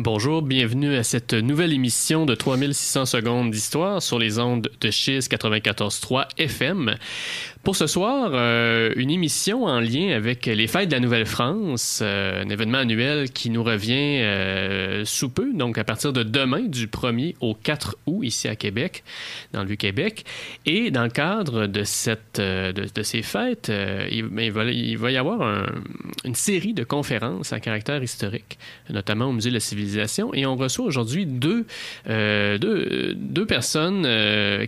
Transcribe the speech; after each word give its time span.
Bonjour, 0.00 0.42
bienvenue 0.42 0.94
à 0.94 1.02
cette 1.02 1.34
nouvelle 1.34 1.72
émission 1.72 2.24
de 2.24 2.36
3600 2.36 3.04
secondes 3.04 3.50
d'histoire 3.50 4.00
sur 4.00 4.20
les 4.20 4.38
ondes 4.38 4.70
de 4.80 4.90
Chiz 4.92 5.26
94.3 5.28 6.28
FM. 6.38 6.94
Pour 7.68 7.76
ce 7.76 7.86
soir, 7.86 8.30
euh, 8.32 8.94
une 8.96 9.10
émission 9.10 9.64
en 9.64 9.78
lien 9.78 10.16
avec 10.16 10.46
les 10.46 10.66
fêtes 10.66 10.88
de 10.88 10.94
la 10.94 11.00
Nouvelle-France, 11.00 12.00
euh, 12.02 12.42
un 12.42 12.48
événement 12.48 12.78
annuel 12.78 13.30
qui 13.30 13.50
nous 13.50 13.62
revient 13.62 14.22
euh, 14.22 15.04
sous 15.04 15.28
peu, 15.28 15.52
donc 15.52 15.76
à 15.76 15.84
partir 15.84 16.14
de 16.14 16.22
demain, 16.22 16.62
du 16.62 16.86
1er 16.86 17.34
au 17.42 17.52
4 17.52 17.98
août, 18.06 18.22
ici 18.22 18.48
à 18.48 18.56
Québec, 18.56 19.04
dans 19.52 19.60
le 19.60 19.66
Vieux-Québec. 19.66 20.24
Et 20.64 20.90
dans 20.90 21.02
le 21.02 21.10
cadre 21.10 21.66
de, 21.66 21.84
cette, 21.84 22.40
de, 22.40 22.72
de 22.72 23.02
ces 23.02 23.20
fêtes, 23.20 23.70
il, 24.10 24.30
il, 24.40 24.96
va, 24.96 25.10
y 25.10 25.18
avoir 25.18 25.42
un, 25.42 25.66
une 26.24 26.34
série 26.34 26.72
de 26.72 26.84
conférences 26.84 27.52
à 27.52 27.60
caractère 27.60 28.02
historique, 28.02 28.58
notamment 28.88 29.26
au 29.26 29.32
Musée 29.32 29.50
de 29.50 29.54
la 29.56 29.60
Civilisation. 29.60 30.32
Et 30.32 30.46
on 30.46 30.56
reçoit 30.56 30.86
aujourd'hui 30.86 31.26
deux, 31.26 31.66
deux, 32.06 33.12
deux, 33.14 33.46
personnes 33.46 34.08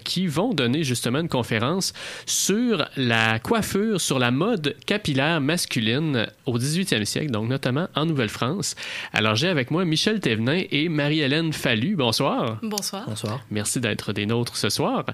qui 0.04 0.26
vont 0.26 0.52
donner 0.52 0.84
justement 0.84 1.20
une 1.20 1.28
conférence 1.30 1.94
sur 2.26 2.89
la 2.96 3.38
coiffure, 3.38 4.00
sur 4.00 4.18
la 4.18 4.30
mode 4.30 4.76
capillaire 4.86 5.40
masculine 5.40 6.26
au 6.46 6.58
18e 6.58 7.04
siècle, 7.04 7.30
donc 7.30 7.48
notamment 7.48 7.88
en 7.94 8.06
Nouvelle-France. 8.06 8.74
Alors 9.12 9.34
j'ai 9.34 9.48
avec 9.48 9.70
moi 9.70 9.84
Michel 9.84 10.20
Thévenin 10.20 10.62
et 10.70 10.88
Marie-Hélène 10.88 11.52
Fallu. 11.52 11.96
Bonsoir. 11.96 12.58
Bonsoir. 12.62 13.04
Bonsoir. 13.06 13.44
Merci 13.50 13.80
d'être 13.80 14.12
des 14.12 14.26
nôtres 14.26 14.56
ce 14.56 14.68
soir. 14.68 15.04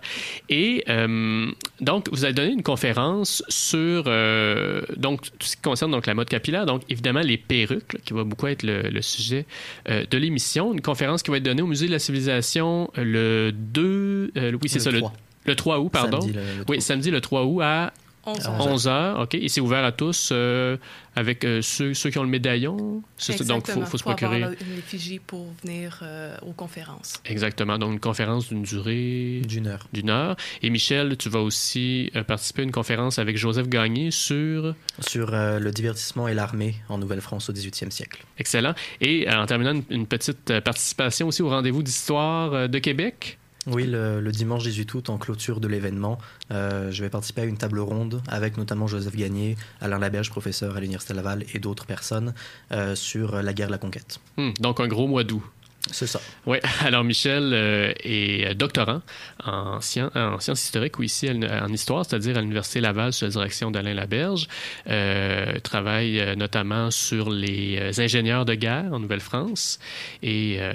Et 0.49 0.85
euh, 0.89 1.51
donc 1.81 2.09
vous 2.11 2.25
avez 2.25 2.33
donné 2.35 2.53
une 2.53 2.63
conférence 2.63 3.43
sur 3.49 4.05
euh, 4.07 4.83
donc 4.97 5.23
tout 5.39 5.47
ce 5.47 5.57
qui 5.57 5.63
concerne 5.63 5.91
donc 5.91 6.07
la 6.07 6.15
mode 6.15 6.29
capillaire, 6.29 6.67
donc 6.67 6.83
évidemment 6.89 7.21
les 7.21 7.39
perruques, 7.39 7.93
là, 7.93 8.01
qui 8.05 8.13
va 8.13 8.25
beaucoup 8.25 8.47
être 8.47 8.63
le, 8.63 8.83
le 8.83 9.03
sujet 9.03 9.47
euh, 9.89 10.05
de 10.11 10.19
l'émission. 10.19 10.73
Une 10.73 10.83
conférence 10.83 11.23
qui 11.23 11.31
va 11.31 11.39
être 11.39 11.43
donnée 11.43 11.63
au 11.63 11.67
Musée 11.67 11.87
de 11.87 11.93
la 11.93 11.99
Civilisation 11.99 12.91
le 12.97 13.53
2, 13.53 14.33
oui 14.61 14.69
c'est 14.69 14.81
ça, 14.81 14.91
3. 14.93 15.11
le 15.11 15.17
le 15.47 15.57
3 15.57 15.79
août, 15.81 15.91
pardon. 15.91 16.21
Samedi, 16.21 16.33
le, 16.33 16.41
le 16.41 16.65
3 16.65 16.75
oui, 16.75 16.81
samedi 16.81 17.11
le 17.11 17.21
3 17.21 17.45
août 17.45 17.61
à 17.63 17.93
11 18.27 18.89
heures. 18.89 19.21
OK. 19.21 19.35
Et 19.35 19.49
c'est 19.49 19.61
ouvert 19.61 19.85
à 19.85 19.93
tous 19.93 20.31
euh, 20.33 20.77
avec 21.15 21.45
euh, 21.45 21.63
ceux, 21.63 21.95
ceux, 21.95 22.11
qui 22.11 22.19
ont 22.19 22.23
le 22.23 22.29
médaillon. 22.29 23.03
Exactement. 23.19 23.57
Donc, 23.57 23.69
il 23.69 23.75
faut, 23.75 23.85
faut 23.85 23.99
se 23.99 24.03
procurer. 24.03 24.43
Avoir 24.43 24.53
une 24.61 24.79
effigie 24.79 25.19
pour 25.19 25.47
venir 25.63 26.01
euh, 26.03 26.37
aux 26.43 26.53
conférences. 26.53 27.21
Exactement. 27.25 27.79
Donc, 27.79 27.93
une 27.93 28.01
conférence 28.01 28.49
d'une 28.49 28.63
durée. 28.63 29.43
D'une 29.47 29.69
heure. 29.69 29.89
D'une 29.93 30.11
heure. 30.11 30.37
Et 30.63 30.71
Michel, 30.71 31.17
tu 31.17 31.29
vas 31.29 31.41
aussi 31.41 32.11
euh, 32.17 32.25
participer 32.25 32.63
à 32.63 32.65
une 32.65 32.73
conférence 32.73 33.19
avec 33.19 33.37
Joseph 33.37 33.69
Gagné 33.69 34.11
sur. 34.11 34.75
Sur 35.01 35.33
euh, 35.33 35.59
le 35.59 35.71
divertissement 35.71 36.29
et 36.29 36.35
l'armée 36.35 36.77
en 36.89 36.99
Nouvelle-France 36.99 37.49
au 37.49 37.53
18e 37.53 37.91
siècle. 37.91 38.25
Excellent. 38.39 38.75
Et 39.01 39.29
euh, 39.29 39.41
en 39.41 39.47
terminant, 39.47 39.73
une, 39.73 39.85
une 39.91 40.07
petite 40.07 40.61
participation 40.61 41.29
aussi 41.29 41.43
au 41.43 41.49
rendez-vous 41.49 41.83
d'histoire 41.83 42.69
de 42.69 42.79
Québec. 42.79 43.39
Oui, 43.67 43.87
le, 43.87 44.31
dimanche 44.31 44.63
18 44.65 44.95
août, 44.95 45.11
en 45.11 45.19
clôture 45.19 45.61
de 45.61 45.69
l'événement, 45.69 46.19
euh, 46.51 46.91
je 46.91 47.03
vais 47.03 47.11
participer 47.11 47.43
à 47.43 47.45
une 47.45 47.57
table 47.57 47.81
ronde 47.81 48.23
avec 48.29 48.57
notamment 48.57 48.87
Joseph 48.87 49.17
Gagné, 49.17 49.57
Alain 49.81 49.99
Laberge, 49.99 50.31
professeur 50.31 50.77
à 50.77 50.81
l'Université 50.81 51.15
Laval, 51.15 51.45
et 51.55 51.59
d'autres 51.59 51.87
personnes 51.87 52.35
euh, 52.73 52.95
sur 52.95 53.43
la 53.43 53.53
guerre 53.53 53.67
de 53.69 53.73
la 53.73 53.79
conquête. 53.79 54.21
Hum, 54.37 54.55
donc 54.61 54.81
un 54.81 54.87
gros 54.87 55.07
mois 55.07 55.25
d'août. 55.25 55.43
C'est 55.91 56.07
ça. 56.07 56.21
Oui, 56.47 56.59
alors 56.85 57.05
Michel 57.05 57.53
euh, 57.53 57.93
est 58.03 58.55
doctorant 58.55 59.03
en, 59.45 59.81
sciences, 59.81 60.15
en 60.15 60.39
sciences 60.41 60.65
historiques 60.65 60.99
ou 60.99 61.03
ici 61.03 61.29
en 61.31 61.73
histoire, 61.73 62.05
c'est-à-dire 62.05 62.37
à 62.37 62.41
l'Université 62.41 62.81
Laval 62.81 63.13
sous 63.13 63.25
la 63.25 63.31
direction 63.31 63.71
d'Alain 63.71 63.95
Laberge. 63.95 64.49
Euh, 64.89 65.59
travaille 65.61 66.21
euh, 66.21 66.35
notamment 66.35 66.91
sur 66.91 67.31
les 67.31 68.01
ingénieurs 68.01 68.45
de 68.45 68.55
guerre 68.55 68.93
en 68.93 69.01
Nouvelle-France 69.01 69.79
et 70.23 70.57
euh, 70.61 70.73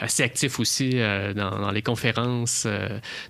assez 0.00 0.22
actif 0.22 0.60
aussi 0.60 0.90
euh, 0.94 1.32
dans, 1.34 1.58
dans, 1.58 1.70
les 1.70 1.82
conférences 1.82 2.66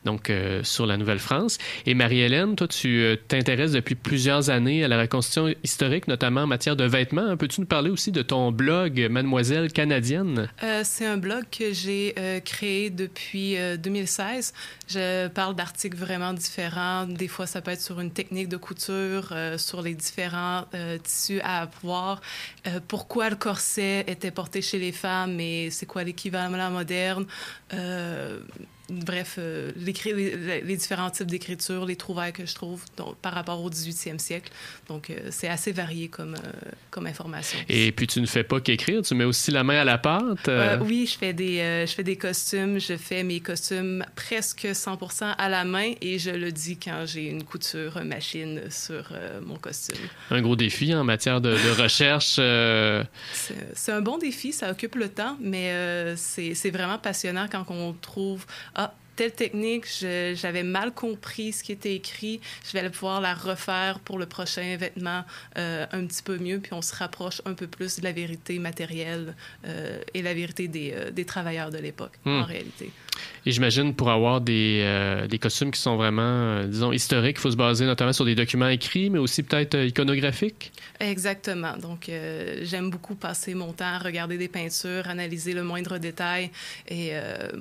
donc 0.04 0.32
sur 0.62 0.86
la 0.86 0.96
Nouvelle-France. 0.96 1.58
Et 1.86 1.94
Marie-Hélène, 1.94 2.56
toi, 2.56 2.66
tu 2.68 3.16
t'intéresses 3.28 3.72
depuis 3.72 3.94
plusieurs 3.94 4.50
années 4.50 4.84
à 4.84 4.88
la 4.88 5.00
reconstitution 5.00 5.54
historique, 5.62 6.08
notamment 6.08 6.42
en 6.42 6.46
matière 6.46 6.76
de 6.76 6.84
vêtements. 6.84 7.36
Peux-tu 7.36 7.60
nous 7.60 7.66
parler 7.66 7.90
aussi 7.90 8.12
de 8.12 8.22
ton 8.22 8.50
blog 8.50 9.06
Mademoiselle 9.10 9.72
canadienne? 9.72 10.48
C'est 10.82 11.06
un 11.06 11.18
blog 11.20 11.44
que 11.50 11.72
j'ai 11.72 12.14
euh, 12.18 12.40
créé 12.40 12.90
depuis 12.90 13.56
euh, 13.56 13.76
2016. 13.76 14.52
Je 14.88 15.28
parle 15.28 15.54
d'articles 15.54 15.96
vraiment 15.96 16.32
différents. 16.32 17.06
Des 17.06 17.28
fois, 17.28 17.46
ça 17.46 17.60
peut 17.60 17.70
être 17.70 17.80
sur 17.80 18.00
une 18.00 18.10
technique 18.10 18.48
de 18.48 18.56
couture, 18.56 19.28
euh, 19.32 19.58
sur 19.58 19.82
les 19.82 19.94
différents 19.94 20.64
tissus 21.02 21.40
à 21.42 21.62
avoir, 21.62 22.20
pourquoi 22.88 23.30
le 23.30 23.36
corset 23.36 24.04
était 24.06 24.30
porté 24.30 24.62
chez 24.62 24.78
les 24.78 24.92
femmes 24.92 25.38
et 25.40 25.70
c'est 25.70 25.86
quoi 25.86 26.04
l'équivalent 26.04 26.70
moderne? 26.70 27.26
Bref, 28.90 29.36
euh, 29.38 29.70
les, 29.76 30.60
les, 30.62 30.76
différents 30.76 31.10
types 31.10 31.26
d'écriture, 31.26 31.86
les 31.86 31.96
trouvailles 31.96 32.32
que 32.32 32.46
je 32.46 32.54
trouve 32.54 32.84
donc, 32.96 33.16
par 33.16 33.32
rapport 33.32 33.62
au 33.62 33.70
18e 33.70 34.18
siècle. 34.18 34.52
Donc, 34.88 35.10
euh, 35.10 35.28
c'est 35.30 35.48
assez 35.48 35.72
varié 35.72 36.08
comme, 36.08 36.34
euh, 36.34 36.70
comme 36.90 37.06
information. 37.06 37.58
Et 37.68 37.92
puis, 37.92 38.06
tu 38.06 38.20
ne 38.20 38.26
fais 38.26 38.44
pas 38.44 38.60
qu'écrire, 38.60 39.02
tu 39.02 39.14
mets 39.14 39.24
aussi 39.24 39.50
la 39.50 39.64
main 39.64 39.80
à 39.80 39.84
la 39.84 39.98
pâte? 39.98 40.50
oui, 40.82 41.08
je 41.10 41.18
fais, 41.18 41.32
des, 41.32 41.84
je 41.86 41.92
fais 41.92 42.02
des 42.02 42.16
costumes. 42.16 42.78
Je 42.78 42.96
fais 42.96 43.22
mes 43.22 43.40
costumes 43.40 44.04
presque 44.16 44.64
100% 44.64 45.34
à 45.36 45.48
la 45.48 45.64
main 45.64 45.92
et 46.00 46.18
je 46.18 46.30
le 46.30 46.52
dis 46.52 46.76
quand 46.76 47.04
j'ai 47.06 47.28
une 47.28 47.44
couture 47.44 48.02
machine 48.04 48.62
sur 48.70 49.12
mon 49.44 49.56
costume. 49.56 49.98
Un 50.30 50.42
gros 50.42 50.56
défi 50.56 50.94
en 50.94 51.04
matière 51.04 51.40
de, 51.40 51.50
de 51.50 51.82
recherche. 51.82 52.40
C'est 53.74 53.92
un 53.92 54.00
bon 54.00 54.18
défi, 54.18 54.52
ça 54.52 54.70
occupe 54.70 54.96
le 54.96 55.08
temps, 55.08 55.36
mais 55.40 56.14
c'est 56.16 56.70
vraiment 56.70 56.98
passionnant 56.98 57.46
quand 57.50 57.64
on 57.70 57.92
trouve 57.92 58.44
ah, 58.80 58.90
telle 59.20 59.32
technique, 59.32 59.84
j'avais 60.34 60.62
mal 60.62 60.94
compris 60.94 61.52
ce 61.52 61.62
qui 61.62 61.72
était 61.72 61.94
écrit, 61.94 62.40
je 62.66 62.72
vais 62.72 62.88
pouvoir 62.88 63.20
la 63.20 63.34
refaire 63.34 63.98
pour 64.00 64.18
le 64.18 64.24
prochain 64.24 64.78
vêtement 64.78 65.24
euh, 65.58 65.84
un 65.92 66.06
petit 66.06 66.22
peu 66.22 66.38
mieux, 66.38 66.58
puis 66.58 66.72
on 66.72 66.80
se 66.80 66.96
rapproche 66.96 67.42
un 67.44 67.52
peu 67.52 67.66
plus 67.66 67.98
de 67.98 68.04
la 68.04 68.12
vérité 68.12 68.58
matérielle 68.58 69.34
euh, 69.66 70.00
et 70.14 70.22
la 70.22 70.32
vérité 70.32 70.68
des, 70.68 70.94
euh, 70.94 71.10
des 71.10 71.26
travailleurs 71.26 71.70
de 71.70 71.76
l'époque, 71.76 72.12
hmm. 72.24 72.30
en 72.30 72.44
réalité. 72.44 72.90
Et 73.44 73.52
j'imagine 73.52 73.94
pour 73.94 74.08
avoir 74.08 74.40
des, 74.40 75.26
des, 75.28 75.38
costumes 75.38 75.70
qui 75.70 75.80
sont 75.80 75.96
vraiment, 75.96 76.64
disons, 76.64 76.90
historiques, 76.90 77.36
il 77.38 77.40
faut 77.40 77.50
se 77.50 77.56
baser 77.56 77.84
notamment 77.84 78.14
sur 78.14 78.24
des 78.24 78.34
documents 78.34 78.68
écrits, 78.68 79.10
mais 79.10 79.18
aussi 79.18 79.42
peut-être 79.42 79.76
iconographiques? 79.76 80.72
Exactement. 81.00 81.76
Donc, 81.76 82.10
j'aime 82.62 82.88
beaucoup 82.88 83.14
passer 83.14 83.54
mon 83.54 83.72
temps 83.72 83.94
à 83.94 83.98
regarder 83.98 84.38
des 84.38 84.48
peintures, 84.48 85.06
analyser 85.08 85.52
le 85.52 85.64
moindre 85.64 85.98
détail. 85.98 86.50
Et 86.88 87.12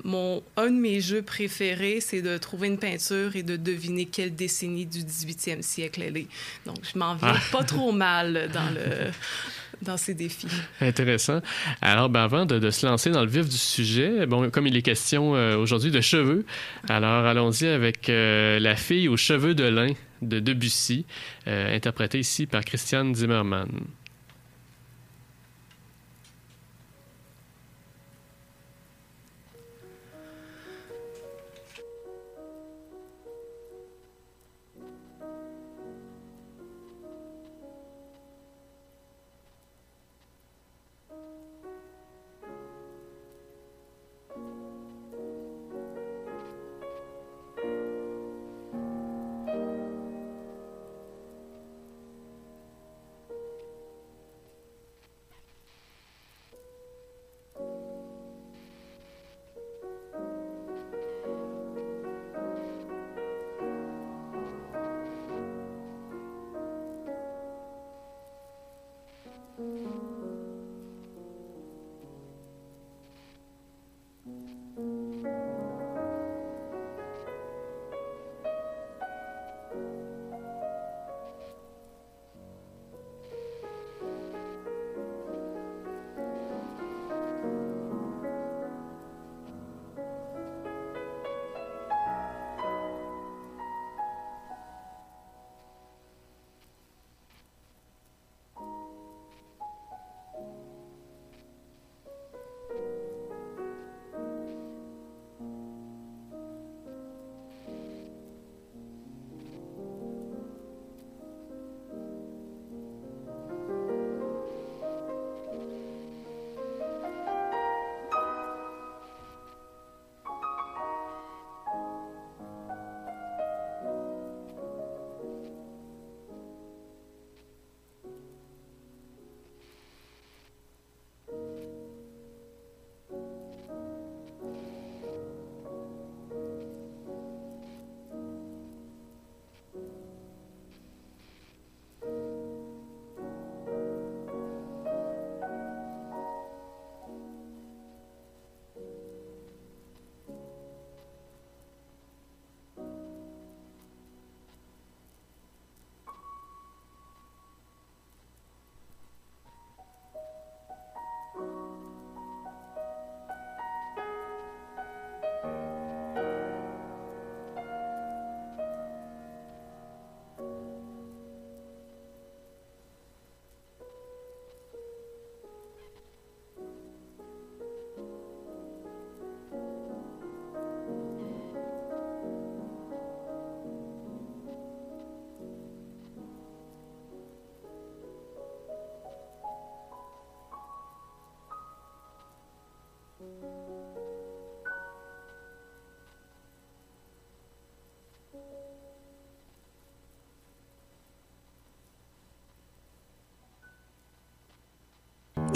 mon, 0.04 0.42
un 0.56 0.70
de 0.70 0.80
mes 0.80 1.00
jeux 1.00 1.22
préférés, 1.22 1.49
c'est 1.50 2.22
de 2.22 2.38
trouver 2.38 2.68
une 2.68 2.78
peinture 2.78 3.36
et 3.36 3.42
de 3.42 3.56
deviner 3.56 4.06
quelle 4.06 4.34
décennie 4.34 4.86
du 4.86 5.00
18e 5.00 5.62
siècle 5.62 6.02
elle 6.02 6.16
est. 6.16 6.28
Donc, 6.66 6.78
je 6.82 6.98
m'en 6.98 7.14
viens 7.14 7.34
ah. 7.34 7.40
pas 7.52 7.64
trop 7.64 7.92
mal 7.92 8.50
dans 8.52 8.70
le 8.74 9.10
dans 9.82 9.96
ces 9.96 10.14
défis. 10.14 10.48
Intéressant. 10.80 11.40
Alors, 11.80 12.08
ben, 12.08 12.20
avant 12.20 12.46
de, 12.46 12.58
de, 12.58 12.70
se 12.70 12.86
lancer 12.86 13.10
dans 13.10 13.22
le 13.22 13.30
vif 13.30 13.48
du 13.48 13.56
sujet, 13.56 14.26
bon, 14.26 14.50
comme 14.50 14.66
il 14.66 14.76
est 14.76 14.82
question 14.82 15.34
euh, 15.34 15.56
aujourd'hui 15.56 15.90
de 15.90 16.00
cheveux, 16.00 16.44
alors 16.88 17.24
allons-y 17.26 17.66
avec 17.66 18.08
euh, 18.08 18.58
La 18.58 18.76
fille 18.76 19.08
aux 19.08 19.16
cheveux 19.16 19.54
de 19.54 19.64
lin 19.64 19.92
de 20.22 20.38
Debussy, 20.38 21.06
euh, 21.46 21.74
interprétée 21.74 22.18
ici 22.18 22.46
par 22.46 22.64
Christiane 22.64 23.14
Zimmermann. 23.14 23.70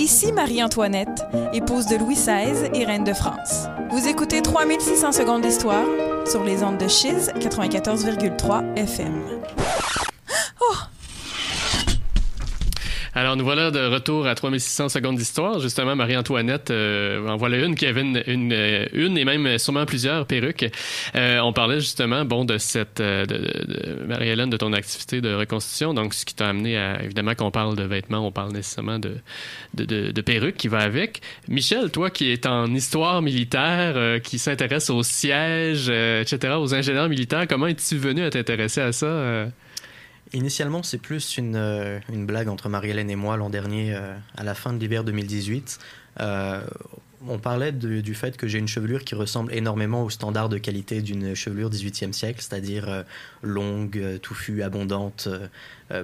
Ici 0.05 0.33
Marie-Antoinette, 0.33 1.25
épouse 1.55 1.87
de 1.87 1.97
Louis 1.97 2.15
XVI 2.15 2.69
et 2.75 2.85
reine 2.85 3.05
de 3.05 3.15
France. 3.15 3.69
Vous 3.89 4.07
écoutez 4.07 4.43
3600 4.43 5.13
secondes 5.13 5.41
d'histoire 5.41 5.87
sur 6.27 6.45
les 6.45 6.63
ondes 6.63 6.77
de 6.77 6.89
Chiz 6.89 7.33
94,3 7.41 8.77
FM. 8.77 9.23
Alors, 13.25 13.37
nous 13.37 13.45
voilà 13.45 13.71
de 13.71 13.79
retour 13.79 14.27
à 14.27 14.35
3600 14.35 14.91
secondes 14.91 15.17
d'histoire. 15.17 15.59
Justement, 15.59 15.97
Marie-Antoinette 15.97 16.71
euh, 16.71 17.27
en 17.27 17.39
voilà 17.39 17.57
une 17.57 17.75
qui 17.75 17.87
avait 17.87 18.03
une, 18.03 18.23
une, 18.27 18.53
euh, 18.53 18.85
une, 18.93 19.17
et 19.17 19.25
même 19.25 19.57
sûrement 19.57 19.87
plusieurs 19.87 20.27
perruques. 20.27 20.71
Euh, 21.17 21.41
on 21.41 21.55
parlait 21.55 21.81
justement, 21.81 22.27
bon, 22.27 22.45
de 22.45 22.59
cette, 22.59 23.01
euh, 23.01 23.25
de, 23.25 23.37
de, 23.39 24.05
Marie-Hélène, 24.05 24.51
de 24.51 24.59
ton 24.59 24.75
activité 24.75 25.23
de 25.23 25.33
reconstitution. 25.33 25.95
Donc, 25.95 26.13
ce 26.13 26.27
qui 26.27 26.35
t'a 26.35 26.51
amené 26.51 26.77
à, 26.77 27.03
évidemment, 27.03 27.35
qu'on 27.35 27.51
parle 27.51 27.77
de 27.77 27.85
vêtements, 27.85 28.27
on 28.27 28.31
parle 28.31 28.53
nécessairement 28.53 28.99
de, 28.99 29.15
de, 29.73 30.11
de, 30.11 30.21
perruques 30.21 30.59
qui 30.59 30.69
va 30.69 30.81
avec. 30.81 31.23
Michel, 31.49 31.91
toi 31.91 32.11
qui 32.11 32.31
es 32.31 32.47
en 32.47 32.75
histoire 32.75 33.23
militaire, 33.23 33.95
euh, 33.97 34.19
qui 34.19 34.39
s'intéresse 34.39 34.91
aux 34.91 35.03
sièges, 35.03 35.89
etc., 35.89 36.57
aux 36.59 36.75
ingénieurs 36.75 37.09
militaires, 37.09 37.47
comment 37.49 37.69
es-tu 37.69 37.97
venu 37.97 38.23
à 38.23 38.29
t'intéresser 38.29 38.83
à 38.83 38.93
ça? 38.93 39.47
Initialement, 40.35 40.83
c'est 40.83 40.99
plus 40.99 41.39
une, 41.39 41.55
euh, 41.55 42.01
une, 42.13 42.27
blague 42.27 42.49
entre 42.49 42.69
Marie-Hélène 42.69 43.09
et 43.09 43.15
moi 43.15 43.37
l'an 43.37 43.51
dernier, 43.51 43.95
euh, 43.95 44.17
à 44.37 44.43
la 44.43 44.57
fin 44.57 44.73
de 44.73 44.81
l'hiver 44.81 45.05
2018. 45.05 45.79
Euh, 46.21 46.61
on 47.27 47.39
parlait 47.39 47.71
du 47.71 48.15
fait 48.15 48.37
que 48.37 48.49
j'ai 48.49 48.59
une 48.59 48.69
chevelure 48.69 49.05
qui 49.05 49.15
ressemble 49.15 49.55
énormément 49.55 50.03
au 50.03 50.11
standard 50.11 50.49
de 50.49 50.59
qualité 50.59 51.01
d'une 51.03 51.35
chevelure 51.35 51.71
18e 51.71 52.13
siècle, 52.13 52.43
c'est-à-dire 52.43 53.05
longue, 53.43 54.19
touffue, 54.21 54.63
abondante, 54.63 55.31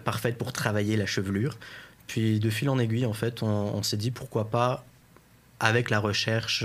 parfaite 0.03 0.39
pour 0.39 0.55
travailler 0.55 0.97
la 0.97 1.05
chevelure. 1.05 1.59
Puis 2.07 2.41
de 2.41 2.49
fil 2.49 2.71
en 2.71 2.79
aiguille, 2.79 3.05
en 3.05 3.13
fait, 3.13 3.43
on 3.43 3.83
s'est 3.83 3.99
dit 3.99 4.11
pourquoi 4.11 4.49
pas, 4.49 4.87
avec 5.59 5.91
la 5.91 5.99
recherche, 5.99 6.65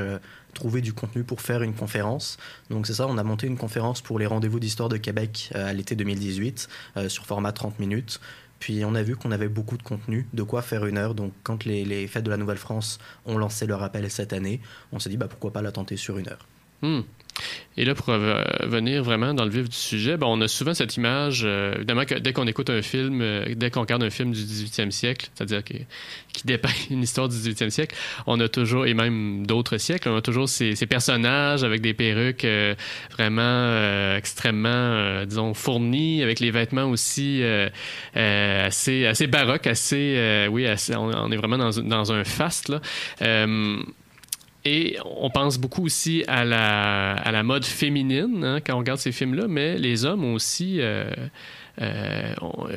trouver 0.55 0.81
du 0.81 0.93
contenu 0.93 1.23
pour 1.23 1.41
faire 1.41 1.61
une 1.61 1.75
conférence. 1.75 2.37
Donc 2.71 2.87
c'est 2.87 2.95
ça, 2.95 3.07
on 3.07 3.19
a 3.19 3.23
monté 3.23 3.45
une 3.45 3.57
conférence 3.57 4.01
pour 4.01 4.17
les 4.17 4.25
rendez-vous 4.25 4.59
d'histoire 4.59 4.89
de 4.89 4.97
Québec 4.97 5.51
euh, 5.53 5.69
à 5.69 5.73
l'été 5.73 5.95
2018 5.95 6.67
euh, 6.97 7.09
sur 7.09 7.27
format 7.27 7.51
30 7.51 7.77
minutes. 7.77 8.19
Puis 8.59 8.83
on 8.85 8.95
a 8.95 9.03
vu 9.03 9.15
qu'on 9.15 9.31
avait 9.31 9.49
beaucoup 9.49 9.77
de 9.77 9.83
contenu, 9.83 10.27
de 10.33 10.41
quoi 10.41 10.63
faire 10.63 10.85
une 10.87 10.97
heure. 10.97 11.13
Donc 11.13 11.33
quand 11.43 11.65
les, 11.65 11.85
les 11.85 12.07
fêtes 12.07 12.23
de 12.23 12.31
la 12.31 12.37
Nouvelle-France 12.37 12.97
ont 13.25 13.37
lancé 13.37 13.67
leur 13.67 13.83
appel 13.83 14.09
cette 14.09 14.33
année, 14.33 14.61
on 14.91 14.99
s'est 14.99 15.09
dit 15.09 15.17
bah, 15.17 15.27
pourquoi 15.27 15.51
pas 15.51 15.61
la 15.61 15.71
tenter 15.71 15.97
sur 15.97 16.17
une 16.17 16.29
heure. 16.29 16.47
Hmm. 16.81 17.01
Et 17.77 17.83
là, 17.83 17.93
pour 17.93 18.13
venir 18.63 19.03
vraiment 19.03 19.33
dans 19.33 19.43
le 19.43 19.49
vif 19.49 19.67
du 19.67 19.75
sujet, 19.75 20.15
ben, 20.15 20.27
on 20.27 20.39
a 20.39 20.47
souvent 20.47 20.73
cette 20.73 20.95
image, 20.95 21.41
euh, 21.43 21.75
évidemment, 21.75 22.05
que 22.05 22.15
dès 22.15 22.31
qu'on 22.31 22.47
écoute 22.47 22.69
un 22.69 22.81
film, 22.81 23.19
euh, 23.21 23.53
dès 23.53 23.69
qu'on 23.69 23.81
regarde 23.81 24.03
un 24.03 24.09
film 24.09 24.31
du 24.31 24.41
18e 24.41 24.91
siècle, 24.91 25.27
c'est-à-dire 25.33 25.61
qui, 25.61 25.85
qui 26.31 26.47
dépeint 26.47 26.69
une 26.89 27.03
histoire 27.03 27.27
du 27.27 27.35
18e 27.35 27.69
siècle, 27.69 27.95
on 28.27 28.39
a 28.39 28.47
toujours, 28.47 28.85
et 28.85 28.93
même 28.93 29.45
d'autres 29.45 29.77
siècles, 29.77 30.07
on 30.07 30.15
a 30.15 30.21
toujours 30.21 30.47
ces, 30.47 30.73
personnages 30.85 31.63
avec 31.65 31.81
des 31.81 31.93
perruques 31.93 32.45
euh, 32.45 32.75
vraiment 33.11 34.15
extrêmement, 34.15 35.25
disons, 35.25 35.53
fournis, 35.53 36.23
avec 36.23 36.39
les 36.39 36.51
vêtements 36.51 36.85
aussi 36.85 37.43
assez, 38.13 39.05
assez 39.05 39.27
baroques, 39.27 39.67
assez, 39.67 40.47
oui, 40.49 40.67
on, 40.95 41.13
on, 41.13 41.31
est 41.31 41.37
vraiment 41.37 41.57
dans, 41.57 41.71
dans 41.81 42.11
un 42.13 42.23
faste, 42.23 42.69
là. 42.69 42.79
Et 44.67 44.97
on 45.05 45.29
pense 45.29 45.59
beaucoup 45.59 45.85
aussi 45.85 46.23
à 46.27 46.43
la, 46.43 47.13
à 47.13 47.31
la 47.31 47.43
mode 47.43 47.63
féminine 47.63 48.43
hein, 48.43 48.59
quand 48.65 48.73
on 48.73 48.79
regarde 48.79 48.99
ces 48.99 49.11
films-là, 49.11 49.47
mais 49.47 49.77
les 49.77 50.05
hommes 50.05 50.23
ont 50.23 50.33
aussi. 50.33 50.81
Euh, 50.81 51.05
euh, 51.81 52.33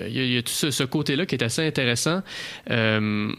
il 0.07 0.17
y, 0.17 0.35
y, 0.35 0.39
a 0.39 0.43
tout 0.43 0.53
ce, 0.53 0.71
ce 0.71 0.85
côté-là 0.85 1.25
qui 1.25 1.35
est 1.35 1.43
assez 1.43 1.67
intéressant. 1.67 2.23
Euh, 2.71 3.33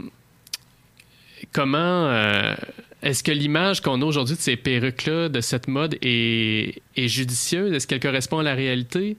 comment. 1.51 2.07
Euh, 2.07 2.55
est-ce 3.03 3.23
que 3.23 3.31
l'image 3.31 3.81
qu'on 3.81 4.01
a 4.01 4.05
aujourd'hui 4.05 4.35
de 4.35 4.41
ces 4.41 4.57
perruques-là, 4.57 5.29
de 5.29 5.41
cette 5.41 5.67
mode, 5.67 5.95
est, 6.01 6.81
est 6.97 7.07
judicieuse? 7.07 7.71
Est-ce 7.71 7.87
qu'elle 7.87 8.01
correspond 8.01 8.39
à 8.39 8.43
la 8.43 8.55
réalité? 8.55 9.15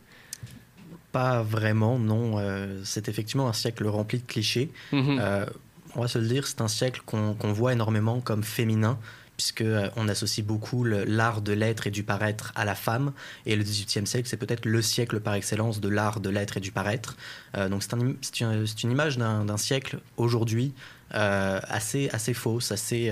Pas 1.13 1.43
vraiment, 1.43 1.99
non. 1.99 2.37
C'est 2.85 3.09
effectivement 3.09 3.49
un 3.49 3.55
siècle 3.55 3.87
rempli 3.87 4.19
de 4.19 4.27
clichés. 4.27 4.71
Mm 4.93 5.01
-hmm. 5.01 5.47
on 5.97 6.01
va 6.03 6.09
se 6.09 6.19
le 6.19 6.29
dire, 6.29 6.47
c'est 6.47 6.61
un 6.61 6.69
siècle 6.69 7.01
qu'on 7.07 7.35
qu 7.35 7.47
voit 7.47 7.73
énormément 7.73 8.21
comme 8.21 8.43
féminin 8.45 8.99
puisqu'on 9.41 9.65
euh, 9.65 10.11
associe 10.11 10.47
beaucoup 10.47 10.85
l'art 10.85 11.41
de 11.41 11.53
l'être 11.53 11.87
et 11.87 11.91
du 11.91 12.03
paraître 12.03 12.53
à 12.55 12.67
la 12.67 12.75
femme. 12.75 13.13
Et 13.47 13.57
le 13.57 13.63
XVIIIe 13.63 14.07
siècle, 14.07 14.29
c'est 14.29 14.37
peut-être 14.37 14.67
le 14.67 14.83
siècle 14.83 15.19
par 15.21 15.35
excellence 15.35 15.81
de 15.81 15.89
l'art 15.89 16.21
de 16.21 16.29
l'être 16.29 16.59
et 16.59 16.61
du 16.61 16.73
paraître. 16.73 17.17
Euh, 17.57 17.71
donc 17.71 17.83
c'est 17.83 17.95
un, 17.95 18.65
une, 18.83 18.91
image 18.91 19.17
d'un 19.17 19.57
siècle 19.57 19.99
aujourd'hui 20.19 20.75
euh, 21.15 21.59
assez, 21.69 22.11
assez 22.11 22.35
fausse, 22.35 22.71
assez 22.71 23.11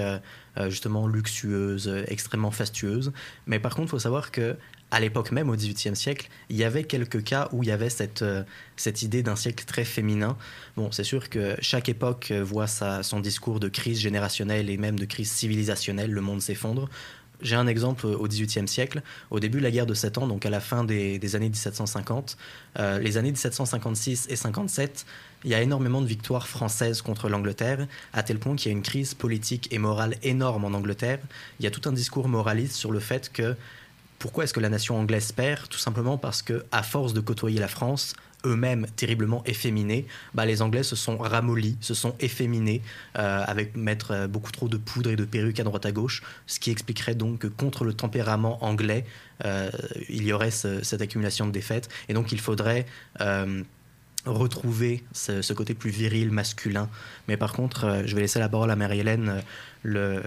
justement 0.69 1.07
luxueuse, 1.07 2.05
extrêmement 2.09 2.51
fastueuse. 2.51 3.13
Mais 3.47 3.59
par 3.59 3.75
contre, 3.75 3.87
il 3.87 3.91
faut 3.91 3.99
savoir 3.99 4.31
que 4.31 4.57
à 4.91 5.01
l'époque 5.01 5.33
même, 5.33 5.51
au 5.51 5.57
XVIIIe 5.57 5.97
siècle, 5.97 6.29
il 6.49 6.57
y 6.57 6.65
avait 6.65 6.85
quelques 6.85 7.23
cas 7.23 7.49
où 7.53 7.63
il 7.63 7.69
y 7.69 7.73
avait 7.73 7.91
cette, 7.91 8.23
euh, 8.23 8.43
cette 8.77 9.03
idée 9.03 9.23
d'un 9.23 9.37
siècle 9.37 9.65
très 9.65 9.85
féminin. 9.85 10.37
Bon, 10.77 10.91
c'est 10.93 11.05
sûr 11.05 11.29
que 11.29 11.57
chaque 11.61 11.89
époque 11.89 12.33
voit 12.33 12.67
sa, 12.67 13.03
son 13.03 13.21
discours 13.21 13.61
de 13.61 13.69
crise 13.69 14.01
générationnelle 14.01 14.71
et 14.71 14.77
même 14.77 14.99
de 14.99 15.05
crise 15.05 15.31
civilisationnelle, 15.31 16.11
le 16.11 16.21
monde 16.21 16.41
s'effondre. 16.41 16.89
J'ai 17.41 17.55
un 17.55 17.67
exemple 17.67 18.07
au 18.07 18.27
XVIIIe 18.27 18.67
siècle. 18.67 19.03
Au 19.31 19.39
début 19.39 19.59
de 19.59 19.63
la 19.63 19.71
guerre 19.71 19.87
de 19.87 19.95
Sept 19.95 20.19
Ans, 20.19 20.27
donc 20.27 20.45
à 20.45 20.51
la 20.51 20.61
fin 20.61 20.85
des, 20.85 21.19
des 21.19 21.37
années 21.37 21.49
1750, 21.49 22.37
euh, 22.79 22.99
les 22.99 23.17
années 23.17 23.31
1756 23.31 24.27
et 24.29 24.37
57, 24.37 25.07
il 25.45 25.51
y 25.51 25.55
a 25.55 25.63
énormément 25.63 26.03
de 26.03 26.07
victoires 26.07 26.49
françaises 26.49 27.01
contre 27.01 27.29
l'Angleterre, 27.29 27.87
à 28.13 28.23
tel 28.25 28.39
point 28.39 28.57
qu'il 28.57 28.73
y 28.73 28.75
a 28.75 28.77
une 28.77 28.83
crise 28.83 29.15
politique 29.15 29.69
et 29.73 29.79
morale 29.79 30.17
énorme 30.25 30.65
en 30.65 30.77
Angleterre. 30.77 31.21
Il 31.61 31.65
y 31.65 31.67
a 31.69 31.71
tout 31.71 31.89
un 31.89 31.93
discours 31.93 32.29
moraliste 32.29 32.75
sur 32.75 32.91
le 32.91 32.99
fait 32.99 33.31
que 33.33 33.55
pourquoi 34.19 34.45
est-ce 34.45 34.55
que 34.55 34.61
la 34.61 34.69
nation 34.69 34.99
anglaise 34.99 35.33
perd 35.33 35.69
Tout 35.69 35.79
simplement 35.79 36.19
parce 36.19 36.43
que, 36.43 36.65
à 36.73 36.83
force 36.83 37.15
de 37.15 37.21
côtoyer 37.21 37.61
la 37.61 37.69
France, 37.69 38.15
eux-mêmes 38.45 38.87
terriblement 38.97 39.43
efféminés, 39.47 40.07
bah, 40.35 40.47
les 40.47 40.63
Anglais 40.63 40.83
se 40.83 40.97
sont 40.97 41.19
ramollis, 41.19 41.77
se 41.81 41.95
sont 41.95 42.15
efféminés, 42.21 42.83
euh, 43.19 43.43
avec 43.47 43.77
mettre 43.77 44.13
euh, 44.13 44.27
beaucoup 44.29 44.53
trop 44.53 44.69
de 44.69 44.77
poudre 44.77 45.11
et 45.11 45.17
de 45.17 45.25
perruques 45.25 45.61
à 45.61 45.65
droite 45.65 45.87
à 45.87 45.93
gauche, 45.93 46.23
ce 46.47 46.61
qui 46.61 46.71
expliquerait 46.71 47.15
donc 47.15 47.41
que 47.41 47.47
contre 47.47 47.85
le 47.85 47.95
tempérament 47.95 48.65
anglais, 48.65 49.05
euh, 49.45 49.71
il 50.09 50.25
y 50.25 50.33
aurait 50.33 50.51
ce, 50.51 50.83
cette 50.83 51.03
accumulation 51.03 51.47
de 51.47 51.53
défaites, 51.53 51.89
et 52.09 52.15
donc 52.15 52.33
il 52.33 52.41
faudrait 52.41 52.87
retrouver 54.29 55.05
ce, 55.13 55.43
ce, 55.43 55.53
côté 55.53 55.75
plus 55.75 55.91
viril, 55.91 56.31
masculin. 56.31 56.89
Mais 57.27 57.37
par 57.37 57.53
contre, 57.53 57.85
euh, 57.85 58.03
je 58.07 58.15
vais 58.15 58.23
laisser 58.23 58.39
la 58.39 58.49
parole 58.49 58.71
à 58.71 58.77
Marie-Hélène 58.77 59.43
le 59.83 60.23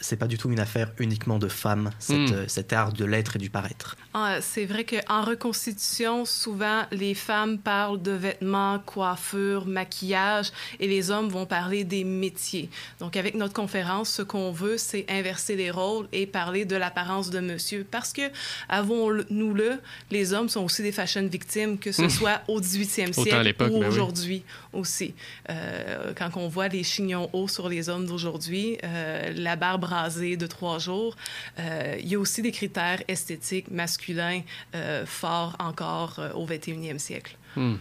c'est 0.00 0.16
pas 0.16 0.26
du 0.26 0.38
tout 0.38 0.50
une 0.50 0.60
affaire 0.60 0.92
uniquement 0.98 1.38
de 1.38 1.48
femmes 1.48 1.90
cette, 1.98 2.18
mm. 2.18 2.48
cet 2.48 2.72
art 2.72 2.92
de 2.92 3.04
l'être 3.04 3.36
et 3.36 3.38
du 3.38 3.50
paraître 3.50 3.96
ah, 4.14 4.38
c'est 4.40 4.64
vrai 4.64 4.84
qu'en 4.84 5.22
reconstitution 5.22 6.24
souvent 6.24 6.82
les 6.90 7.14
femmes 7.14 7.58
parlent 7.58 8.00
de 8.00 8.12
vêtements 8.12 8.78
coiffure 8.84 9.66
maquillage 9.66 10.50
et 10.80 10.88
les 10.88 11.10
hommes 11.10 11.28
vont 11.28 11.46
parler 11.46 11.84
des 11.84 12.04
métiers 12.04 12.68
donc 13.00 13.16
avec 13.16 13.34
notre 13.34 13.54
conférence 13.54 14.10
ce 14.10 14.22
qu'on 14.22 14.50
veut 14.50 14.76
c'est 14.76 15.06
inverser 15.08 15.56
les 15.56 15.70
rôles 15.70 16.08
et 16.12 16.26
parler 16.26 16.64
de 16.64 16.76
l'apparence 16.76 17.30
de 17.30 17.40
monsieur 17.40 17.86
parce 17.88 18.12
que 18.12 18.22
avons-nous 18.68 19.54
le 19.54 19.80
les 20.10 20.32
hommes 20.32 20.48
sont 20.48 20.64
aussi 20.64 20.82
des 20.82 20.92
fashion 20.92 21.26
victimes 21.26 21.78
que 21.78 21.92
ce 21.92 22.02
mm. 22.02 22.10
soit 22.10 22.40
au 22.48 22.60
18e 22.60 23.12
siècle 23.12 23.45
ou 23.60 23.84
aujourd'hui 23.84 24.42
oui. 24.72 24.80
aussi 24.80 25.14
euh, 25.50 26.12
quand 26.16 26.30
on 26.36 26.48
voit 26.48 26.68
les 26.68 26.82
chignons 26.82 27.28
hauts 27.32 27.48
sur 27.48 27.68
les 27.68 27.88
hommes 27.88 28.06
d'aujourd'hui 28.06 28.78
euh, 28.84 29.32
la 29.34 29.56
barbe 29.56 29.84
rasée 29.84 30.36
de 30.36 30.46
trois 30.46 30.78
jours. 30.78 31.16
Euh, 31.58 31.96
il 32.00 32.08
y 32.08 32.14
a 32.14 32.18
aussi 32.18 32.42
des 32.42 32.52
critères 32.52 33.02
esthétiques 33.08 33.70
masculins 33.70 34.42
euh, 34.74 35.04
forts 35.06 35.56
encore 35.58 36.18
euh, 36.18 36.32
au 36.32 36.46
21e 36.46 36.98
siècle. 36.98 37.36
Hmm. 37.56 37.76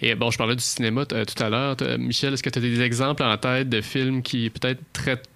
Et 0.00 0.14
bon, 0.14 0.30
je 0.30 0.38
parlais 0.38 0.54
du 0.54 0.62
cinéma 0.62 1.06
tout 1.06 1.42
à 1.42 1.48
l'heure. 1.48 1.76
Michel, 1.98 2.34
est-ce 2.34 2.42
que 2.42 2.50
tu 2.50 2.58
as 2.58 2.62
des 2.62 2.82
exemples 2.82 3.22
en 3.22 3.36
tête 3.38 3.68
de 3.68 3.80
films 3.80 4.22
qui 4.22 4.50
peut-être 4.50 4.80
traitent 4.92 5.28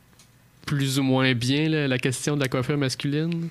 plus 0.67 0.99
ou 0.99 1.03
moins 1.03 1.33
bien 1.35 1.69
là, 1.69 1.89
la 1.89 1.99
question 1.99 2.37
de 2.37 2.41
la 2.41 2.49
coiffure 2.49 2.77
masculine? 2.77 3.49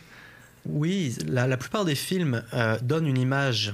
Oui, 0.65 1.15
la, 1.27 1.48
la 1.48 1.58
plupart 1.58 1.86
des 1.86 1.96
films 1.96 2.44
euh, 2.53 2.77
donnent 2.82 3.08
une 3.08 3.17
image 3.17 3.74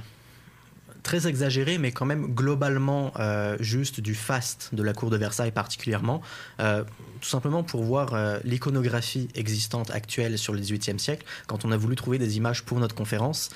très 1.02 1.26
exagéré, 1.26 1.78
mais 1.78 1.92
quand 1.92 2.06
même 2.06 2.34
globalement 2.34 3.12
euh, 3.18 3.56
juste 3.60 4.00
du 4.00 4.14
faste 4.14 4.70
de 4.72 4.82
la 4.82 4.92
cour 4.92 5.10
de 5.10 5.16
Versailles 5.16 5.50
particulièrement, 5.50 6.22
euh, 6.60 6.84
tout 7.20 7.28
simplement 7.28 7.62
pour 7.62 7.82
voir 7.82 8.14
euh, 8.14 8.38
l'iconographie 8.44 9.28
existante 9.34 9.90
actuelle 9.90 10.38
sur 10.38 10.52
le 10.52 10.60
XVIIIe 10.60 10.98
siècle. 10.98 11.26
Quand 11.46 11.64
on 11.64 11.72
a 11.72 11.76
voulu 11.76 11.96
trouver 11.96 12.18
des 12.18 12.36
images 12.36 12.64
pour 12.64 12.78
notre 12.78 12.94
conférence, 12.94 13.50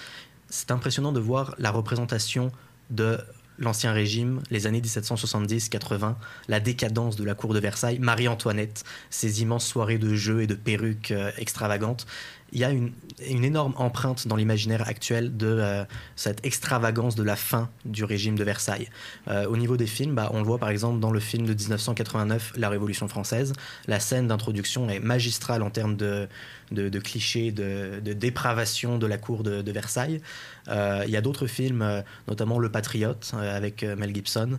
c'est 0.48 0.70
impressionnant 0.70 1.12
de 1.12 1.20
voir 1.20 1.54
la 1.58 1.70
représentation 1.70 2.52
de 2.90 3.18
l'Ancien 3.58 3.92
Régime, 3.92 4.42
les 4.50 4.66
années 4.66 4.82
1770-80, 4.82 6.16
la 6.48 6.60
décadence 6.60 7.16
de 7.16 7.24
la 7.24 7.34
cour 7.34 7.54
de 7.54 7.58
Versailles, 7.58 7.98
Marie-Antoinette, 7.98 8.84
ces 9.08 9.40
immenses 9.40 9.66
soirées 9.66 9.96
de 9.96 10.14
jeux 10.14 10.42
et 10.42 10.46
de 10.46 10.54
perruques 10.54 11.14
extravagantes. 11.38 12.06
Il 12.52 12.60
y 12.60 12.64
a 12.64 12.70
une, 12.70 12.92
énorme 13.20 13.74
empreinte 13.76 14.28
dans 14.28 14.36
l'imaginaire 14.36 14.86
actuel 14.86 15.36
de 15.36 15.46
euh, 15.46 15.84
cette 16.16 16.44
extravagance 16.44 17.14
de 17.14 17.22
la 17.22 17.36
fin 17.36 17.70
du 17.84 18.04
régime 18.04 18.36
de 18.36 18.44
Versailles. 18.44 18.88
Euh, 19.28 19.46
au 19.46 19.56
niveau 19.56 19.76
des 19.76 19.86
films, 19.86 20.14
bah, 20.14 20.30
on 20.32 20.38
le 20.38 20.44
voit 20.44 20.58
par 20.58 20.68
exemple 20.68 21.00
dans 21.00 21.10
le 21.10 21.20
film 21.20 21.46
de 21.46 21.54
1989, 21.54 22.52
La 22.56 22.68
Révolution 22.68 23.08
française. 23.08 23.52
La 23.86 24.00
scène 24.00 24.28
d'introduction 24.28 24.88
est 24.90 25.00
magistrale 25.00 25.62
en 25.62 25.70
termes 25.70 25.96
de, 25.96 26.28
de, 26.72 26.98
clichés, 26.98 27.52
de, 27.52 28.00
dépravation 28.12 28.98
de 28.98 29.06
la 29.06 29.18
cour 29.18 29.42
de, 29.42 29.72
Versailles. 29.72 30.20
Euh, 30.68 31.04
il 31.06 31.10
y 31.10 31.16
a 31.16 31.20
d'autres 31.20 31.46
films, 31.46 32.02
notamment 32.28 32.58
Le 32.58 32.70
Patriote 32.70 33.32
avec 33.34 33.82
Mel 33.82 34.14
Gibson. 34.14 34.58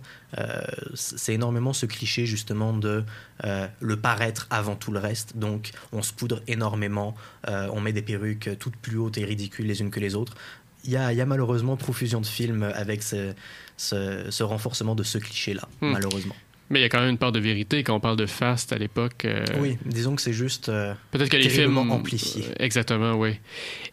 C'est 0.94 1.34
énormément 1.34 1.74
ce 1.74 1.86
cliché 1.86 2.26
justement 2.26 2.74
de 2.74 3.04
le 3.44 3.98
paraître 3.98 4.48
avant 4.50 4.76
tout 4.76 4.92
le 4.92 5.00
reste. 5.00 5.38
Donc 5.38 5.72
on 5.92 6.02
se 6.02 6.14
poudre 6.14 6.42
énormément, 6.48 7.16
on 7.48 7.82
met 7.82 7.94
des 7.94 8.02
perruques 8.02 8.50
toutes 8.60 8.76
plus 8.76 8.98
hautes 8.98 9.18
et 9.18 9.26
ridicules 9.26 9.66
les 9.66 9.82
unes 9.82 9.92
que 9.92 10.00
les 10.00 10.16
autres. 10.16 10.36
Il 10.84 10.92
y 10.92 10.98
a, 10.98 11.26
malheureusement 11.26 11.76
profusion 11.76 12.22
de 12.22 12.26
films 12.26 12.64
avec 12.64 13.04
ce, 13.04 14.44
renforcement 14.44 14.96
de 14.96 15.04
ce 15.04 15.18
cliché-là, 15.18 15.68
hmm. 15.82 15.92
malheureusement. 15.92 16.36
Mais 16.70 16.80
il 16.80 16.82
y 16.82 16.86
a 16.86 16.90
quand 16.90 17.00
même 17.00 17.12
une 17.12 17.18
part 17.18 17.32
de 17.32 17.40
vérité 17.40 17.84
quand 17.84 17.96
on 17.96 18.00
parle 18.00 18.18
de 18.18 18.26
Fast 18.26 18.74
à 18.74 18.78
l'époque. 18.78 19.24
Euh, 19.24 19.46
oui, 19.60 19.78
disons 19.86 20.16
que 20.16 20.22
c'est 20.22 20.34
juste. 20.34 20.68
Euh, 20.68 20.94
Peut-être 21.12 21.30
que 21.30 21.38
les 21.38 21.50
films. 21.50 21.78
amplifiés. 21.78 22.46
Euh, 22.50 22.64
exactement, 22.64 23.14
oui. 23.14 23.36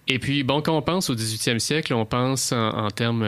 Et 0.09 0.19
puis, 0.19 0.43
bon, 0.43 0.61
quand 0.61 0.77
on 0.77 0.83
pense 0.83 1.09
au 1.09 1.15
18e 1.15 1.61
siècle, 1.61 1.95
on 1.95 2.05
pense 2.05 2.53
en, 2.53 2.91
termes 2.91 3.25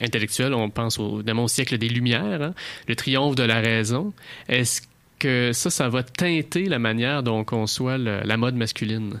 intellectuels, 0.00 0.54
on 0.54 0.70
pense 0.70 0.98
au, 0.98 1.22
au 1.22 1.48
siècle 1.48 1.78
des 1.78 1.88
Lumières, 1.88 2.42
hein, 2.42 2.54
le 2.88 2.96
triomphe 2.96 3.36
de 3.36 3.44
la 3.44 3.60
raison. 3.60 4.12
Est-ce 4.48 4.82
que 5.18 5.52
ça, 5.52 5.70
ça 5.70 5.88
va 5.88 6.02
teinter 6.02 6.64
la 6.64 6.78
manière 6.78 7.22
dont 7.22 7.38
on 7.38 7.44
conçoit 7.44 7.96
la 7.96 8.36
mode 8.36 8.56
masculine? 8.56 9.20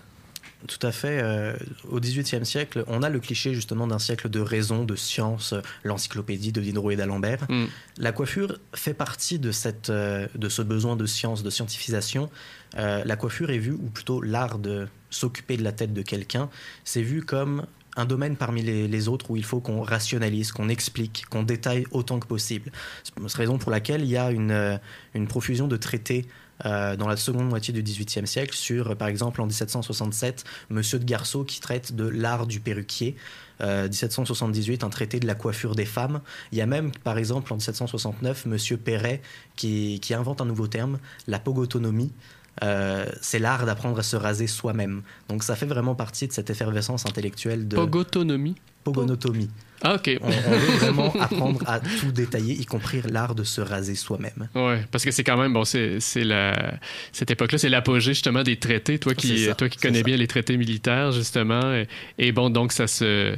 Tout 0.66 0.86
à 0.86 0.92
fait. 0.92 1.20
Euh, 1.22 1.54
au 1.90 2.00
XVIIIe 2.00 2.46
siècle, 2.46 2.84
on 2.86 3.02
a 3.02 3.10
le 3.10 3.20
cliché 3.20 3.54
justement 3.54 3.86
d'un 3.86 3.98
siècle 3.98 4.28
de 4.28 4.40
raison, 4.40 4.84
de 4.84 4.96
science, 4.96 5.52
euh, 5.52 5.60
l'encyclopédie 5.82 6.52
de 6.52 6.60
Diderot 6.60 6.90
et 6.90 6.96
d'Alembert. 6.96 7.46
Mm. 7.48 7.64
La 7.98 8.12
coiffure 8.12 8.58
fait 8.74 8.94
partie 8.94 9.38
de, 9.38 9.52
cette, 9.52 9.90
euh, 9.90 10.26
de 10.34 10.48
ce 10.48 10.62
besoin 10.62 10.96
de 10.96 11.06
science, 11.06 11.42
de 11.42 11.50
scientifisation. 11.50 12.30
la 12.76 13.16
coiffure 13.16 13.50
est 13.50 13.58
vue, 13.58 13.72
ou 13.72 13.90
plutôt 13.90 14.20
l'art 14.20 14.58
de 14.58 14.88
s'occuper 15.10 15.56
de 15.56 15.62
la 15.62 15.72
tête 15.72 15.92
de 15.92 16.02
quelqu'un, 16.02 16.48
c'est 16.84 17.02
vu 17.02 17.22
comme 17.22 17.66
un 17.96 18.04
domaine 18.04 18.34
parmi 18.34 18.62
les, 18.62 19.08
autres 19.08 19.30
où 19.30 19.36
il 19.36 19.44
faut 19.44 19.60
qu'on 19.60 19.82
rationalise, 19.82 20.50
qu'on 20.50 20.68
explique, 20.68 21.24
qu'on 21.30 21.44
détaille 21.44 21.86
autant 21.92 22.18
que 22.18 22.26
possible. 22.26 22.72
C'est 23.04 23.16
la 23.16 23.28
raison 23.28 23.58
pour 23.58 23.70
laquelle 23.70 24.02
il 24.02 24.08
y 24.08 24.16
a 24.16 24.32
une, 24.32 24.80
une 25.14 25.28
profusion 25.28 25.68
de 25.68 25.76
traités 25.76 26.26
euh, 26.64 26.96
dans 26.96 27.08
la 27.08 27.16
seconde 27.16 27.48
moitié 27.48 27.72
du 27.74 27.82
XVIIIe 27.82 28.26
siècle 28.26 28.54
sur, 28.54 28.96
par 28.96 29.08
exemple, 29.08 29.40
en 29.40 29.46
1767, 29.46 30.44
Monsieur 30.70 30.98
de 30.98 31.04
Garceau 31.04 31.44
qui 31.44 31.60
traite 31.60 31.94
de 31.94 32.06
l'art 32.06 32.46
du 32.46 32.60
perruquier. 32.60 33.16
1778, 33.60 34.82
euh, 34.82 34.86
un 34.86 34.90
traité 34.90 35.20
de 35.20 35.26
la 35.26 35.34
coiffure 35.34 35.74
des 35.74 35.84
femmes. 35.84 36.20
Il 36.50 36.58
y 36.58 36.60
a 36.60 36.66
même, 36.66 36.90
par 36.90 37.18
exemple, 37.18 37.52
en 37.52 37.56
1769, 37.56 38.46
Monsieur 38.46 38.76
Perret 38.76 39.22
qui, 39.56 40.00
qui 40.00 40.12
invente 40.12 40.40
un 40.40 40.44
nouveau 40.44 40.66
terme, 40.66 40.98
la 41.28 41.38
pogotonomie. 41.38 42.12
Euh, 42.62 43.06
c'est 43.20 43.38
l'art 43.38 43.66
d'apprendre 43.66 43.98
à 43.98 44.02
se 44.02 44.16
raser 44.16 44.46
soi-même. 44.46 45.02
Donc 45.28 45.42
ça 45.42 45.56
fait 45.56 45.66
vraiment 45.66 45.94
partie 45.94 46.28
de 46.28 46.32
cette 46.32 46.50
effervescence 46.50 47.04
intellectuelle 47.06 47.66
de... 47.66 47.76
Pogotonomie 47.76 48.54
Pogonotomie. 48.84 49.50
Ah, 49.82 49.96
ok. 49.96 50.18
On, 50.22 50.30
veut 50.30 50.76
vraiment 50.78 51.12
apprendre 51.20 51.60
à 51.66 51.80
tout 51.80 52.12
détailler, 52.12 52.54
y 52.54 52.64
compris 52.64 53.02
l'art 53.02 53.34
de 53.34 53.44
se 53.44 53.60
raser 53.60 53.94
soi-même. 53.94 54.48
Ouais, 54.54 54.84
parce 54.90 55.04
que 55.04 55.10
c'est 55.10 55.24
quand 55.24 55.36
même, 55.36 55.52
bon, 55.52 55.64
c'est, 55.64 55.98
la, 56.16 56.74
cette 57.12 57.30
époque-là, 57.30 57.58
c'est 57.58 57.68
l'apogée 57.68 58.14
justement 58.14 58.42
des 58.42 58.56
traités. 58.56 58.98
Toi 58.98 59.14
qui, 59.14 59.48
toi 59.58 59.68
qui 59.68 59.78
connais 59.78 60.02
bien 60.02 60.16
les 60.16 60.26
traités 60.26 60.56
militaires, 60.56 61.12
justement. 61.12 61.82
et 62.18 62.32
bon, 62.32 62.50
donc 62.50 62.72
ça 62.72 62.86
se 62.86 63.36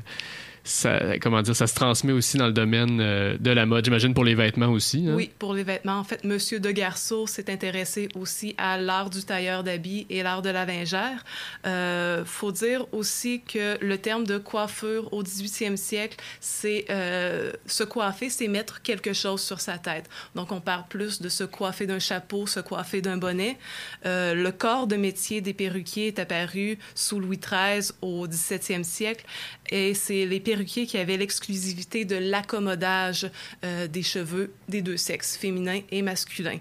ça, 0.67 1.19
comment 1.21 1.43
dire, 1.43 1.55
ça 1.55 1.67
se 1.67 1.75
transmet 1.75 2.13
aussi 2.13 2.37
dans 2.37 2.47
le 2.47 2.53
domaine 2.53 3.01
euh, 3.01 3.37
de 3.39 3.51
la 3.51 3.67
mode, 3.67 3.85
j'imagine 3.85 4.15
pour 4.15 4.25
les 4.25 4.35
vêtements 4.35 4.69
aussi. 4.69 5.07
Hein? 5.09 5.15
Oui, 5.15 5.31
pour 5.39 5.55
les 5.55 5.63
vêtements. 5.63 5.99
En 5.99 6.05
fait, 6.05 6.25
Monsieur 6.25 6.59
de 6.59 6.71
Garceau 6.71 7.27
s'est 7.27 7.51
intéressé 7.51 8.09
aussi 8.15 8.55
à 8.59 8.77
l'art 8.77 9.09
du 9.09 9.23
tailleur 9.23 9.63
d'habits 9.63 10.07
et 10.11 10.23
l'art 10.23 10.43
de 10.43 10.51
la 10.51 10.65
vingère. 10.65 11.25
Euh, 11.67 12.25
faut 12.25 12.51
dire 12.51 12.85
aussi 12.93 13.43
que 13.43 13.79
le 13.81 13.99
terme 13.99 14.25
de 14.25 14.39
coiffure 14.39 15.13
au 15.13 15.23
18e 15.23 15.77
siècle, 15.77 16.17
c'est 16.41 16.87
euh, 16.91 17.53
se 17.67 17.85
coiffer, 17.85 18.29
c'est 18.29 18.49
mettre 18.49 18.83
quelque 18.83 19.13
chose 19.13 19.43
sur 19.43 19.61
sa 19.61 19.79
tête. 19.79 20.11
Donc, 20.35 20.51
on 20.51 20.61
parle 20.61 20.85
plus 20.89 21.23
de 21.23 21.29
se 21.29 21.45
coiffer 21.45 21.87
d'un 21.87 22.01
chapeau, 22.01 22.47
se 22.47 22.61
coiffer 22.61 23.01
d'un 23.01 23.17
bonnet. 23.17 23.57
Euh, 24.05 24.35
le 24.35 24.51
corps 24.51 24.89
de 24.89 24.97
métier 24.97 25.41
des 25.41 25.55
perruquiers 25.55 26.09
est 26.09 26.19
apparu 26.19 26.79
sous 26.97 27.21
Louis 27.21 27.39
XIII 27.39 27.93
au 28.03 28.27
17e 28.27 28.83
siècle 28.83 29.25
et 29.71 29.95
c'est 29.95 30.27
les 30.27 30.41
perruquiers 30.41 30.87
qui 30.87 30.99
avaient 30.99 31.17
l'exclusivité 31.17 32.05
de 32.05 32.17
l'accommodage 32.17 33.31
euh, 33.65 33.87
des 33.87 34.03
cheveux 34.03 34.53
des 34.69 34.83
deux 34.83 34.97
sexes, 34.97 35.37
féminin 35.37 35.81
et 35.91 36.03
masculin 36.03 36.59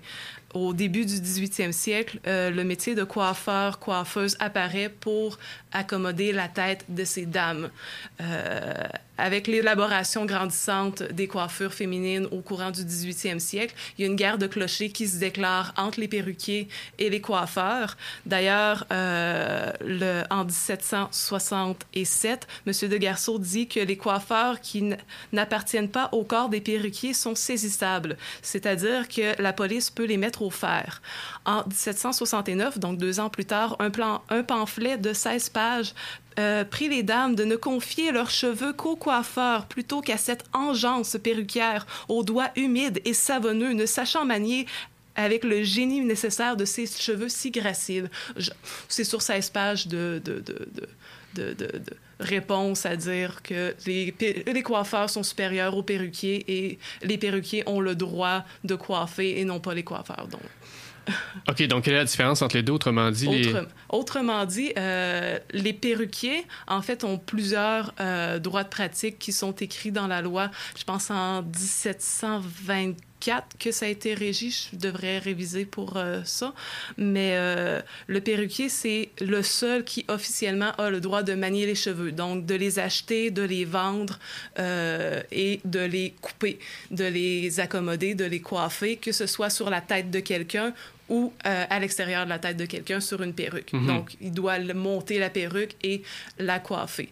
au 0.56 0.74
début 0.74 1.06
du 1.06 1.16
18e 1.16 1.74
siècle, 1.74 2.20
euh, 2.28 2.50
le 2.50 2.64
métier 2.64 2.96
de 2.96 3.04
coiffeur, 3.04 3.78
coiffeuse 3.78 4.38
apparaît 4.40 4.90
pour 4.90 5.38
accommoder 5.76 6.32
la 6.32 6.48
tête 6.48 6.86
de 6.90 7.04
ces 7.04 7.26
dames. 7.26 7.70
Euh, 8.22 8.74
avec 9.18 9.48
l'élaboration 9.48 10.26
grandissante 10.26 11.02
des 11.04 11.28
coiffures 11.28 11.74
féminines 11.74 12.28
au 12.32 12.42
courant 12.42 12.72
du 12.72 12.82
18e 12.82 13.40
siècle, 13.40 13.74
il 13.98 14.02
y 14.02 14.04
a 14.06 14.08
une 14.08 14.18
guerre 14.18 14.38
de 14.38 14.48
clochers 14.48 14.90
qui 14.90 15.08
se 15.08 15.20
déclare 15.20 15.74
entre 15.78 16.02
les 16.02 16.10
perruquiers 16.10 16.68
et 17.00 17.10
les 17.10 17.22
coiffeurs. 17.22 17.96
D'ailleurs, 18.26 18.86
euh, 18.92 19.72
en 20.30 20.44
1767, 20.44 22.48
M. 22.68 22.74
de 22.90 22.98
Garceau 22.98 23.40
dit 23.40 23.68
que 23.68 23.80
les 23.80 23.98
coiffeurs 23.98 24.60
qui 24.60 24.92
n'appartiennent 25.32 25.90
pas 25.90 26.10
au 26.12 26.26
corps 26.26 26.50
des 26.50 26.62
perruquiers 26.62 27.14
sont 27.14 27.36
saisissables, 27.36 28.18
c'est-à-dire 28.42 29.08
que 29.08 29.42
la 29.42 29.54
police 29.54 29.90
peut 29.90 30.06
les 30.06 30.18
mettre 30.18 30.42
au 30.42 30.50
fer. 30.50 31.02
En 31.46 31.64
1769, 31.68 32.80
donc 32.80 32.98
deux 32.98 33.20
ans 33.20 33.30
plus 33.30 33.46
tard, 33.46 33.76
un, 33.80 33.92
plan, 33.92 34.24
un 34.30 34.42
pamphlet 34.42 34.98
de 34.98 35.14
16 35.14 35.50
pages 35.50 35.94
euh, 36.40 36.64
les 36.82 37.04
dames 37.04 37.36
de 37.36 37.46
ne 37.46 37.56
confier 37.56 38.12
leurs 38.12 38.30
cheveux 38.30 38.74
qu'au 38.74 38.96
coiffeur 38.96 39.66
plutôt 39.68 40.02
qu'à 40.02 40.18
cette 40.18 40.44
engeance 40.54 41.18
perruquière 41.22 41.86
aux 42.10 42.24
doigts 42.24 42.50
humides 42.56 43.02
et 43.06 43.14
savonneux, 43.14 43.74
ne 43.74 43.86
sachant 43.86 44.26
manier 44.26 44.66
avec 45.16 45.44
le 45.44 45.64
génie 45.64 46.02
nécessaire 46.02 46.58
de 46.58 46.66
ses 46.66 46.88
cheveux 46.88 47.30
si 47.30 47.52
graciles. 47.52 48.10
C'est 48.90 49.06
sur 49.06 49.22
16 49.22 49.50
pages 49.52 49.88
de, 49.88 50.22
de, 50.24 50.42
de, 50.42 51.54
de 51.54 51.80
réponse 52.20 52.86
à 52.86 52.96
dire 52.96 53.42
que 53.44 53.76
les, 53.86 54.64
coiffeurs 54.64 55.10
sont 55.10 55.24
supérieurs 55.24 55.76
aux 55.76 55.84
perruquiers 55.84 56.44
et 56.48 56.80
les 57.02 57.18
perruquiers 57.18 57.64
ont 57.68 57.80
le 57.80 57.96
droit 57.96 58.44
de 58.64 58.76
coiffer 58.76 59.40
et 59.40 59.46
non 59.46 59.60
pas 59.60 59.74
les 59.74 59.84
coiffeurs. 59.84 60.28
OK, 61.50 61.64
donc 61.68 61.84
quelle 61.84 61.94
est 61.94 61.98
la 61.98 62.06
différence 62.06 62.42
entre 62.42 62.56
les 62.56 62.64
deux, 62.64 62.74
autrement 62.74 63.12
dit? 63.12 63.28
Les... 63.28 63.54
autrement 63.90 64.46
dit, 64.46 64.72
euh, 64.78 65.38
les 65.52 65.74
perruquiers, 65.74 66.46
en 66.68 66.82
fait, 66.82 67.04
ont 67.04 67.18
plusieurs 67.18 67.94
euh, 68.00 68.40
droits 68.40 68.64
de 68.64 68.70
pratique 68.70 69.20
qui 69.20 69.32
sont 69.32 69.54
écrits 69.54 69.92
dans 69.92 70.08
la 70.08 70.22
loi, 70.22 70.50
je 70.78 70.84
pense 70.84 71.12
en 71.12 71.42
1724 71.44 72.98
que 73.60 73.72
ça 73.72 73.86
a 73.86 73.90
été 73.90 74.14
régi. 74.14 74.70
Je 74.72 74.78
devrais 74.78 75.20
réviser 75.20 75.66
pour 75.66 75.98
euh, 75.98 76.22
ça. 76.24 76.54
Mais 76.98 77.32
euh, 77.36 77.82
le 78.08 78.22
perruquier, 78.22 78.70
c'est 78.70 79.10
le 79.22 79.42
seul 79.42 79.84
qui 79.84 80.06
officiellement 80.08 80.72
a 80.78 80.90
le 80.90 81.00
droit 81.00 81.24
de 81.24 81.34
manier 81.34 81.66
les 81.66 81.76
cheveux. 81.76 82.12
Donc, 82.12 82.46
de 82.46 82.56
les 82.56 82.80
acheter, 82.80 83.32
de 83.32 83.42
les 83.42 83.66
vendre 83.66 84.20
euh, 84.60 85.22
et 85.32 85.62
de 85.66 85.80
les 85.80 86.14
couper, 86.22 86.60
de 86.92 87.06
les 87.06 87.60
accommoder, 87.60 88.16
de 88.16 88.26
les 88.26 88.42
coiffer, 88.42 88.98
que 88.98 89.12
ce 89.12 89.26
soit 89.26 89.50
sur 89.50 89.70
la 89.70 89.82
tête 89.82 90.12
de 90.12 90.20
quelqu'un 90.20 90.74
ou 91.08 91.32
à 91.44 91.80
l'extérieur 91.80 92.26
de 92.26 92.30
la 92.30 92.40
tête 92.40 92.58
de 92.58 92.66
quelqu'un 92.66 93.00
sur 93.00 93.22
une 93.22 93.34
perruque. 93.34 93.72
Mm-hmm. 93.74 93.86
Donc, 93.86 94.18
il 94.22 94.32
doit 94.32 94.58
monter 94.74 95.20
la 95.20 95.30
perruque 95.30 95.76
et 95.84 96.02
la 96.40 96.58
coiffer. 96.58 97.12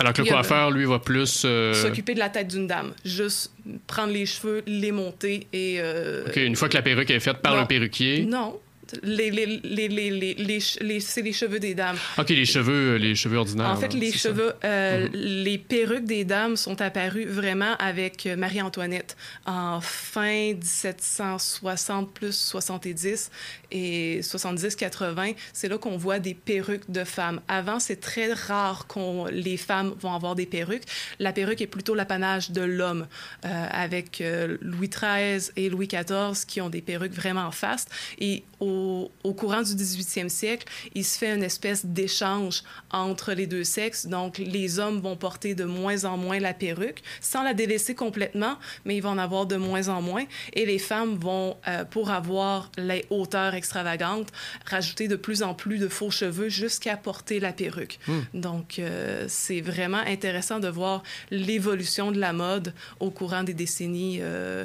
Alors 0.00 0.14
que 0.14 0.22
le 0.22 0.28
coiffeur, 0.28 0.70
lui, 0.70 0.86
va 0.86 0.98
plus... 0.98 1.42
Euh, 1.44 1.74
s'occuper 1.74 2.14
de 2.14 2.18
la 2.18 2.30
tête 2.30 2.48
d'une 2.48 2.66
dame. 2.66 2.92
Juste 3.04 3.52
prendre 3.86 4.12
les 4.12 4.24
cheveux, 4.24 4.62
les 4.66 4.92
monter 4.92 5.46
et... 5.52 5.76
Euh, 5.78 6.24
OK, 6.26 6.36
une 6.36 6.56
fois 6.56 6.70
que 6.70 6.74
la 6.74 6.82
perruque 6.82 7.10
est 7.10 7.20
faite 7.20 7.38
par 7.38 7.60
le 7.60 7.66
perruquier... 7.66 8.24
Non, 8.24 8.58
les, 9.02 9.30
les, 9.30 9.46
les, 9.88 9.88
les 10.80 11.00
c'est 11.00 11.22
les 11.22 11.32
cheveux 11.32 11.58
des 11.58 11.74
dames. 11.74 11.96
OK, 12.18 12.28
les 12.30 12.44
cheveux, 12.44 12.96
les 12.96 13.14
cheveux 13.14 13.36
ordinaires. 13.38 13.70
En 13.70 13.76
fait, 13.76 13.94
les 13.94 14.12
cheveux, 14.12 14.52
euh, 14.64 15.08
mhm. 15.08 15.10
les 15.14 15.58
perruques 15.58 16.04
des 16.04 16.24
dames 16.24 16.56
sont 16.56 16.80
apparues 16.80 17.26
vraiment 17.26 17.74
avec 17.78 18.26
euh, 18.26 18.36
Marie-Antoinette 18.36 19.16
en 19.46 19.80
fin 19.80 20.54
1760 20.54 22.12
plus 22.12 22.36
70 22.36 23.30
et 23.70 24.20
70-80. 24.22 25.34
C'est 25.52 25.68
là 25.68 25.78
qu'on 25.78 25.96
voit 25.96 26.18
des 26.18 26.34
perruques 26.34 26.90
de 26.90 27.04
femmes. 27.04 27.40
Avant, 27.48 27.80
c'est 27.80 28.00
très 28.00 28.32
rare 28.32 28.86
qu'on 28.86 29.26
les 29.26 29.56
femmes 29.56 29.94
vont 30.00 30.14
avoir 30.14 30.34
des 30.34 30.46
perruques. 30.46 30.84
La 31.18 31.32
perruque 31.32 31.60
est 31.60 31.66
plutôt 31.66 31.94
l'apanage 31.94 32.50
de 32.50 32.62
l'homme, 32.62 33.06
euh, 33.44 33.66
avec 33.70 34.22
Louis 34.60 34.88
XIII 34.88 35.50
et 35.56 35.68
Louis 35.68 35.86
XIV 35.86 36.46
qui 36.46 36.60
ont 36.60 36.70
des 36.70 36.80
perruques 36.80 37.14
vraiment 37.14 37.50
fastes. 37.50 37.90
Et 38.18 38.44
au 38.58 38.79
au, 39.24 39.34
courant 39.34 39.62
du 39.62 39.72
18e 39.72 40.28
siècle, 40.28 40.66
il 40.94 41.04
se 41.04 41.18
fait 41.18 41.34
une 41.34 41.42
espèce 41.42 41.86
d'échange 41.86 42.62
entre 42.90 43.32
les 43.32 43.46
deux 43.46 43.64
sexes. 43.64 44.06
Donc, 44.06 44.38
les 44.38 44.78
hommes 44.78 45.00
vont 45.00 45.16
porter 45.16 45.54
de 45.54 45.64
moins 45.64 46.04
en 46.04 46.16
moins 46.16 46.38
la 46.38 46.54
perruque, 46.54 47.02
sans 47.20 47.42
la 47.42 47.54
délaisser 47.54 47.94
complètement, 47.94 48.56
mais 48.84 48.96
ils 48.96 49.00
vont 49.00 49.10
en 49.10 49.18
avoir 49.18 49.46
de 49.46 49.56
moins 49.56 49.88
en 49.88 50.02
moins. 50.02 50.24
Et 50.52 50.66
les 50.66 50.78
femmes 50.78 51.16
vont, 51.16 51.56
euh, 51.68 51.84
pour 51.84 52.10
avoir 52.10 52.70
les 52.76 53.04
hauteurs 53.10 53.54
extravagantes, 53.54 54.28
rajouter 54.66 55.08
de 55.08 55.16
plus 55.16 55.42
en 55.42 55.54
plus 55.54 55.78
de 55.78 55.88
faux 55.88 56.10
cheveux 56.10 56.48
jusqu'à 56.48 56.96
porter 56.96 57.40
la 57.40 57.52
perruque. 57.52 57.98
Hmm. 58.06 58.20
Donc, 58.34 58.78
euh, 58.78 59.24
c'est 59.28 59.60
vraiment 59.60 60.02
intéressant 60.06 60.60
de 60.60 60.68
voir 60.68 61.02
l'évolution 61.30 62.12
de 62.12 62.18
la 62.18 62.32
mode 62.32 62.74
au 63.00 63.10
courant 63.10 63.42
des 63.42 63.54
décennies. 63.54 64.18
Euh, 64.20 64.64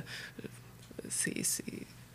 c'est 1.10 1.43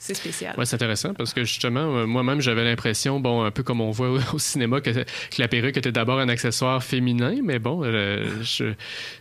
c'est 0.01 0.15
spécial. 0.15 0.55
Oui, 0.57 0.67
c'est 0.67 0.77
intéressant 0.77 1.13
parce 1.13 1.35
que 1.35 1.45
justement, 1.45 1.95
euh, 1.95 2.07
moi-même, 2.07 2.41
j'avais 2.41 2.65
l'impression, 2.65 3.21
bon, 3.21 3.45
un 3.45 3.51
peu 3.51 3.63
comme 3.63 3.83
on 3.83 3.91
voit 3.91 4.09
au, 4.33 4.39
cinéma, 4.39 4.81
que, 4.81 4.91
la 5.37 5.47
perruque 5.47 5.77
était 5.77 5.93
d'abord 5.93 6.19
un 6.19 6.31
accessoire 6.31 6.83
féminin, 6.83 7.37
mais 7.45 7.59
bon, 7.59 7.83
euh, 7.85 8.27
je, 8.41 8.73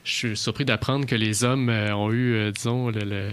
je, 0.05 0.11
suis 0.11 0.37
surpris 0.37 0.63
d'apprendre 0.63 1.05
que 1.05 1.15
les 1.15 1.43
hommes 1.43 1.67
euh, 1.67 1.93
ont 1.93 2.13
eu, 2.13 2.49
disons, 2.53 2.89
le 2.89 3.01
le, 3.01 3.31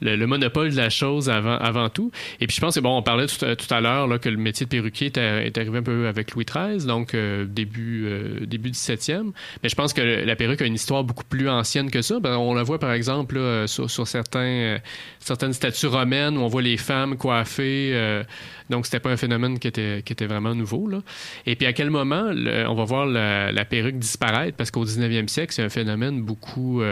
monopole 0.00 0.70
de 0.70 0.76
la 0.76 0.90
chose 0.90 1.28
avant, 1.30 1.56
avant 1.56 1.88
tout. 1.88 2.10
Et 2.40 2.46
puis 2.46 2.56
je 2.56 2.60
pense 2.60 2.74
que, 2.74 2.80
bon, 2.80 2.96
on 2.96 3.02
parlait 3.02 3.26
tout, 3.26 3.38
tout 3.38 3.74
à 3.74 3.80
l'heure 3.80 4.08
que 4.20 4.28
le 4.28 4.36
métier 4.36 4.66
de 4.66 4.70
perruquier 4.70 5.12
est, 5.14 5.58
arrivé 5.58 5.78
un 5.78 5.82
peu 5.82 6.06
avec 6.06 6.32
Louis 6.32 6.44
XIII, 6.44 6.86
donc 6.86 7.14
euh, 7.14 7.44
début, 7.44 8.04
euh, 8.06 8.46
début 8.46 8.70
17e. 8.70 9.32
Mais 9.62 9.68
je 9.68 9.74
pense 9.74 9.92
que 9.92 10.00
la 10.00 10.36
perruque 10.36 10.62
a 10.62 10.66
une 10.66 10.74
histoire 10.74 11.04
beaucoup 11.04 11.24
plus 11.24 11.48
ancienne 11.48 11.90
que 11.90 12.02
ça. 12.02 12.20
Ben, 12.20 12.36
on 12.36 12.54
la 12.54 12.62
voit, 12.62 12.78
par 12.78 12.92
exemple, 12.92 13.40
sur, 13.66 13.90
sur, 13.90 14.06
certains, 14.06 14.40
euh, 14.40 14.78
certaines 15.18 15.52
statues 15.52 15.86
romaines 15.86 16.36
où 16.36 16.40
on 16.40 16.48
voit 16.48 16.62
les 16.62 16.76
femmes 16.76 17.16
coiffées. 17.16 18.22
donc, 18.68 18.86
c'était 18.86 19.00
pas 19.00 19.10
un 19.10 19.16
phénomène 19.16 19.58
qui 19.58 19.68
était, 19.68 20.02
qui 20.04 20.12
était 20.12 20.26
vraiment 20.26 20.54
nouveau. 20.54 20.88
Là. 20.88 21.00
Et 21.46 21.56
puis, 21.56 21.66
à 21.66 21.72
quel 21.72 21.90
moment 21.90 22.30
on 22.30 22.74
va 22.74 22.84
voir 22.84 23.06
la, 23.06 23.52
la, 23.52 23.64
perruque 23.64 23.98
disparaître? 23.98 24.56
Parce 24.56 24.70
qu'au 24.70 24.84
19e 24.84 25.28
siècle, 25.28 25.52
c'est 25.52 25.62
un 25.62 25.68
phénomène 25.68 26.22
beaucoup, 26.22 26.82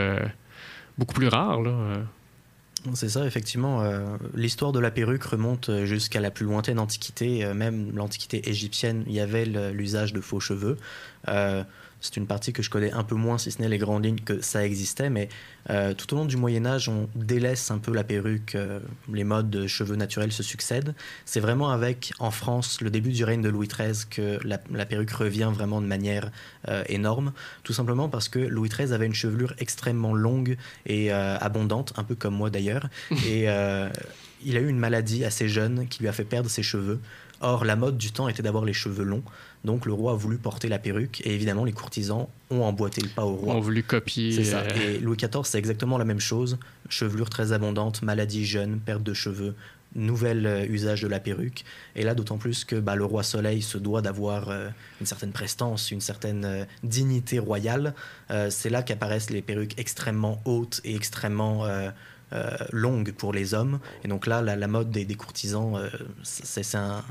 beaucoup 0.97 1.15
plus 1.15 1.29
rare. 1.29 1.63
Là. 1.63 2.03
C'est 2.95 3.09
ça, 3.09 3.27
effectivement. 3.27 3.83
Euh, 3.83 4.17
l'histoire 4.35 4.73
de 4.73 4.79
la 4.79 4.91
perruque 4.91 5.25
remonte 5.25 5.69
euh, 5.69 5.85
jusqu'à 5.85 6.21
la 6.21 6.31
plus 6.31 6.45
lointaine 6.45 6.79
antiquité, 6.79 7.45
euh, 7.45 7.55
même 7.55 7.93
l'antiquité 7.95 8.49
égyptienne, 8.49 9.05
il 9.07 9.13
y 9.13 9.21
avait 9.21 9.45
l'usage 9.45 10.13
de 10.13 10.21
faux 10.21 10.41
cheveux. 10.41 10.77
C'est 12.01 12.17
une 12.17 12.27
partie 12.27 12.53
que 12.53 12.63
je 12.63 12.71
connais 12.71 12.93
un 12.93 13.03
peu 13.03 13.15
moins, 13.15 13.39
si 13.39 13.51
ce 13.51 13.61
n'est 13.61 13.69
les 13.69 13.79
grandes 13.79 14.05
lignes, 14.05 14.21
que 14.21 14.41
ça 14.41 14.65
existait. 14.65 15.11
Mais 15.11 15.29
euh, 15.71 15.95
tout 15.95 16.13
au 16.15 16.17
long 16.17 16.25
du 16.25 16.37
Moyen 16.37 16.65
Âge, 16.65 16.89
on 16.89 17.09
délaisse 17.15 17.71
un 17.71 17.79
peu 17.79 17.93
la 17.93 18.05
perruque. 18.05 18.55
Euh, 18.55 18.81
les 19.13 19.25
modes 19.25 19.51
de 19.51 19.67
cheveux 19.67 19.97
naturels 19.97 20.33
se 20.33 20.43
succèdent. 20.43 20.95
C'est 21.25 21.41
vraiment 21.41 21.71
avec, 21.71 22.13
en 22.19 22.31
France, 22.31 22.81
le 22.81 22.91
début 22.91 23.11
du 23.11 23.25
règne 23.25 23.43
de 23.43 23.49
Louis 23.49 23.69
XIII 23.69 24.07
que 24.09 24.39
la, 24.45 24.87
perruque 24.87 25.11
revient 25.11 25.51
vraiment 25.53 25.81
de 25.81 25.87
manière 25.87 26.31
euh, 26.69 26.85
énorme. 26.89 27.33
Tout 27.65 27.73
simplement 27.73 28.09
parce 28.09 28.29
que 28.29 28.39
Louis 28.39 28.69
XIII 28.69 28.93
avait 28.93 29.07
une 29.07 29.15
chevelure 29.15 29.55
extrêmement 29.59 30.15
longue 30.15 30.57
et 30.87 31.11
abondante, 31.11 31.93
un 31.97 32.05
peu 32.05 32.15
comme 32.15 32.35
moi 32.35 32.51
d'ailleurs. 32.51 32.89
et 33.27 33.49
il 34.45 34.57
a 34.57 34.61
eu 34.61 34.69
une 34.69 34.79
maladie 34.79 35.25
assez 35.25 35.49
jeune 35.49 35.89
qui 35.89 36.01
lui 36.01 36.09
a 36.09 36.13
fait 36.13 36.25
perdre 36.25 36.49
ses 36.49 36.63
cheveux. 36.63 37.01
Or, 37.41 37.65
la 37.65 37.77
mode 37.77 37.99
du 37.99 38.11
temps 38.11 38.29
était 38.29 38.43
d'avoir 38.43 38.65
les 38.65 38.73
cheveux 38.73 39.05
longs. 39.05 39.23
Donc 39.65 39.87
le 39.87 39.93
roi 39.93 40.13
a 40.13 40.15
voulu 40.15 40.39
porter 40.39 40.69
la 40.69 40.79
perruque 40.79 41.21
et 41.25 41.35
évidemment 41.35 41.65
les 41.65 41.73
courtisans 41.73 42.29
ont 42.51 42.63
emboîté 42.63 43.03
le 43.03 43.09
pas 43.09 43.25
au 43.25 43.35
roi. 43.35 43.55
Ont 43.55 43.61
voulu 43.61 43.83
copier. 43.83 44.33
C'est 44.33 44.45
ça. 44.45 44.61
Euh, 44.61 44.95
et 44.95 44.99
Louis 44.99 45.17
XIV, 45.17 45.45
c'est 45.45 45.59
exactement 45.59 45.99
la 45.99 46.05
même 46.05 46.21
chose. 46.21 46.59
Chevelure 46.89 47.29
très 47.29 47.53
abondante, 47.53 48.03
maladie 48.03 48.47
jeune, 48.47 48.79
perte 48.79 49.03
de 49.03 49.13
cheveux, 49.13 49.55
nouvel 49.95 50.47
euh, 50.47 50.65
usage 50.67 51.03
de 51.03 51.09
la 51.09 51.21
perruque. 51.21 51.65
Et 51.97 52.05
là, 52.05 52.15
d'autant 52.15 52.39
plus 52.39 52.65
que 52.65 52.77
bah, 52.77 52.95
le 52.95 53.05
roi 53.05 53.23
Soleil 53.23 53.61
se 53.61 53.79
doit 53.79 54.01
d'avoir 54.01 54.49
euh, 54.49 54.69
une 55.01 55.07
certaine 55.07 55.33
prestance, 55.33 55.91
une 55.91 56.01
certaine 56.01 56.67
dignité 56.83 57.39
royale. 57.39 57.95
c'est 58.51 58.71
là 58.71 58.83
qu'apparaissent 58.83 59.31
les 59.31 59.43
perruques 59.43 59.79
extrêmement 59.79 60.41
hautes 60.45 60.81
et 60.85 60.95
extrêmement 60.95 61.67
euh, 62.35 62.51
longue 62.73 63.13
pour 63.13 63.33
les 63.33 63.55
hommes. 63.55 63.79
Et 64.05 64.09
donc 64.09 64.27
là, 64.27 64.43
la, 64.43 64.67
mode 64.67 64.91
des, 64.91 65.07
courtisans, 65.15 65.77
euh, 65.77 65.89
c'est 66.23 66.75
un, 66.75 67.03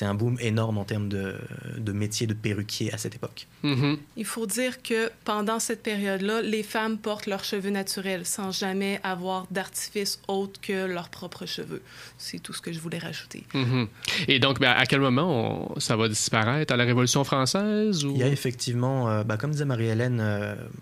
un, 0.00 0.14
boom 0.14 0.36
énorme 0.40 0.78
en 0.78 0.84
termes 0.84 1.08
de, 1.08 1.36
de 1.78 1.92
métier 1.92 2.26
de 2.26 2.34
perruquier 2.34 2.92
à 2.92 2.98
cette 2.98 3.14
époque. 3.14 3.46
Mm-hmm. 3.62 3.98
Il 4.16 4.24
faut 4.24 4.46
dire 4.46 4.82
que 4.82 5.12
pendant 5.24 5.60
cette 5.60 5.80
période-là, 5.84 6.42
les 6.42 6.64
femmes 6.64 6.98
portent 6.98 7.26
leurs 7.26 7.44
cheveux 7.44 7.70
naturels 7.70 8.26
sans 8.26 8.50
jamais 8.50 8.98
avoir 9.04 9.46
d'artifice 9.52 10.20
autre 10.26 10.60
que 10.60 10.86
leurs 10.86 11.08
propres 11.08 11.46
cheveux. 11.46 11.82
C'est 12.18 12.40
tout 12.40 12.52
ce 12.52 12.60
que 12.60 12.72
je 12.72 12.80
voulais 12.80 12.98
rajouter. 12.98 13.44
Mm-hmm. 13.54 13.88
Et 14.26 14.40
donc, 14.40 14.58
ben, 14.58 14.72
à 14.76 14.86
quel 14.86 15.00
moment 15.00 15.72
ça 15.78 15.94
va 15.94 16.08
disparaître? 16.08 16.74
À 16.74 16.76
la 16.76 16.84
Révolution 16.84 17.22
française? 17.22 18.04
Ou... 18.04 18.10
Il 18.10 18.18
y 18.18 18.24
a 18.24 18.28
effectivement, 18.28 19.08
euh, 19.08 19.22
bah, 19.22 19.36
comme 19.36 19.52
disait 19.52 19.66
Marie-Hélène, 19.66 20.20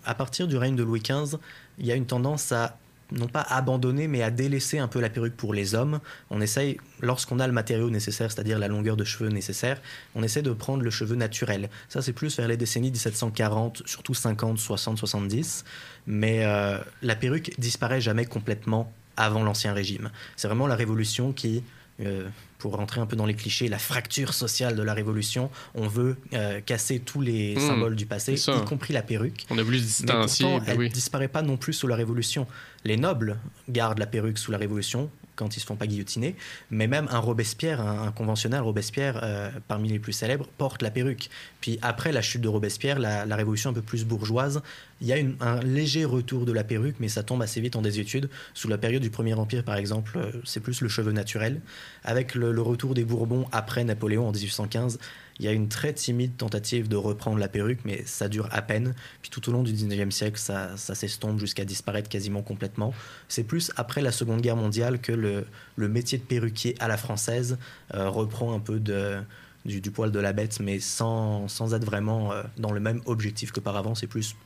à 0.07 0.15
partir 0.15 0.49
du 0.49 0.57
règne 0.57 0.77
de 0.77 0.83
Louis 0.83 1.01
XV, 1.01 1.37
il 1.79 1.87
y 1.87 1.93
a 1.93 1.95
une 1.95 2.07
tendance 2.07 2.53
à 2.53 2.79
non 3.13 3.29
pas 3.29 3.43
abandonner, 3.43 4.09
mais 4.09 4.23
à 4.23 4.31
délaisser 4.31 4.79
un 4.79 4.89
peu 4.89 5.01
la 5.01 5.11
perruque 5.11 5.37
pour 5.37 5.55
les 5.55 5.75
hommes. 5.75 6.01
On 6.31 6.41
essaye, 6.41 6.79
lorsqu'on 7.01 7.39
a 7.39 7.47
le 7.47 7.53
matériau 7.53 7.91
nécessaire, 7.91 8.31
c'est-à-dire 8.31 8.59
la 8.59 8.69
longueur 8.69 8.97
de 8.97 9.05
cheveux 9.05 9.29
nécessaire, 9.29 9.81
on 10.15 10.23
essaie 10.23 10.43
de 10.43 10.53
prendre 10.53 10.83
le 10.83 10.91
cheveu 10.91 11.17
naturel. 11.17 11.71
Ça, 11.89 12.03
c'est 12.03 12.13
plus 12.13 12.37
vers 12.37 12.49
les 12.49 12.57
décennies 12.57 12.91
1740, 12.91 13.83
surtout 13.87 14.15
50, 14.15 14.59
60, 14.59 14.99
70. 14.99 15.65
Mais 16.07 16.45
euh, 16.45 16.79
la 17.03 17.15
perruque 17.15 17.53
disparaît 17.59 18.01
jamais 18.01 18.27
complètement 18.27 18.93
avant 19.17 19.43
l'Ancien 19.43 19.73
Régime. 19.73 20.11
C'est 20.37 20.49
vraiment 20.49 20.67
la 20.67 20.77
Révolution 20.77 21.33
qui... 21.33 21.63
Euh, 22.01 22.29
pour 22.63 22.77
rentrer 22.77 23.01
un 23.01 23.07
peu 23.07 23.17
dans 23.17 23.27
les 23.27 23.35
clichés, 23.35 23.67
la 23.67 23.81
fracture 23.81 24.33
sociale 24.35 24.77
de 24.77 24.85
la 24.85 24.95
Révolution. 24.95 25.51
On 25.75 25.89
veut 25.89 26.17
euh, 26.33 26.61
casser 26.61 27.01
tous 27.01 27.21
les 27.21 27.57
hmm. 27.57 27.59
symboles 27.59 27.97
du 27.97 28.07
passé, 28.07 28.35
y 28.35 28.65
compris 28.65 28.95
la 28.95 29.03
perruque. 29.03 29.47
On 29.51 29.59
a 29.59 29.65
voulu 29.65 29.81
se 29.81 29.85
distancier. 29.85 30.47
Elle 30.69 30.79
ne 30.79 30.87
disparaît 30.87 31.27
pas 31.27 31.43
non 31.43 31.57
plus 31.57 31.73
sous 31.73 31.89
la 31.89 31.97
Révolution. 31.97 32.47
Les 32.85 32.97
nobles 32.97 33.37
gardent 33.69 33.99
la 33.99 34.07
perruque 34.07 34.39
sous 34.39 34.53
la 34.53 34.59
Révolution 34.59 35.11
quand 35.37 35.57
ils 35.57 35.61
se 35.61 35.67
font 35.67 35.77
pas 35.77 35.87
guillotiner, 35.87 36.37
mais 36.71 36.87
même 36.87 37.09
un 37.11 37.19
Robespierre, 37.19 37.81
un, 37.81 38.13
conventionnel 38.13 38.61
Robespierre, 38.61 39.21
euh, 39.23 39.51
parmi 39.69 39.89
les 39.89 39.99
plus 39.99 40.13
célèbres, 40.13 40.47
porte 40.59 40.83
la 40.83 40.91
perruque. 40.91 41.31
Puis 41.61 41.79
après 41.83 42.13
la 42.13 42.23
chute 42.23 42.41
de 42.41 42.49
Robespierre, 42.49 42.99
la, 42.99 43.37
révolution 43.37 43.71
un 43.71 43.73
peu 43.73 43.83
plus 43.83 44.05
bourgeoise, 44.05 44.63
il 45.01 45.07
y 45.07 45.13
a 45.13 45.17
un 45.41 45.61
léger 45.61 46.05
retour 46.05 46.45
de 46.45 46.53
la 46.53 46.65
perruque, 46.65 46.97
mais 47.01 47.09
ça 47.09 47.23
tombe 47.23 47.43
assez 47.43 47.61
vite 47.61 47.77
en 47.77 47.83
désuétude. 47.83 48.29
Sous 48.55 48.69
la 48.69 48.79
période 48.79 49.03
du 49.03 49.11
Premier 49.11 49.35
Empire, 49.35 49.65
par 49.65 49.77
exemple, 49.77 50.13
euh, 50.17 50.33
c'est 50.45 50.61
plus 50.61 50.81
le 50.81 50.89
cheveu 50.89 51.13
naturel. 51.13 51.61
Avec 52.05 52.35
le, 52.35 52.53
le 52.53 52.63
retour 52.63 52.95
des 52.95 53.05
Bourbons 53.05 53.47
après 53.53 53.85
Napoléon 53.85 54.29
en 54.29 54.33
1815, 54.33 54.99
il 55.39 55.45
y 55.45 55.49
a 55.49 55.53
une 55.53 55.69
très 55.69 55.93
timide 55.93 56.37
tentative 56.37 56.89
de 56.89 56.97
reprendre 56.97 57.39
la 57.39 57.49
perruque, 57.49 57.81
mais 57.85 58.03
ça 58.07 58.29
dure 58.29 58.49
à 58.51 58.63
peine. 58.63 58.95
Puis 59.23 59.31
tout 59.31 59.49
au 59.49 59.53
long 59.53 59.63
du 59.63 59.73
19e 59.73 60.11
siècle, 60.11 60.39
ça, 60.39 60.77
s'estompe 60.77 61.39
jusqu'à 61.39 61.65
disparaître 61.65 62.09
quasiment 62.09 62.43
complètement. 62.43 62.93
C'est 63.29 63.45
plus 63.45 63.73
après 63.77 64.03
la 64.03 64.13
Seconde 64.13 64.41
Guerre 64.41 64.57
mondiale 64.57 65.01
que 65.01 65.13
le, 65.13 65.47
métier 65.89 66.19
de 66.19 66.23
perruquier 66.25 66.75
à 66.81 66.89
la 66.89 66.97
française 66.97 67.59
euh, 67.95 68.09
reprend 68.09 68.55
un 68.55 68.61
peu 68.61 68.81
du, 68.81 69.91
poil 69.91 70.11
de 70.11 70.19
la 70.21 70.33
bête, 70.33 70.61
mais 70.61 70.81
sans, 70.81 71.49
sans 71.49 71.75
être 71.75 71.85
vraiment 71.85 72.33
euh, 72.33 72.43
dans 72.57 72.73
le 72.73 72.81
même 72.81 73.01
objectif 73.07 73.53
qu'auparavant. 73.53 73.95
C'est 73.95 74.07
plus 74.07 74.37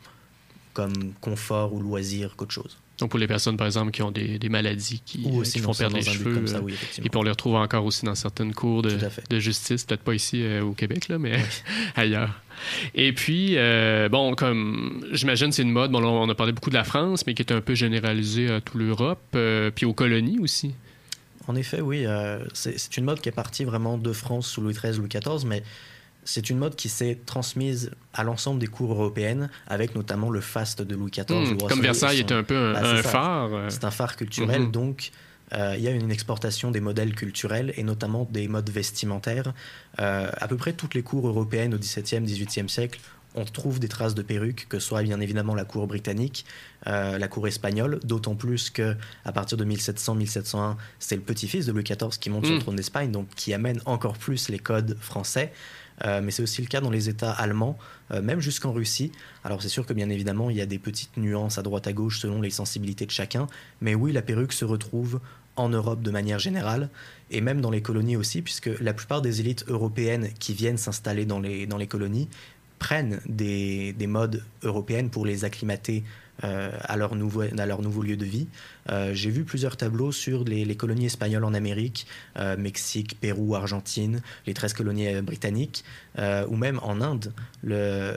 comme 0.72 1.12
confort 1.20 1.72
ou 1.72 1.81
loisir 1.81 2.37
qu'autre 2.37 2.53
chose. 2.53 2.79
Donc 2.99 3.11
pour 3.11 3.19
les 3.19 3.27
personnes, 3.27 3.57
par 3.57 3.67
exemple, 3.67 3.91
qui 3.91 4.03
ont 4.03 4.11
des, 4.11 4.39
maladies 4.49 5.03
qui, 5.05 5.27
euh, 5.27 5.45
font 5.61 5.75
perdre 5.75 5.97
les 5.97 6.03
cheveux, 6.03 6.45
et 6.99 7.09
puis 7.09 7.11
on 7.17 7.23
les 7.23 7.31
retrouve 7.31 7.57
encore 7.57 7.85
aussi 7.85 8.07
dans 8.07 8.15
certaines 8.15 8.55
cours 8.55 8.83
de, 8.83 9.39
justice, 9.39 9.85
peut-être 9.85 10.03
pas 10.03 10.15
ici 10.15 10.43
euh, 10.43 10.63
au 10.63 10.73
Québec, 10.73 11.09
là, 11.09 11.19
mais 11.19 11.39
ailleurs. 11.97 12.41
Et 12.95 13.13
puis, 13.13 13.57
euh, 13.57 14.09
bon, 14.09 14.35
comme 14.35 15.05
j'imagine, 15.13 15.53
c'est 15.53 15.63
une 15.63 15.73
mode, 15.73 15.91
bon, 15.91 16.03
on 16.03 16.29
a 16.29 16.35
parlé 16.35 16.53
beaucoup 16.53 16.71
de 16.71 16.75
la 16.75 16.85
France, 16.85 17.27
mais 17.27 17.35
qui 17.35 17.43
est 17.43 17.53
un 17.53 17.61
peu 17.61 17.75
généralisée 17.75 18.51
à 18.51 18.61
toute 18.61 18.77
l'Europe, 18.77 19.37
puis 19.75 19.85
aux 19.85 19.95
colonies 19.95 20.39
aussi. 20.39 20.75
En 21.49 21.55
effet, 21.55 21.81
oui. 21.81 22.07
c'est 22.55 22.97
une 22.97 23.05
mode 23.05 23.21
qui 23.21 23.29
est 23.29 23.33
partie 23.33 23.65
vraiment 23.65 23.99
de 23.99 24.13
France 24.13 24.49
sous 24.49 24.63
Louis 24.63 24.75
XIII, 24.75 24.97
Louis 24.97 25.09
XIV, 25.09 25.47
mais 25.47 25.63
c'est 26.27 26.51
une 26.51 26.59
mode 26.59 26.75
qui 26.75 26.89
s'est 26.89 27.19
transmise 27.25 27.93
à 28.12 28.25
l'ensemble 28.25 28.61
des 28.61 28.67
cours 28.67 28.93
européennes, 28.93 29.49
avec 29.69 29.95
notamment 29.95 30.29
le 30.29 30.41
faste 30.41 30.83
de 30.83 30.95
Louis 30.95 31.12
XIV. 31.12 31.55
Hmm, 31.55 31.57
comme 31.57 31.81
Versailles 31.81 32.21
était 32.21 32.35
un 32.35 32.43
peu 32.43 32.57
un, 32.57 32.73
bah, 32.73 33.03
phare. 33.03 33.55
Euh. 33.55 33.67
C'est 33.71 33.85
un 33.85 33.91
phare 33.93 34.17
culturel, 34.17 34.62
mhm. 34.62 34.71
donc 34.73 35.12
euh, 35.55 35.75
il 35.79 35.85
y 35.85 35.89
a 35.89 35.93
une 35.93 36.11
exportation 36.11 36.73
des 36.73 36.81
modèles 36.81 37.15
culturels 37.15 37.73
et 37.77 37.85
notamment 37.85 38.29
des 38.31 38.49
modes 38.49 38.69
vestimentaires. 38.69 39.55
Euh, 40.01 40.29
à 40.37 40.49
peu 40.49 40.57
près 40.57 40.73
toutes 40.73 40.95
les 40.95 41.03
cours 41.03 41.27
européennes 41.29 41.75
au 41.75 41.79
XVIIe, 41.79 42.21
XVIIIe 42.21 42.69
siècle 42.69 43.01
on 43.39 43.45
trouve 43.45 43.79
des 43.79 43.89
traces 43.89 44.15
de 44.15 44.23
perruques, 44.23 44.67
que 44.67 44.79
ce 44.79 44.89
soit 44.89 45.03
bien 45.03 45.21
évidemment 45.21 45.55
la 45.55 45.67
cour 45.67 45.87
britannique, 45.87 46.47
la 46.87 47.29
cour 47.29 47.47
espagnole, 47.47 48.01
d'autant 48.03 48.35
plus 48.35 48.71
que 48.71 48.97
à 49.27 49.33
partir 49.33 49.59
de 49.59 49.65
1700-1701, 49.67 50.77
c'est 50.99 51.17
le 51.17 51.21
petit-fils 51.21 51.67
de 51.67 51.73
Louis 51.73 51.83
XIV 51.83 52.19
qui 52.19 52.31
monte 52.31 52.47
sur 52.47 52.55
le 52.55 52.61
hmm. 52.61 52.62
trône 52.62 52.77
d'Espagne, 52.77 53.11
donc 53.11 53.29
qui 53.37 53.53
amène 53.53 53.83
encore 53.85 54.17
plus 54.17 54.49
les 54.49 54.59
codes 54.59 54.97
français. 55.03 55.53
Euh, 56.05 56.21
mais 56.23 56.31
c'est 56.31 56.43
aussi 56.43 56.61
le 56.63 56.69
cas 56.69 56.81
dans 56.81 56.91
les 56.91 57.09
États 57.09 57.33
allemands, 57.33 57.79
euh, 58.11 58.21
même 58.21 58.41
jusqu'en 58.41 58.73
Russie. 58.73 59.13
Alors 59.45 59.63
c'est 59.63 59.69
sûr 59.69 59.87
que 59.87 59.93
bien 59.93 60.11
évidemment, 60.11 60.51
il 60.51 60.57
y 60.57 60.61
a 60.61 60.67
des 60.67 60.79
petites 60.79 61.17
nuances 61.17 61.59
à 61.59 61.63
droite 61.63 61.87
à 61.87 61.93
gauche 61.93 62.21
selon 62.21 62.41
les 62.41 62.51
sensibilités 62.51 63.07
de 63.07 63.11
chacun, 63.11 63.47
mais 63.81 63.95
oui, 63.95 64.13
la 64.13 64.23
perruque 64.23 64.53
se 64.53 64.65
retrouve 64.65 65.21
en 65.57 65.71
Europe 65.71 66.03
de 66.03 66.11
manière 66.11 66.39
générale, 66.39 66.91
et 67.31 67.41
même 67.41 67.63
dans 67.63 67.71
les 67.71 67.81
colonies 67.81 68.17
aussi, 68.17 68.43
puisque 68.43 68.71
la 68.81 68.93
plupart 68.93 69.23
des 69.23 69.41
élites 69.41 69.65
européennes 69.69 70.29
qui 70.39 70.53
viennent 70.53 70.77
s'installer 70.77 71.25
dans 71.25 71.41
les, 71.41 71.87
colonies 71.87 72.29
prennent 72.79 73.21
des, 73.27 73.95
des 73.95 74.07
modes 74.07 74.45
européennes 74.63 75.09
pour 75.09 75.25
les 75.25 75.47
acclimater 75.47 76.05
à, 76.42 76.96
leur 76.96 77.14
nouveau, 77.14 77.42
à 77.42 77.66
leur 77.66 77.83
nouveau 77.83 78.03
lieu 78.03 78.16
de 78.16 78.25
vie. 78.25 78.46
Euh, 78.90 79.14
j'ai 79.14 79.31
vu 79.31 79.44
plusieurs 79.44 79.77
tableaux 79.77 80.12
sur 80.12 80.44
les, 80.44 80.77
colonies 80.77 81.07
espagnoles 81.07 81.44
en 81.44 81.55
Amérique, 81.55 82.07
euh, 82.38 82.57
Mexique, 82.57 83.18
Pérou, 83.20 83.55
Argentine, 83.55 84.20
les 84.46 84.55
13 84.55 84.72
colonies 84.75 85.20
britanniques, 85.22 85.85
ou 86.49 86.57
même 86.57 86.81
en 86.83 87.01
Inde. 87.01 87.33
Le, 87.62 88.16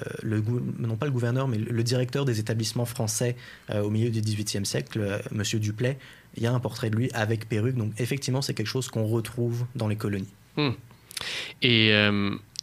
non 0.80 0.96
pas 0.96 1.06
le 1.06 1.12
gouverneur, 1.12 1.48
mais 1.48 1.58
le 1.58 1.84
directeur 1.84 2.26
des 2.26 2.40
établissements 2.40 2.86
français 2.86 3.36
au 3.74 3.90
milieu 3.90 4.10
du 4.10 4.22
XVIIIe 4.22 4.66
siècle, 4.66 5.22
Monsieur 5.32 5.60
Duplay, 5.60 5.98
il 6.36 6.44
y 6.44 6.48
a 6.48 6.54
un 6.54 6.60
portrait 6.60 6.90
de 6.90 6.96
lui 6.96 7.10
avec 7.14 7.50
perruque. 7.50 7.76
Donc 7.76 7.92
effectivement, 8.00 8.42
c'est 8.42 8.54
quelque 8.54 8.68
chose 8.68 8.88
qu'on 8.90 9.06
retrouve 9.06 9.66
dans 9.76 9.88
les 9.88 9.96
colonies. 9.96 10.34
Hmm. 10.56 10.72
Et 11.62 11.94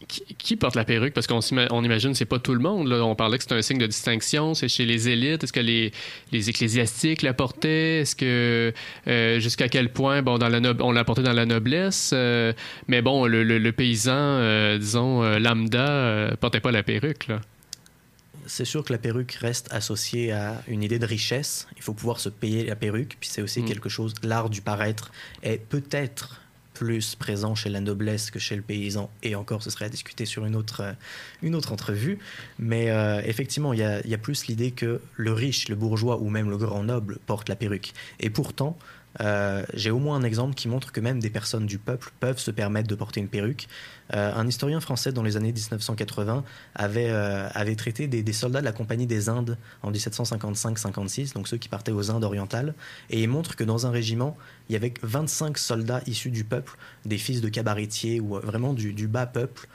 qui, 0.06 0.56
porte 0.56 0.74
la 0.74 0.84
perruque? 0.84 1.14
Parce 1.14 1.26
qu'on 1.26 1.40
on 1.70 1.84
imagine 1.84 2.12
que 2.12 2.18
c'est 2.18 2.26
pas 2.26 2.38
tout 2.38 2.52
le 2.52 2.60
monde. 2.60 2.92
On 2.92 3.14
parlait 3.14 3.38
que 3.38 3.44
c'est 3.44 3.54
un 3.54 3.62
signe 3.62 3.78
de 3.78 3.86
distinction. 3.86 4.54
C'est 4.54 4.68
chez 4.68 4.84
les 4.84 5.08
élites. 5.08 5.42
Est-ce 5.42 5.52
que 5.52 5.60
les, 5.60 5.92
les, 6.32 6.50
ecclésiastiques 6.50 7.22
la 7.22 7.32
portaient? 7.32 8.00
Est-ce 8.00 8.14
que 8.14 8.74
euh, 9.06 9.40
jusqu'à 9.40 9.68
quel 9.68 9.90
point, 9.90 10.22
bon, 10.22 10.38
dans 10.38 10.48
la 10.48 10.60
on 10.80 10.92
la 10.92 11.04
portait 11.04 11.22
dans 11.22 11.32
la 11.32 11.46
noblesse? 11.46 12.10
Euh, 12.12 12.52
mais 12.88 13.00
bon, 13.00 13.26
le, 13.26 13.70
paysan, 13.72 14.12
euh, 14.14 14.78
disons, 14.78 15.22
lambda, 15.38 16.36
portait 16.40 16.60
pas 16.60 16.72
la 16.72 16.82
perruque. 16.82 17.28
c'est 18.46 18.64
sûr 18.66 18.84
que 18.84 18.92
la 18.92 18.98
perruque 18.98 19.32
reste 19.32 19.72
associée 19.72 20.32
à 20.32 20.62
une 20.68 20.82
idée 20.82 20.98
de 20.98 21.06
richesse. 21.06 21.68
Il 21.76 21.82
faut 21.82 21.94
pouvoir 21.94 22.20
se 22.20 22.28
payer 22.28 22.66
la 22.66 22.76
perruque. 22.76 23.16
Puis 23.18 23.30
c'est 23.32 23.42
aussi 23.42 23.62
mm. 23.62 23.64
quelque 23.64 23.88
chose, 23.88 24.14
l'art 24.22 24.50
du 24.50 24.60
paraître 24.60 25.10
est 25.42 25.58
peut-être 25.58 26.42
plus 26.76 27.14
présent 27.14 27.54
chez 27.54 27.70
la 27.70 27.80
noblesse 27.80 28.30
que 28.30 28.38
chez 28.38 28.54
le 28.54 28.60
paysan, 28.60 29.10
et 29.22 29.34
encore 29.34 29.62
ce 29.62 29.70
serait 29.70 29.86
à 29.86 29.88
discuter 29.88 30.26
sur 30.26 30.44
une 30.44 30.54
autre, 30.54 30.82
euh, 30.82 30.92
une 31.42 31.54
autre 31.54 31.72
entrevue. 31.72 32.18
Mais 32.58 32.90
euh, 32.90 33.22
effectivement, 33.24 33.72
il 33.72 33.78
y 33.78 33.82
a, 33.82 34.06
y 34.06 34.12
a, 34.12 34.18
plus 34.18 34.46
l'idée 34.46 34.72
que 34.72 35.00
le 35.16 35.32
riche, 35.32 35.70
le 35.70 35.74
bourgeois 35.74 36.18
ou 36.20 36.28
même 36.28 36.50
le 36.50 36.58
grand 36.58 36.82
noble 36.82 37.18
porte 37.26 37.48
la 37.48 37.56
perruque. 37.56 37.94
Et 38.20 38.28
pourtant, 38.28 38.76
euh, 39.20 39.64
j'ai 39.74 39.90
au 39.90 39.98
moins 39.98 40.16
un 40.16 40.22
exemple 40.22 40.54
qui 40.54 40.68
montre 40.68 40.92
que 40.92 41.00
même 41.00 41.20
des 41.20 41.30
personnes 41.30 41.66
du 41.66 41.78
peuple 41.78 42.12
peuvent 42.20 42.38
se 42.38 42.50
permettre 42.50 42.88
de 42.88 42.94
porter 42.94 43.20
une 43.20 43.28
perruque. 43.28 43.68
Euh, 44.14 44.32
un 44.34 44.46
historien 44.46 44.80
français 44.80 45.12
dans 45.12 45.22
les 45.22 45.36
années 45.36 45.52
1980 45.52 46.44
avait, 46.74 47.10
euh, 47.10 47.48
avait 47.54 47.74
traité 47.74 48.06
des, 48.06 48.32
soldats 48.32 48.60
de 48.60 48.64
la 48.64 48.72
Compagnie 48.72 49.06
des 49.06 49.28
Indes 49.28 49.58
en 49.82 49.90
1755-56, 49.90 51.34
donc 51.34 51.48
ceux 51.48 51.56
qui 51.56 51.68
partaient 51.68 51.92
aux 51.92 52.10
Indes 52.10 52.24
orientales, 52.24 52.74
et 53.10 53.22
il 53.22 53.28
montre 53.28 53.56
que 53.56 53.64
dans 53.64 53.86
un 53.86 53.90
régiment, 53.90 54.36
il 54.68 54.74
y 54.74 54.76
avait 54.76 54.94
25 55.02 55.58
soldats 55.58 56.02
issus 56.06 56.30
du 56.30 56.44
peuple, 56.44 56.76
des 57.04 57.18
fils 57.18 57.40
de 57.40 57.48
cabaretiers 57.48 58.20
ou 58.20 58.34
vraiment 58.34 58.74
du 58.74 59.08
bas 59.08 59.26
peuple, 59.26 59.68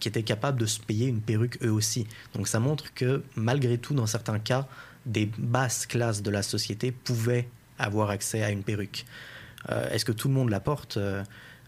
qui 0.00 0.08
étaient 0.08 0.22
capables 0.22 0.60
de 0.60 0.66
se 0.66 0.80
payer 0.80 1.06
une 1.06 1.20
perruque 1.22 1.58
eux 1.64 1.70
aussi. 1.70 2.06
Donc 2.34 2.46
ça 2.46 2.60
montre 2.60 2.92
que 2.92 3.22
malgré 3.36 3.78
tout, 3.78 3.94
dans 3.94 4.06
certains 4.06 4.38
cas, 4.38 4.68
des 5.06 5.30
basses 5.38 5.86
classes 5.86 6.22
de 6.22 6.30
la 6.30 6.42
société 6.42 6.92
pouvaient 6.92 7.48
avoir 7.78 8.10
accès 8.10 8.42
à 8.42 8.50
une 8.50 8.62
perruque. 8.62 9.04
Euh, 9.70 9.90
est-ce 9.90 10.04
que 10.04 10.12
tout 10.12 10.28
le 10.28 10.34
monde 10.34 10.50
la 10.50 10.60
porte 10.60 10.96
euh, 10.96 11.22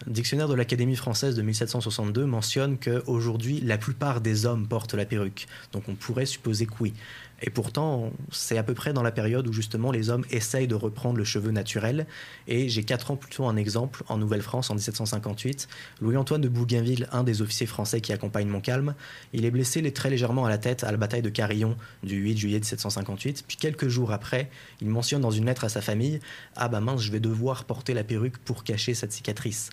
dictionnaire 0.06 0.48
de 0.48 0.54
l'Académie 0.54 0.96
française 0.96 1.34
de 1.34 1.42
1762 1.42 2.24
mentionne 2.24 2.78
qu'aujourd'hui, 2.78 3.60
la 3.60 3.78
plupart 3.78 4.20
des 4.20 4.46
hommes 4.46 4.68
portent 4.68 4.94
la 4.94 5.04
perruque. 5.04 5.46
Donc 5.72 5.88
on 5.88 5.94
pourrait 5.94 6.26
supposer 6.26 6.66
que 6.66 6.74
oui. 6.80 6.94
Et 7.40 7.50
pourtant, 7.50 8.10
c'est 8.30 8.58
à 8.58 8.62
peu 8.62 8.74
près 8.74 8.92
dans 8.92 9.02
la 9.02 9.12
période 9.12 9.46
où 9.46 9.52
justement 9.52 9.92
les 9.92 10.10
hommes 10.10 10.24
essayent 10.30 10.66
de 10.66 10.74
reprendre 10.74 11.18
le 11.18 11.24
cheveu 11.24 11.52
naturel. 11.52 12.06
Et 12.48 12.68
j'ai 12.68 12.82
quatre 12.82 13.10
ans 13.10 13.16
plus 13.16 13.30
tôt 13.30 13.46
un 13.46 13.56
exemple 13.56 14.02
en 14.08 14.18
Nouvelle-France 14.18 14.70
en 14.70 14.74
1758. 14.74 15.68
Louis-Antoine 16.00 16.40
de 16.40 16.48
Bougainville, 16.48 17.08
un 17.12 17.22
des 17.22 17.40
officiers 17.40 17.66
français 17.66 18.00
qui 18.00 18.12
accompagne 18.12 18.48
Montcalm, 18.48 18.94
il 19.32 19.44
est 19.44 19.50
blessé 19.50 19.88
très 19.92 20.10
légèrement 20.10 20.44
à 20.44 20.48
la 20.48 20.58
tête 20.58 20.84
à 20.84 20.90
la 20.90 20.96
bataille 20.96 21.22
de 21.22 21.28
Carillon 21.28 21.76
du 22.02 22.16
8 22.16 22.36
juillet 22.36 22.58
1758. 22.58 23.44
Puis 23.46 23.56
quelques 23.56 23.88
jours 23.88 24.12
après, 24.12 24.50
il 24.80 24.88
mentionne 24.88 25.20
dans 25.20 25.30
une 25.30 25.46
lettre 25.46 25.64
à 25.64 25.68
sa 25.68 25.80
famille 25.80 26.20
Ah 26.56 26.68
bah 26.68 26.80
mince, 26.80 27.00
je 27.02 27.12
vais 27.12 27.20
devoir 27.20 27.64
porter 27.64 27.94
la 27.94 28.04
perruque 28.04 28.38
pour 28.38 28.64
cacher 28.64 28.94
cette 28.94 29.12
cicatrice. 29.12 29.70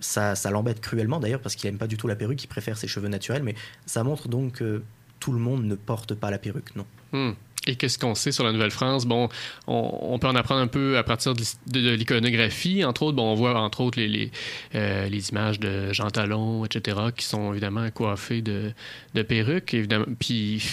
Ça, 0.00 0.34
ça 0.34 0.50
l'embête 0.50 0.80
cruellement 0.80 1.20
d'ailleurs 1.20 1.40
parce 1.40 1.56
qu'il 1.56 1.70
n'aime 1.70 1.78
pas 1.78 1.86
du 1.86 1.96
tout 1.96 2.06
la 2.06 2.16
perruque, 2.16 2.44
il 2.44 2.48
préfère 2.48 2.76
ses 2.76 2.86
cheveux 2.86 3.08
naturels, 3.08 3.42
mais 3.42 3.54
ça 3.86 4.04
montre 4.04 4.28
donc 4.28 4.52
que 4.52 4.82
tout 5.20 5.32
le 5.32 5.38
monde 5.38 5.64
ne 5.64 5.74
porte 5.74 6.14
pas 6.14 6.30
la 6.30 6.38
perruque, 6.38 6.76
non. 6.76 6.86
Hmm. 7.16 7.45
Et 7.66 7.74
qu'est-ce 7.74 7.98
qu'on 7.98 8.14
sait 8.14 8.32
sur 8.32 8.44
la 8.44 8.52
Nouvelle-France? 8.52 9.06
Bon, 9.06 9.28
on, 9.66 10.18
peut 10.18 10.28
en 10.28 10.36
apprendre 10.36 10.60
un 10.60 10.66
peu 10.68 10.96
à 10.98 11.02
partir 11.02 11.34
de, 11.34 11.90
l'iconographie. 11.90 12.84
Entre 12.84 13.02
autres, 13.02 13.18
on 13.20 13.34
voit 13.34 13.58
entre 13.58 13.80
autres 13.80 14.00
les, 14.00 14.30
euh, 14.74 15.08
images 15.30 15.58
de 15.58 15.92
Jean 15.92 16.10
Talon, 16.10 16.64
etc., 16.64 16.98
qui 17.16 17.24
sont 17.24 17.52
évidemment 17.52 17.90
coiffés 17.90 18.42
de, 18.42 18.72
de 19.14 19.22
perruques. 19.22 19.74
Évidemment. 19.74 20.06
Puis 20.18 20.64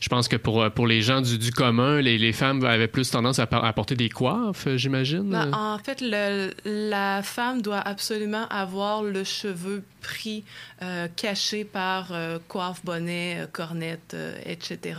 je 0.00 0.08
pense 0.08 0.28
que 0.28 0.36
pour, 0.36 0.86
les 0.86 1.02
gens 1.02 1.20
du, 1.20 1.50
commun, 1.50 2.00
les, 2.00 2.32
femmes 2.32 2.64
avaient 2.64 2.88
plus 2.88 3.10
tendance 3.10 3.38
à, 3.38 3.46
porter 3.46 3.96
des 3.96 4.08
coiffes, 4.08 4.68
j'imagine. 4.76 5.30
Ben, 5.30 5.50
en 5.52 5.78
fait, 5.78 6.02
la 6.64 7.22
femme 7.22 7.60
doit 7.60 7.80
absolument 7.80 8.46
avoir 8.48 9.02
le 9.02 9.24
cheveu 9.24 9.82
pris, 10.00 10.44
euh, 10.82 11.08
caché 11.14 11.64
par 11.64 12.12
euh, 12.12 12.38
coiffe, 12.48 12.84
bonnet, 12.84 13.46
cornette, 13.52 14.16
etc. 14.46 14.94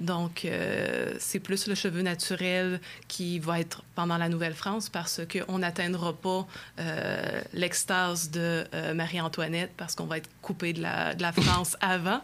Donc, 0.00 0.46
euh, 0.56 1.14
c'est 1.18 1.40
plus 1.40 1.66
le 1.66 1.74
cheveu 1.74 2.02
naturel 2.02 2.80
qui 3.08 3.38
va 3.38 3.60
être 3.60 3.82
pendant 3.94 4.16
la 4.16 4.28
Nouvelle-France 4.28 4.88
parce 4.88 5.20
qu'on 5.26 5.58
n'atteindra 5.58 6.14
pas 6.14 6.46
euh, 6.80 7.40
l'extase 7.52 8.30
de 8.30 8.64
euh, 8.74 8.94
Marie-Antoinette 8.94 9.72
parce 9.76 9.94
qu'on 9.94 10.06
va 10.06 10.18
être 10.18 10.30
coupé 10.42 10.72
de 10.72 10.82
la, 10.82 11.14
de 11.14 11.22
la 11.22 11.32
France 11.32 11.76
avant. 11.80 12.20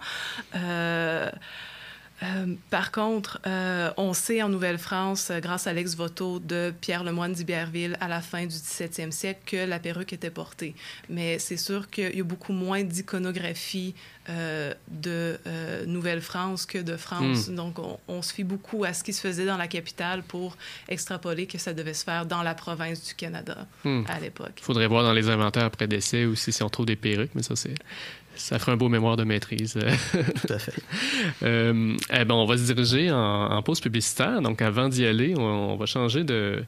Euh, 2.23 2.55
par 2.71 2.93
contre, 2.93 3.41
euh, 3.47 3.91
on 3.97 4.13
sait 4.13 4.43
en 4.43 4.49
Nouvelle-France, 4.49 5.31
euh, 5.31 5.41
grâce 5.41 5.67
à 5.67 5.73
l'ex-voto 5.73 6.39
de 6.39 6.73
Pierre 6.81 7.05
Lemoine 7.05 7.33
d'Iberville 7.33 7.97
à 8.01 8.09
la 8.09 8.21
fin 8.21 8.43
du 8.43 8.55
17e 8.55 9.11
siècle, 9.11 9.41
que 9.47 9.57
la 9.57 9.79
perruque 9.79 10.13
était 10.13 10.31
portée. 10.31 10.75
Mais 11.09 11.39
c'est 11.39 11.57
sûr 11.57 11.91
qu'il 11.91 12.17
y 12.17 12.21
a 12.21 12.25
beaucoup 12.25 12.53
moins 12.53 12.83
d'iconographie 12.83 13.95
de 14.29 15.37
Nouvelle-France 15.87 16.65
que 16.65 16.79
de 16.79 16.97
France. 16.97 17.49
Hmm. 17.49 17.57
Donc, 17.57 17.77
on, 18.07 18.23
se 18.23 18.33
fie 18.33 18.45
beaucoup 18.45 18.85
à 18.85 18.93
ce 18.93 19.03
qui 19.03 19.13
se 19.13 19.21
faisait 19.21 19.47
dans 19.47 19.57
la 19.57 19.67
capitale 19.67 20.23
pour 20.23 20.57
extrapoler 20.89 21.47
que 21.47 21.59
ça 21.59 21.73
devait 21.75 21.93
se 21.93 22.05
faire 22.05 22.25
dans 22.25 22.45
la 22.45 22.55
province 22.55 23.05
du 23.05 23.15
Canada 23.15 23.67
hmm. 23.83 24.05
à 24.09 24.21
l'époque. 24.21 24.53
Il 24.59 24.63
faudrait 24.63 24.87
voir 24.87 25.03
dans 25.03 25.13
les 25.13 25.29
inventaires 25.29 25.65
après 25.65 25.89
décès 25.89 26.25
aussi 26.25 26.53
si 26.53 26.63
on 26.63 26.69
trouve 26.69 26.87
des 26.87 26.95
perruques, 26.95 27.33
mais 27.35 27.43
ça, 27.43 27.57
c'est 27.57 27.75
ça 28.37 28.59
ferait 28.59 28.73
un 28.73 28.77
beau 28.77 28.89
mémoire 28.89 29.17
de 29.17 29.25
maîtrise. 29.25 29.79
Tout 30.13 30.53
à 30.53 30.59
fait. 30.59 30.75
euh, 31.43 31.97
eh 32.13 32.25
ben, 32.25 32.35
on 32.35 32.47
va 32.47 32.57
se 32.57 32.65
diriger 32.65 33.11
en, 33.11 33.63
pause 33.63 33.81
publicitaire. 33.81 34.43
Donc, 34.43 34.63
avant 34.63 34.89
d'y 34.89 35.07
aller, 35.07 35.35
on, 35.37 35.77
va 35.77 35.87
changer 35.87 36.25
de 36.25 36.63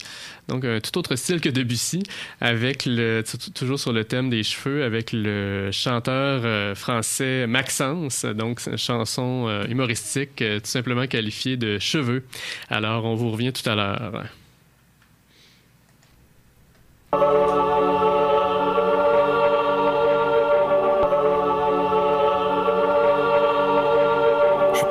donc 0.49 0.65
un 0.65 0.81
tout 0.81 0.99
autre 0.99 1.17
style 1.17 1.41
que 1.41 1.49
Debussy, 1.49 2.03
avec 2.41 2.85
le 2.87 3.23
toujours 3.55 3.79
sur 3.79 3.93
le 3.93 4.05
thème 4.05 4.31
des 4.31 4.43
cheveux, 4.43 4.85
avec 4.85 5.13
le 5.13 5.71
chanteur 5.73 6.43
euh, 6.45 6.75
français 6.75 7.47
Maxence. 7.47 8.25
Donc, 8.25 8.61
c'est 8.61 8.73
une 8.73 8.79
chanson 8.79 9.47
euh, 9.49 9.67
humoristique, 9.67 10.43
euh, 10.43 10.61
tout 10.61 10.67
simplement 10.67 11.07
qualifiée 11.07 11.57
de 11.57 11.79
cheveux. 11.79 12.25
Alors, 12.69 13.05
on 13.05 13.15
vous 13.15 13.31
revient 13.31 13.53
tout 13.53 13.69
à 13.69 13.75
l'heure. 13.75 14.25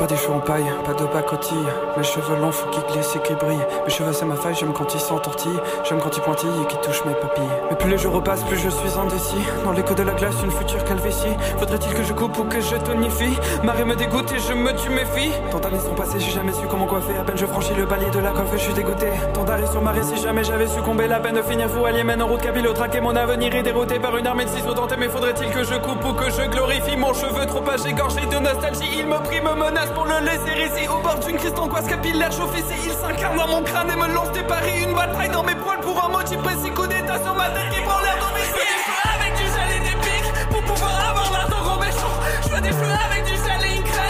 Pas 0.03 0.07
des 0.07 0.17
cheveux 0.17 0.33
en 0.33 0.39
paille, 0.41 0.65
pas 0.85 0.93
de 0.93 1.05
pacotille. 1.05 1.65
Mes 1.95 2.03
cheveux 2.03 2.35
longs, 2.35 2.51
faut 2.51 2.69
qu'ils 2.71 2.83
glissent 2.91 3.15
et 3.15 3.19
qu'ils 3.19 3.37
brillent. 3.37 3.65
Mes 3.85 3.89
cheveux, 3.89 4.11
c'est 4.11 4.25
ma 4.25 4.35
faille, 4.35 4.53
j'aime 4.53 4.73
quand 4.73 4.93
ils 4.93 4.99
s'entortillent. 4.99 5.61
J'aime 5.85 5.99
quand 5.99 6.17
ils 6.17 6.21
pointillent 6.21 6.61
et 6.61 6.67
qu'ils 6.67 6.81
touchent 6.81 7.05
mes 7.05 7.13
papilles. 7.13 7.47
Mais 7.69 7.77
plus 7.77 7.89
les 7.89 7.97
jours 7.97 8.13
repassent, 8.13 8.43
plus 8.43 8.57
je 8.57 8.67
suis 8.67 8.99
indécis. 8.99 9.45
Dans 9.63 9.71
l'écho 9.71 9.93
de 9.93 10.03
la 10.03 10.11
glace, 10.11 10.35
une 10.43 10.51
future 10.51 10.83
calvétie. 10.83 11.37
Faudrait-il 11.57 11.93
que 11.93 12.03
je 12.03 12.11
coupe 12.11 12.37
ou 12.37 12.43
que 12.43 12.59
je 12.59 12.75
tonifie? 12.75 13.37
Marée 13.63 13.85
me 13.85 13.95
dégoûte 13.95 14.29
et 14.33 14.39
je 14.39 14.51
me 14.51 14.73
tue 14.75 14.89
mes 14.89 15.05
filles. 15.05 15.31
Tant 15.51 15.59
d'années 15.59 15.79
sont 15.79 15.95
passées, 15.95 16.19
j'ai 16.19 16.31
jamais 16.31 16.51
su 16.51 16.67
comment 16.69 16.85
coiffer. 16.85 17.15
À 17.15 17.23
peine 17.23 17.37
je 17.37 17.45
franchis 17.45 17.73
le 17.73 17.85
palier 17.85 18.09
de 18.09 18.19
la 18.19 18.31
coiffe, 18.31 18.51
je 18.51 18.57
suis 18.57 18.73
dégoûté. 18.73 19.07
Tant 19.33 19.45
d'arrêts 19.45 19.71
sur 19.71 19.81
ma 19.81 19.93
si 20.03 20.17
jamais 20.21 20.43
j'avais 20.43 20.67
succombé. 20.67 21.07
La 21.07 21.21
peine 21.21 21.35
de 21.35 21.41
finir 21.43 21.69
fou 21.69 21.85
allié 21.85 22.03
mène 22.03 22.21
en 22.21 22.27
route 22.27 22.41
cabilo 22.41 22.73
traquer 22.73 22.99
mon 22.99 23.15
avenir 23.15 23.55
est 23.55 23.63
dérouté 23.63 23.99
par 23.99 24.17
une 24.17 24.27
armée 24.27 24.43
de 24.43 24.49
ciseaux 24.49 24.73
dentés. 24.73 24.97
Mais 24.99 25.07
faudrait-il 25.07 25.49
que 25.51 25.63
je 25.63 25.75
coupe 25.75 26.03
ou 26.03 26.11
que 26.11 26.29
je 26.29 26.41
glorifie 26.49 26.97
mon 26.97 27.13
cheveu 27.13 27.45
trop 27.45 27.63
âgé, 27.69 27.93
gorgé 27.93 28.25
de 28.25 28.39
nostalgie? 28.39 28.97
Il 28.99 29.07
me 29.07 29.17
prie, 29.23 29.39
me 29.39 29.53
menace 29.53 29.92
pour 29.93 30.05
le 30.05 30.19
laisser 30.25 30.87
au 30.87 30.99
bord 30.99 31.19
d'une 31.19 31.37
crise 31.37 31.53
d'angoisse 31.53 31.87
capillaire 31.87 32.31
chauffée, 32.31 32.63
il 32.83 32.91
s'incarne 32.91 33.37
dans 33.37 33.47
mon 33.47 33.63
crâne 33.63 33.89
et 33.91 33.95
me 33.95 34.13
lance 34.13 34.31
des 34.31 34.43
paris. 34.43 34.83
Une 34.83 34.93
bataille 34.93 35.29
dans 35.29 35.43
mes 35.43 35.55
poils 35.55 35.79
pour 35.81 36.03
un 36.03 36.09
motif 36.09 36.37
précis. 36.39 36.71
Coup 36.71 36.87
d'état 36.87 37.21
sur 37.23 37.35
ma 37.35 37.49
tête 37.49 37.69
qui 37.71 37.81
prend 37.81 37.99
l'air 38.01 38.17
dans 38.19 38.33
mes 38.33 38.41
cheveux 38.41 38.63
avec 39.15 39.33
du 39.35 39.43
gel 39.43 39.69
et 39.77 39.79
des 39.89 39.95
pics 40.01 40.49
pour 40.49 40.61
pouvoir 40.63 41.09
avoir 41.09 41.31
l'air 41.31 41.47
d'un 41.49 41.61
gros 41.63 41.79
méchant. 41.79 42.15
Je 42.43 42.49
veux 42.49 42.61
des 42.61 42.69
cheveux 42.69 42.97
avec 43.11 43.23
du 43.25 43.35
gel 43.35 43.71
et 43.71 43.75
une 43.77 43.83
crête 43.83 44.02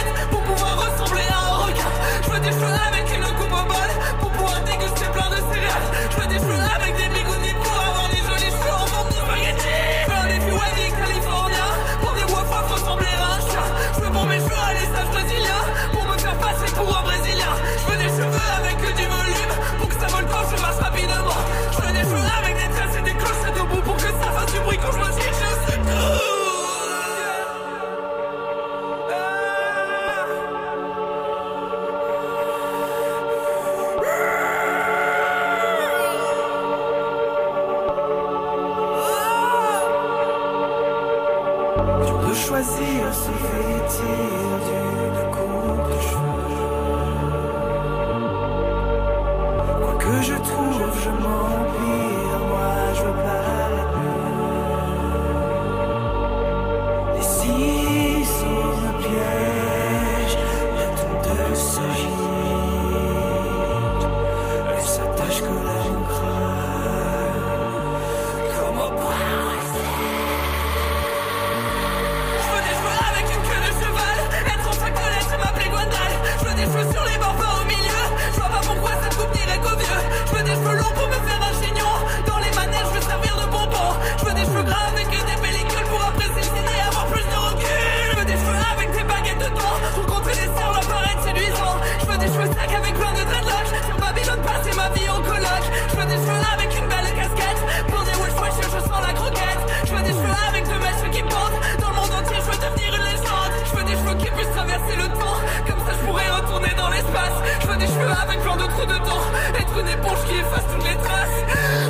avec 108.24 108.40
plein 108.40 108.56
de 108.56 108.62
trous 108.62 108.86
dedans 108.86 109.20
Être 109.58 109.78
une 109.78 109.88
éponge 109.88 110.18
qui 110.26 110.36
efface 110.36 110.64
toutes 110.72 110.84
les 110.84 110.96
traces. 110.96 111.38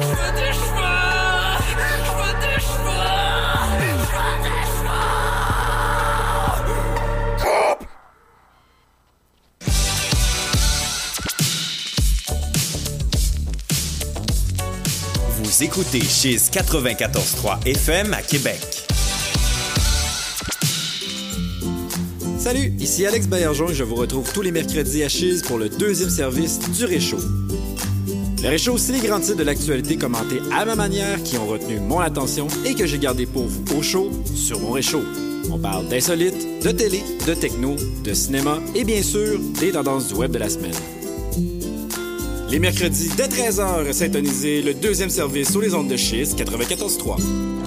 Je 0.00 0.06
veux 0.06 0.32
des 0.34 0.52
cheveux 0.52 1.00
Je 1.68 1.74
veux 2.18 2.34
des 2.40 2.58
cheveux 2.60 3.08
Je 3.80 4.04
veux 4.12 4.36
des 4.42 4.60
cheveux 4.66 5.04
Vous 15.42 15.62
écoutez 15.62 16.00
Chiz 16.00 16.50
94.3 16.50 17.66
FM 17.66 18.12
à 18.12 18.22
Québec. 18.22 18.83
Salut, 22.44 22.74
ici 22.78 23.06
Alex 23.06 23.26
Baillargeon 23.26 23.70
et 23.70 23.74
je 23.74 23.84
vous 23.84 23.94
retrouve 23.94 24.30
tous 24.30 24.42
les 24.42 24.52
mercredis 24.52 25.02
à 25.02 25.08
Chiz 25.08 25.40
pour 25.40 25.56
le 25.56 25.70
deuxième 25.70 26.10
service 26.10 26.58
du 26.58 26.84
Réchaud. 26.84 27.16
Le 28.42 28.48
Réchaud, 28.50 28.76
c'est 28.76 28.92
les 28.92 29.00
grands 29.00 29.18
titres 29.18 29.38
de 29.38 29.44
l'actualité 29.44 29.96
commentés 29.96 30.40
à 30.52 30.66
ma 30.66 30.74
manière 30.74 31.22
qui 31.22 31.38
ont 31.38 31.46
retenu 31.46 31.80
mon 31.80 32.00
attention 32.00 32.46
et 32.66 32.74
que 32.74 32.84
j'ai 32.84 32.98
gardé 32.98 33.24
pour 33.24 33.46
vous 33.46 33.78
au 33.78 33.80
chaud 33.80 34.10
sur 34.34 34.60
mon 34.60 34.72
Réchaud. 34.72 35.04
On 35.50 35.58
parle 35.58 35.88
d'insolites, 35.88 36.62
de 36.62 36.70
télé, 36.70 37.02
de 37.26 37.32
techno, 37.32 37.76
de 38.04 38.12
cinéma 38.12 38.58
et 38.74 38.84
bien 38.84 39.02
sûr 39.02 39.38
des 39.58 39.72
tendances 39.72 40.08
du 40.08 40.14
web 40.14 40.30
de 40.30 40.38
la 40.38 40.50
semaine. 40.50 40.74
Les 42.54 42.60
mercredis 42.60 43.10
dès 43.16 43.26
13h, 43.26 43.92
syntonisez 43.92 44.62
le 44.62 44.74
deuxième 44.74 45.10
service 45.10 45.50
sur 45.50 45.60
les 45.60 45.74
ondes 45.74 45.88
de 45.88 45.96
Chiz 45.96 46.36
94.3. 46.36 47.16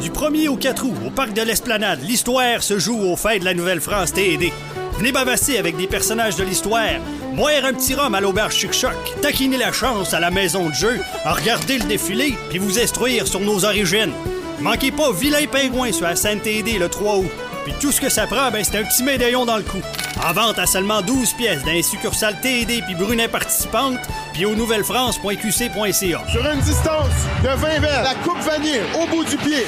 Du 0.01 0.09
1er 0.09 0.47
au 0.47 0.55
4 0.55 0.85
août, 0.85 0.93
au 1.05 1.09
Parc 1.09 1.33
de 1.33 1.41
l'Esplanade, 1.41 1.99
l'histoire 2.07 2.63
se 2.63 2.79
joue 2.79 2.97
aux 2.97 3.17
fêtes 3.17 3.41
de 3.41 3.45
la 3.45 3.53
Nouvelle-France 3.53 4.13
TD. 4.13 4.53
Venez 4.97 5.11
bavasser 5.11 5.57
avec 5.57 5.75
des 5.75 5.87
personnages 5.87 6.37
de 6.37 6.45
l'histoire, 6.45 7.01
boire 7.35 7.65
un 7.65 7.73
petit 7.73 7.95
rhum 7.95 8.15
à 8.15 8.21
l'auberge 8.21 8.55
Chuc-Choc, 8.55 8.95
taquiner 9.21 9.57
la 9.57 9.73
chance 9.73 10.13
à 10.13 10.21
la 10.21 10.31
maison 10.31 10.69
de 10.69 10.73
jeu, 10.73 11.01
regarder 11.25 11.79
le 11.79 11.83
défilé, 11.83 12.35
puis 12.49 12.57
vous 12.57 12.79
instruire 12.79 13.27
sur 13.27 13.41
nos 13.41 13.65
origines. 13.65 14.13
Manquez 14.61 14.91
pas 14.91 15.11
Vilain 15.11 15.47
Pingouin 15.51 15.91
sur 15.91 16.05
la 16.05 16.15
scène 16.15 16.39
TD 16.39 16.79
le 16.79 16.87
3 16.87 17.17
août. 17.17 17.31
Puis 17.65 17.73
tout 17.81 17.91
ce 17.91 17.99
que 17.99 18.07
ça 18.07 18.25
prend, 18.25 18.51
ben, 18.51 18.63
c'est 18.63 18.77
un 18.77 18.85
petit 18.85 19.03
médaillon 19.03 19.43
dans 19.43 19.57
le 19.57 19.63
cou. 19.63 19.79
En 20.23 20.33
vente 20.33 20.59
à 20.59 20.65
seulement 20.65 21.01
12 21.01 21.33
pièces 21.33 21.63
dans 21.63 21.71
les 21.71 21.83
succursales 21.83 22.39
TD 22.41 22.81
puis 22.81 22.95
Brunet 22.95 23.27
participantes, 23.27 23.99
puis 24.33 24.45
au 24.45 24.55
nouvellefrance.qc.ca. 24.55 26.23
Sur 26.31 26.45
une 26.45 26.59
distance 26.61 27.13
de 27.43 27.49
20 27.49 27.79
verres, 27.79 28.03
la 28.03 28.15
coupe 28.15 28.39
vanille 28.39 28.81
au 28.99 29.07
bout 29.07 29.23
du 29.23 29.37
pied. 29.37 29.65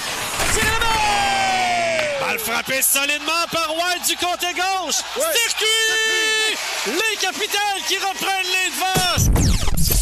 Balle 2.22 2.40
frappée 2.40 2.82
solidement 2.82 3.46
par 3.52 3.70
White 3.72 4.08
du 4.08 4.16
côté 4.16 4.48
gauche. 4.54 4.96
Circuit! 5.16 6.58
Les 6.88 7.18
capitales 7.20 7.82
qui 7.88 7.98
reprennent 7.98 8.46
les 8.46 8.70
devants. 8.72 9.50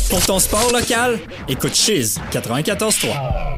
Pour 0.09 0.25
ton 0.25 0.39
sport 0.39 0.71
local, 0.71 1.19
écoute 1.47 1.75
Chiz 1.75 2.19
94.3. 2.31 3.57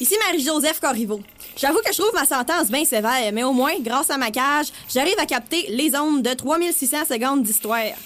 Ici 0.00 0.14
Marie-Joseph 0.26 0.78
Corriveau. 0.80 1.20
J'avoue 1.60 1.80
que 1.84 1.92
je 1.92 1.98
trouve 1.98 2.14
ma 2.14 2.24
sentence 2.24 2.70
bien 2.70 2.84
sévère, 2.84 3.32
mais 3.32 3.42
au 3.42 3.52
moins, 3.52 3.72
grâce 3.80 4.10
à 4.10 4.16
ma 4.16 4.30
cage, 4.30 4.68
j'arrive 4.92 5.18
à 5.18 5.26
capter 5.26 5.66
les 5.70 5.96
ondes 5.96 6.22
de 6.22 6.32
3600 6.32 7.06
secondes 7.06 7.42
d'histoire. 7.42 7.96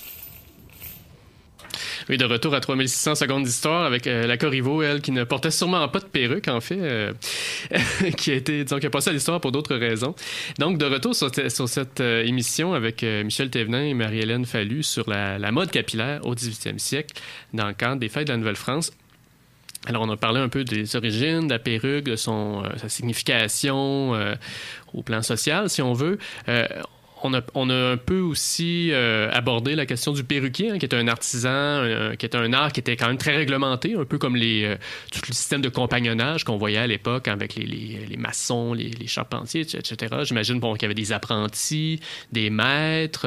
Oui, 2.09 2.17
de 2.17 2.25
retour 2.25 2.55
à 2.55 2.61
3600 2.61 3.15
secondes 3.15 3.45
d'histoire 3.45 3.85
avec 3.85 4.07
euh, 4.07 4.27
la 4.27 4.37
Corriveau, 4.39 4.83
elle, 4.83 5.03
qui 5.03 5.13
ne 5.13 5.23
portait 5.25 5.51
sûrement 5.51 5.87
pas 5.89 6.01
de 6.01 6.07
perruque, 6.07 6.49
en 6.49 6.61
fait, 6.61 6.79
euh, 6.81 7.13
qui 8.17 8.33
a 8.33 8.35
été, 8.35 8.65
disons, 8.65 8.79
qui 8.79 8.87
a 8.87 8.91
passé 8.91 9.11
à 9.11 9.13
l'histoire 9.13 9.41
pour 9.41 9.53
d'autres 9.53 9.77
raisons. 9.77 10.15
Donc, 10.59 10.79
de 10.79 10.87
retour 10.87 11.15
sur, 11.15 11.31
cette 11.69 12.01
euh, 12.01 12.25
émission 12.25 12.73
avec 12.73 13.03
Michel 13.03 13.51
Thévenin 13.51 13.85
et 13.85 13.95
Marie-Hélène 13.95 14.47
Fallu 14.47 14.83
sur 14.83 15.09
la, 15.09 15.39
la 15.39 15.53
mode 15.53 15.71
capillaire 15.71 16.21
au 16.25 16.35
18e 16.35 16.79
siècle 16.79 17.21
dans 17.53 17.67
le 17.67 17.75
cadre 17.75 18.01
des 18.01 18.09
fêtes 18.09 18.29
de 18.29 18.33
la 18.33 18.39
Nouvelle-France. 18.39 18.93
Alors, 19.87 20.03
on 20.03 20.11
a 20.11 20.17
parlé 20.17 20.41
un 20.41 20.49
peu 20.49 20.65
des 20.65 20.95
origines 20.95 21.47
de 21.47 21.53
la 21.53 21.59
perruque, 21.59 22.05
de 22.05 22.17
son, 22.17 22.63
sa 22.77 22.89
signification 22.89 24.13
au 24.95 25.03
plan 25.03 25.23
social, 25.23 25.69
si 25.69 25.83
on 25.83 25.93
veut. 25.93 26.19
On 27.25 27.35
a, 27.35 27.41
on 27.55 27.71
a, 27.71 27.93
un 27.93 27.97
peu 27.97 28.19
aussi 28.19 28.91
euh, 28.91 29.31
abordé 29.33 29.77
la 29.77 29.87
question 29.87 30.13
du 30.13 30.25
perruquier, 30.25 30.71
hein, 30.71 30.79
qui 30.79 30.87
est 30.87 30.95
un 30.95 31.07
artisan, 31.07 31.51
euh, 31.51 32.15
qui 32.17 32.27
est 32.27 32.35
un 32.35 32.53
art 32.53 32.73
qui 32.73 32.81
était 32.81 32.97
quand 32.97 33.07
même 33.07 33.19
très 33.19 33.37
réglementé, 33.37 33.95
un 33.95 34.05
peu 34.05 34.19
comme 34.19 34.35
les, 34.35 34.65
euh, 34.65 34.77
tout 35.13 35.21
le 35.29 35.33
système 35.33 35.61
de 35.61 35.69
compagnonnage 35.69 36.43
qu'on 36.43 36.57
voyait 36.57 36.79
à 36.79 36.87
l'époque 36.87 37.29
avec 37.29 37.55
les, 37.55 37.65
les, 37.65 38.07
les 38.09 38.17
maçons, 38.17 38.75
les, 38.75 39.07
charpentiers, 39.07 39.63
etc. 39.63 40.17
J'imagine 40.25 40.61
qu'il 40.61 40.83
y 40.83 40.85
avait 40.85 40.95
des 40.95 41.13
apprentis, 41.13 42.01
des 42.33 42.51
maîtres, 42.51 43.27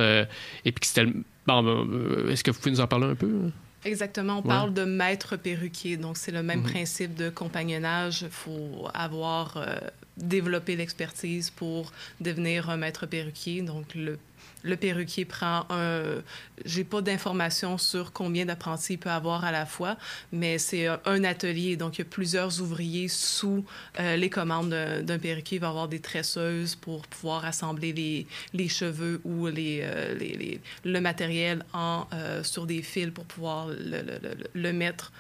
et 0.66 0.72
puis 0.72 0.82
que 0.82 0.88
c'était... 0.88 1.06
Bon, 1.46 1.88
est-ce 2.30 2.44
que 2.44 2.52
vous 2.52 2.60
pouvez 2.60 2.72
nous 2.72 2.82
en 2.82 2.88
parler 2.88 3.06
un 3.06 3.16
peu? 3.16 3.52
Exactement, 3.86 4.40
on 4.40 4.42
Ouais. 4.42 4.48
parle 4.48 4.74
de 4.74 4.84
maître 4.84 5.38
perruquier, 5.38 5.96
donc 5.96 6.18
c'est 6.18 6.32
le 6.32 6.42
même 6.44 6.62
Mhm. 6.62 6.72
principe 6.72 7.16
de 7.16 7.30
compagnonnage. 7.30 8.24
Il 8.24 8.30
faut 8.30 8.88
avoir 8.94 9.58
euh, 9.58 9.76
développé 10.18 10.76
l'expertise 10.76 11.52
pour 11.52 11.94
devenir 12.20 12.70
un 12.70 12.78
maître 12.78 13.06
perruquier. 13.06 13.62
Donc 13.62 13.94
le, 13.96 14.18
le 14.66 14.76
perruquier 14.76 15.26
prend 15.26 15.66
un... 15.70 16.22
J'ai 16.66 16.84
pas 16.84 17.02
d'informations 17.02 17.78
sur 17.78 18.12
combien 18.12 18.46
d'apprentis 18.46 18.94
il 18.94 18.98
peut 18.98 19.10
avoir 19.10 19.46
à 19.46 19.52
la 19.52 19.66
fois, 19.66 19.98
mais 20.32 20.58
c'est 20.58 20.88
un, 20.88 21.24
atelier, 21.24 21.76
donc 21.76 21.98
il 21.98 22.00
y 22.00 22.02
a 22.02 22.10
plusieurs 22.10 22.62
ouvriers 22.62 23.08
sous 23.08 23.66
euh, 24.00 24.16
les 24.16 24.30
commandes 24.30 24.70
d'un 24.70 25.20
perruquier. 25.20 25.58
Il 25.58 25.62
va 25.62 25.70
avoir 25.70 25.88
des 25.88 26.00
tresseuses 26.00 26.76
pour 26.76 27.08
pouvoir 27.08 27.46
assembler 27.46 28.28
les, 28.54 28.68
cheveux 28.68 29.22
ou 29.24 29.48
les, 29.48 29.82
euh, 29.84 30.58
le 30.84 31.00
matériel 31.00 31.64
euh, 31.76 32.44
sur 32.44 32.66
des 32.66 32.82
fils 32.82 33.12
pour 33.12 33.26
pouvoir 33.26 33.68
le 33.70 34.72
mettre 34.72 35.12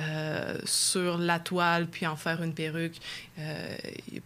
euh, 0.00 0.58
sur 0.64 1.18
la 1.18 1.38
toile 1.38 1.86
puis 1.86 2.06
en 2.06 2.16
faire 2.16 2.42
une 2.42 2.54
perruque. 2.54 2.96
Euh, 3.38 3.76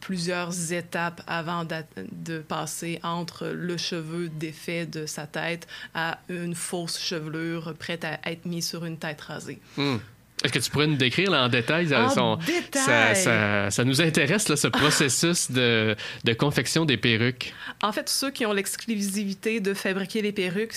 plusieurs 0.00 0.72
étapes 0.72 1.22
avant 1.26 1.66
de 1.66 2.38
passer 2.38 3.00
entre 3.02 3.48
le 3.48 3.76
cheveu 3.76 4.28
défait 4.28 4.86
de 4.86 5.06
sa 5.06 5.26
tête 5.26 5.66
à 5.94 6.18
une 6.28 6.54
fausse 6.54 6.98
chevelure 6.98 7.74
prête 7.78 8.04
à 8.04 8.18
être 8.24 8.46
mise 8.46 8.66
sur 8.66 8.84
une 8.84 8.98
tête 8.98 9.20
rasée. 9.20 9.60
Hmm. 9.76 9.96
Est-ce 10.44 10.52
que 10.52 10.58
tu 10.60 10.70
pourrais 10.70 10.86
nous 10.86 10.96
décrire 10.96 11.30
là, 11.32 11.44
en 11.44 11.48
détail? 11.48 11.92
En 11.94 12.08
son- 12.10 12.36
détail! 12.36 12.82
Ça, 12.84 13.14
ça- 13.14 13.70
ça 13.70 13.84
nous 13.84 14.00
intéresse, 14.00 14.48
là, 14.48 14.56
ce 14.56 14.68
processus 14.68 15.50
de, 15.50 15.96
de 16.24 16.32
confection 16.32 16.84
des 16.84 16.96
perruques? 16.96 17.52
En 17.82 17.90
fait, 17.92 18.08
ceux 18.08 18.30
qui 18.30 18.46
ont 18.46 18.52
l'exclusivité 18.52 19.60
de 19.60 19.74
fabriquer 19.74 20.22
les 20.22 20.32
perruques, 20.32 20.74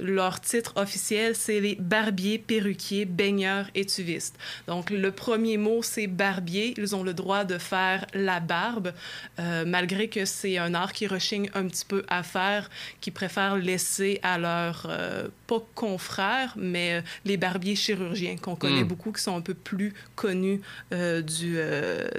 leur 0.00 0.40
titre 0.40 0.72
officiel, 0.76 1.34
c'est 1.36 1.60
les 1.60 1.76
barbiers, 1.78 2.38
perruquiers, 2.38 3.04
baigneurs, 3.04 3.66
étuvistes. 3.74 4.36
Donc, 4.66 4.90
le 4.90 5.10
premier 5.12 5.56
mot, 5.58 5.80
c'est 5.82 6.06
barbier. 6.06 6.74
Ils 6.76 6.94
ont 6.96 7.02
le 7.04 7.14
droit 7.14 7.44
de 7.44 7.58
faire 7.58 8.06
la 8.14 8.40
barbe, 8.40 8.92
euh, 9.38 9.64
malgré 9.66 10.08
que 10.08 10.24
c'est 10.24 10.58
un 10.58 10.74
art 10.74 10.92
qui 10.92 11.06
rechigne 11.06 11.48
un 11.54 11.66
petit 11.68 11.84
peu 11.86 12.04
à 12.08 12.22
faire, 12.22 12.68
qui 13.00 13.10
préfèrent 13.10 13.56
laisser 13.56 14.18
à 14.22 14.38
leurs, 14.38 14.86
euh, 14.90 15.28
pas 15.46 15.62
confrères, 15.74 16.54
mais 16.56 16.94
euh, 16.94 17.00
les 17.24 17.36
barbiers 17.36 17.76
chirurgiens 17.76 18.36
qu'on 18.36 18.56
connaît 18.56 18.82
Mm. 18.82 18.88
beaucoup 18.88 19.03
qui 19.12 19.22
sont 19.22 19.36
un 19.36 19.40
peu 19.40 19.54
plus 19.54 19.92
connus 20.14 20.60
du, 20.90 21.58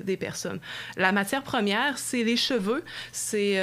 des 0.04 0.18
personnes. 0.18 0.60
La 0.98 1.12
matière 1.12 1.44
première, 1.44 1.98
c'est 1.98 2.24
les 2.24 2.38
cheveux. 2.38 2.84
C'est 3.12 3.58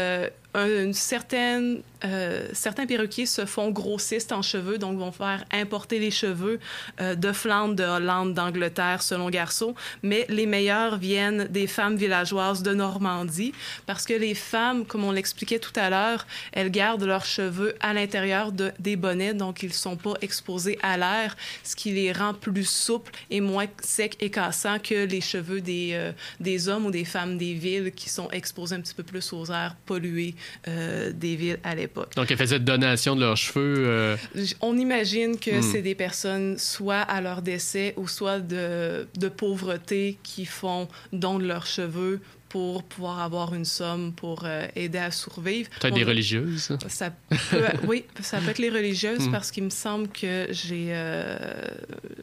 une 0.54 0.94
certaine, 0.94 1.82
euh, 2.05 2.49
certains 2.53 2.87
perruquiers 2.87 3.27
se 3.27 3.47
font 3.47 3.71
grossistes 3.71 4.33
en 4.33 4.43
cheveux, 4.43 4.79
donc 4.79 4.99
vont 4.99 5.12
faire 5.12 5.45
importer 5.53 5.99
les 5.99 6.11
cheveux 6.11 6.59
euh, 7.01 7.15
de 7.15 7.33
Flandre, 7.33 7.75
de 7.75 7.85
Hollande, 7.85 8.35
d'Angleterre, 8.35 9.03
selon 9.03 9.31
Garceau. 9.31 9.75
Mais 10.03 10.27
les 10.29 10.47
meilleurs 10.47 10.99
viennent 10.99 11.47
des 11.49 11.67
femmes 11.67 11.97
villageoises 11.97 12.62
de 12.62 12.75
Normandie, 12.75 13.53
parce 13.87 14.05
que 14.05 14.15
les 14.15 14.35
femmes, 14.35 14.85
comme 14.85 15.05
on 15.05 15.12
l'expliquait 15.12 15.59
tout 15.59 15.73
à 15.77 15.91
l'heure, 15.91 16.27
elles 16.53 16.71
gardent 16.71 17.05
leurs 17.05 17.25
cheveux 17.25 17.75
à 17.81 17.95
l'intérieur 17.95 18.53
de, 18.53 18.73
des 18.79 18.97
bonnets, 18.97 19.35
donc 19.35 19.62
ils 19.62 19.69
ne 19.69 19.75
sont 19.75 19.97
pas 19.97 20.15
exposés 20.21 20.79
à 20.83 20.97
l'air, 20.97 21.37
ce 21.62 21.77
qui 21.77 21.93
les 21.93 22.12
rend 22.12 22.35
plus 22.35 22.69
souples 22.69 23.12
et 23.31 23.41
moins 23.41 23.67
secs 23.83 24.17
et 24.21 24.31
cassants 24.31 24.79
que 24.79 25.07
les 25.07 25.21
cheveux 25.21 25.61
des, 25.61 25.91
euh, 25.93 26.12
des 26.41 26.69
hommes 26.69 26.87
ou 26.87 26.91
des 26.91 27.05
femmes 27.05 27.38
des 27.38 27.55
villes 27.55 27.93
qui 27.93 28.09
sont 28.09 28.31
exposés 28.31 28.77
un 28.77 28.81
petit 28.81 28.95
peu 28.95 29.03
plus 29.03 29.33
aux 29.33 29.51
airs 29.51 29.77
pollués 29.87 30.35
euh, 30.69 31.12
des 31.12 31.37
villes 31.37 31.59
à 31.65 31.75
l'époque. 31.75 31.91
Donc, 32.16 32.31
elles 32.31 32.37
faisaient 32.37 32.59
donation 32.59 33.16
de 33.16 33.20
leurs 33.20 33.37
cheveux. 33.37 33.74
Euh, 33.78 34.16
On 34.61 34.76
imagine 34.76 35.38
que 35.38 35.59
hmm. 35.59 35.62
c'est 35.62 35.83
des 35.83 35.94
personnes 35.94 36.59
soit 36.59 37.00
à 37.00 37.20
leur 37.20 37.42
décès 37.42 37.94
ou 37.96 38.09
soit 38.09 38.40
de, 38.40 39.07
de 39.18 39.28
pauvreté 39.28 40.18
qui 40.22 40.44
font 40.44 40.88
don 41.12 41.38
de 41.38 41.46
leurs 41.46 41.66
cheveux 41.66 42.20
pour 42.53 42.83
pouvoir 42.83 43.21
avoir 43.21 43.55
une 43.55 43.65
somme 43.65 44.12
pour 44.12 44.43
euh, 44.45 44.67
aider 44.77 44.99
à 44.99 45.11
survivre. 45.11 45.71
Peut-être 45.81 45.95
des 45.95 46.05
religieuses? 46.05 46.77
Ça? 46.87 47.11
Oui, 47.88 48.05
ça 48.21 48.41
peut 48.41 48.51
être 48.51 48.59
les 48.59 48.69
religieuses 48.69 49.27
hmm. 49.27 49.33
parce 49.33 49.51
qu'il 49.51 49.65
me 49.65 49.71
semble 49.71 50.09
que 50.09 50.49
j'ai 50.51 50.88
euh, 50.91 51.38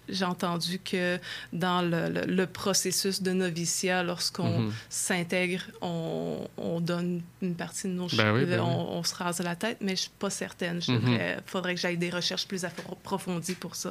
j'ai 0.08 0.26
entendu 0.26 0.80
que 0.80 1.18
dans 1.52 1.82
le, 1.82 2.26
le, 2.28 2.46
processus 2.46 3.24
de 3.24 3.32
noviciat, 3.32 4.04
lorsqu'on 4.04 4.68
hmm. 4.68 4.74
s'intègre, 4.90 5.64
on, 5.82 6.48
on, 6.58 6.80
donne 6.80 7.22
une 7.42 7.56
partie 7.56 7.88
de 7.88 7.94
nos 7.94 8.08
ben 8.10 8.46
ben 8.46 8.62
on, 8.62 9.04
se 9.04 9.16
rase 9.16 9.40
la 9.40 9.56
tête, 9.56 9.78
mais 9.82 9.96
je 9.96 10.02
suis 10.02 10.12
pas 10.20 10.30
certaine. 10.30 10.80
Il 10.88 10.94
hmm. 10.94 11.18
faudrait 11.48 11.74
que 11.74 11.82
j'aille 11.82 11.98
des 11.98 12.12
recherches 12.12 12.48
plus 12.48 12.66
approfondies 12.66 13.56
pour 13.56 13.76
ça. 13.76 13.90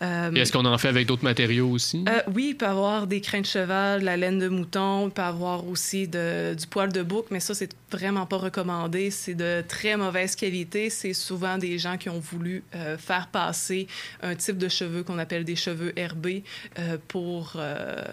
Euh, 0.00 0.32
est-ce 0.32 0.52
qu'on 0.52 0.64
en 0.64 0.78
fait 0.78 0.88
avec 0.88 1.06
d'autres 1.06 1.24
matériaux 1.24 1.68
aussi? 1.68 2.02
oui, 2.34 2.48
il 2.50 2.56
peut 2.56 2.64
y 2.64 2.68
avoir 2.68 3.06
des 3.06 3.20
crins 3.20 3.42
de 3.42 3.46
cheval, 3.46 4.00
de 4.00 4.06
la 4.06 4.16
laine 4.16 4.38
de 4.38 4.48
mouton, 4.48 5.08
il 5.08 5.10
peut 5.10 5.20
y 5.20 5.24
avoir 5.24 5.65
aussi 5.68 6.08
de, 6.08 6.54
du 6.54 6.66
poil 6.66 6.92
de 6.92 7.02
bouc, 7.02 7.26
mais 7.30 7.40
ça, 7.40 7.54
c'est 7.54 7.74
vraiment 7.90 8.26
pas 8.26 8.36
recommandé. 8.36 9.10
C'est 9.10 9.34
de 9.34 9.62
très 9.66 9.96
mauvaise 9.96 10.36
qualité. 10.36 10.90
C'est 10.90 11.12
souvent 11.12 11.58
des 11.58 11.78
gens 11.78 11.96
qui 11.96 12.08
ont 12.08 12.18
voulu 12.18 12.62
euh, 12.74 12.96
faire 12.98 13.28
passer 13.28 13.86
un 14.22 14.34
type 14.34 14.58
de 14.58 14.68
cheveux 14.68 15.02
qu'on 15.02 15.18
appelle 15.18 15.44
des 15.44 15.56
cheveux 15.56 15.92
herbés 15.98 16.44
euh, 16.78 16.98
pour... 17.08 17.54
Euh, 17.56 18.04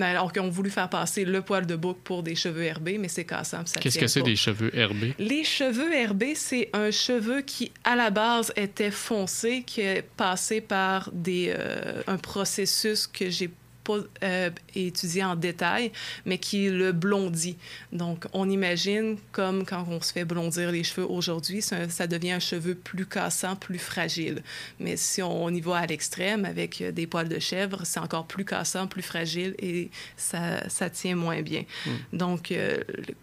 alors 0.00 0.32
qu'ils 0.32 0.42
ont 0.42 0.48
voulu 0.48 0.70
faire 0.70 0.88
passer 0.88 1.24
le 1.24 1.42
poil 1.42 1.66
de 1.66 1.76
bouc 1.76 1.98
pour 2.02 2.22
des 2.22 2.34
cheveux 2.34 2.62
herbés, 2.62 2.98
mais 2.98 3.08
c'est 3.08 3.24
cassant. 3.24 3.64
Qu'est-ce 3.80 3.98
que 3.98 4.06
c'est 4.06 4.22
des 4.22 4.36
cheveux 4.36 4.74
herbés? 4.76 5.14
Les 5.18 5.44
cheveux 5.44 5.92
herbés, 5.94 6.34
c'est 6.34 6.70
un 6.72 6.90
cheveu 6.90 7.42
qui, 7.42 7.72
à 7.84 7.94
la 7.94 8.10
base, 8.10 8.52
était 8.56 8.90
foncé, 8.90 9.62
qui 9.66 9.82
est 9.82 10.02
passé 10.16 10.60
par 10.60 11.10
des, 11.12 11.54
un 12.06 12.16
processus 12.16 13.06
que 13.06 13.28
j'ai 13.28 13.50
pas 13.84 13.98
euh, 14.22 14.50
étudié 14.74 15.24
en 15.24 15.36
détail, 15.36 15.92
mais 16.24 16.38
qui 16.38 16.68
le 16.68 16.92
blondit. 16.92 17.56
Donc, 17.92 18.26
on 18.32 18.48
imagine 18.48 19.16
comme 19.32 19.64
quand 19.64 19.86
on 19.88 20.00
se 20.00 20.12
fait 20.12 20.24
blondir 20.24 20.70
les 20.72 20.84
cheveux 20.84 21.06
aujourd'hui, 21.06 21.62
ça, 21.62 22.06
devient 22.06 22.32
un 22.32 22.40
cheveu 22.40 22.74
plus 22.74 23.06
cassant, 23.06 23.56
plus 23.56 23.78
fragile. 23.78 24.42
Mais 24.78 24.96
si 24.96 25.22
on, 25.22 25.48
y 25.48 25.60
va 25.60 25.78
à 25.78 25.86
l'extrême 25.86 26.44
avec 26.44 26.82
des 26.82 27.06
poils 27.06 27.28
de 27.28 27.38
chèvre, 27.38 27.80
c'est 27.84 28.00
encore 28.00 28.26
plus 28.26 28.44
cassant, 28.44 28.86
plus 28.86 29.02
fragile 29.02 29.54
et 29.58 29.90
ça, 30.16 30.68
ça 30.68 30.90
tient 30.90 31.16
moins 31.16 31.42
bien. 31.42 31.64
Hmm. 31.86 32.16
Donc, 32.16 32.52
euh, 32.52 32.78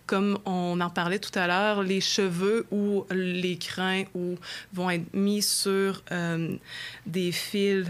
comme 0.05 0.39
on 0.45 0.80
en 0.80 0.89
parlait 0.89 1.20
tout 1.20 1.38
à 1.38 1.47
l'heure, 1.47 1.84
les 1.84 2.01
cheveux 2.01 2.66
ou 2.72 3.05
les 3.12 3.57
crins 3.57 4.03
ou 4.16 4.36
vont 4.74 4.89
être 4.89 5.14
mis 5.14 5.41
sur 5.41 6.03
euh, 6.12 6.55
des 7.05 7.32
fils 7.32 7.86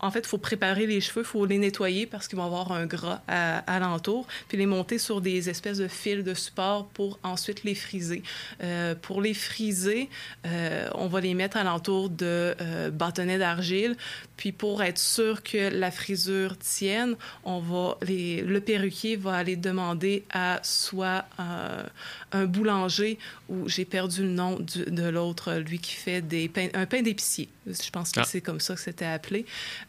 en 0.00 0.10
fait, 0.10 0.20
il 0.20 0.26
faut 0.26 0.38
préparer 0.38 0.86
les 0.86 1.00
cheveux, 1.00 1.22
il 1.22 1.26
faut 1.26 1.46
les 1.46 1.58
nettoyer 1.58 2.06
parce 2.06 2.28
qu'ils 2.28 2.38
vont 2.38 2.44
avoir 2.44 2.72
un 2.72 2.86
gras 2.86 3.22
à, 3.28 3.58
alentour, 3.72 4.26
puis 4.48 4.58
les 4.58 4.66
monter 4.66 4.98
sur 4.98 5.20
des 5.20 5.48
espèces 5.48 5.78
de 5.78 5.88
fils 5.88 6.24
de 6.24 6.34
support 6.34 6.86
pour 6.88 7.18
ensuite 7.22 7.64
les 7.64 7.74
friser. 7.74 8.22
Euh, 8.62 8.94
pour 8.94 9.22
les 9.22 9.34
friser, 9.34 10.08
euh, 10.46 10.88
on 10.94 11.08
va 11.08 11.20
les 11.20 11.34
mettre 11.34 11.56
alentour 11.56 12.10
de 12.10 12.54
euh, 12.60 12.90
bâtonnets 12.90 13.38
d'argile, 13.38 13.96
puis 14.36 14.52
pour 14.52 14.82
être 14.82 14.98
sûr 14.98 15.42
que 15.42 15.70
la 15.70 15.90
frisure 15.90 16.58
tienne, 16.58 17.16
on 17.44 17.60
va 17.60 17.98
les, 18.02 18.42
le 18.42 18.60
perruquier 18.60 19.16
va 19.16 19.34
aller 19.34 19.56
demander 19.56 20.24
à 20.32 20.60
soit 20.62 21.24
un 21.38 22.44
boulanger 22.44 23.18
ou 23.48 23.68
j'ai 23.68 23.84
perdu 23.84 24.22
le 24.22 24.30
nom 24.30 24.58
de 24.58 25.08
l'autre, 25.08 25.54
lui 25.54 25.78
qui 25.78 25.94
fait 25.94 26.20
des 26.20 26.50
un 26.74 26.86
pain 26.86 27.02
d'épicier. 27.02 27.48
Je 27.66 27.90
pense 27.90 28.12
que 28.12 28.20
ah. 28.20 28.24
c'est 28.24 28.40
comme 28.40 28.60
ça 28.60 28.74
que 28.74 28.80
c'était 28.80 29.04
appelé. 29.04 29.46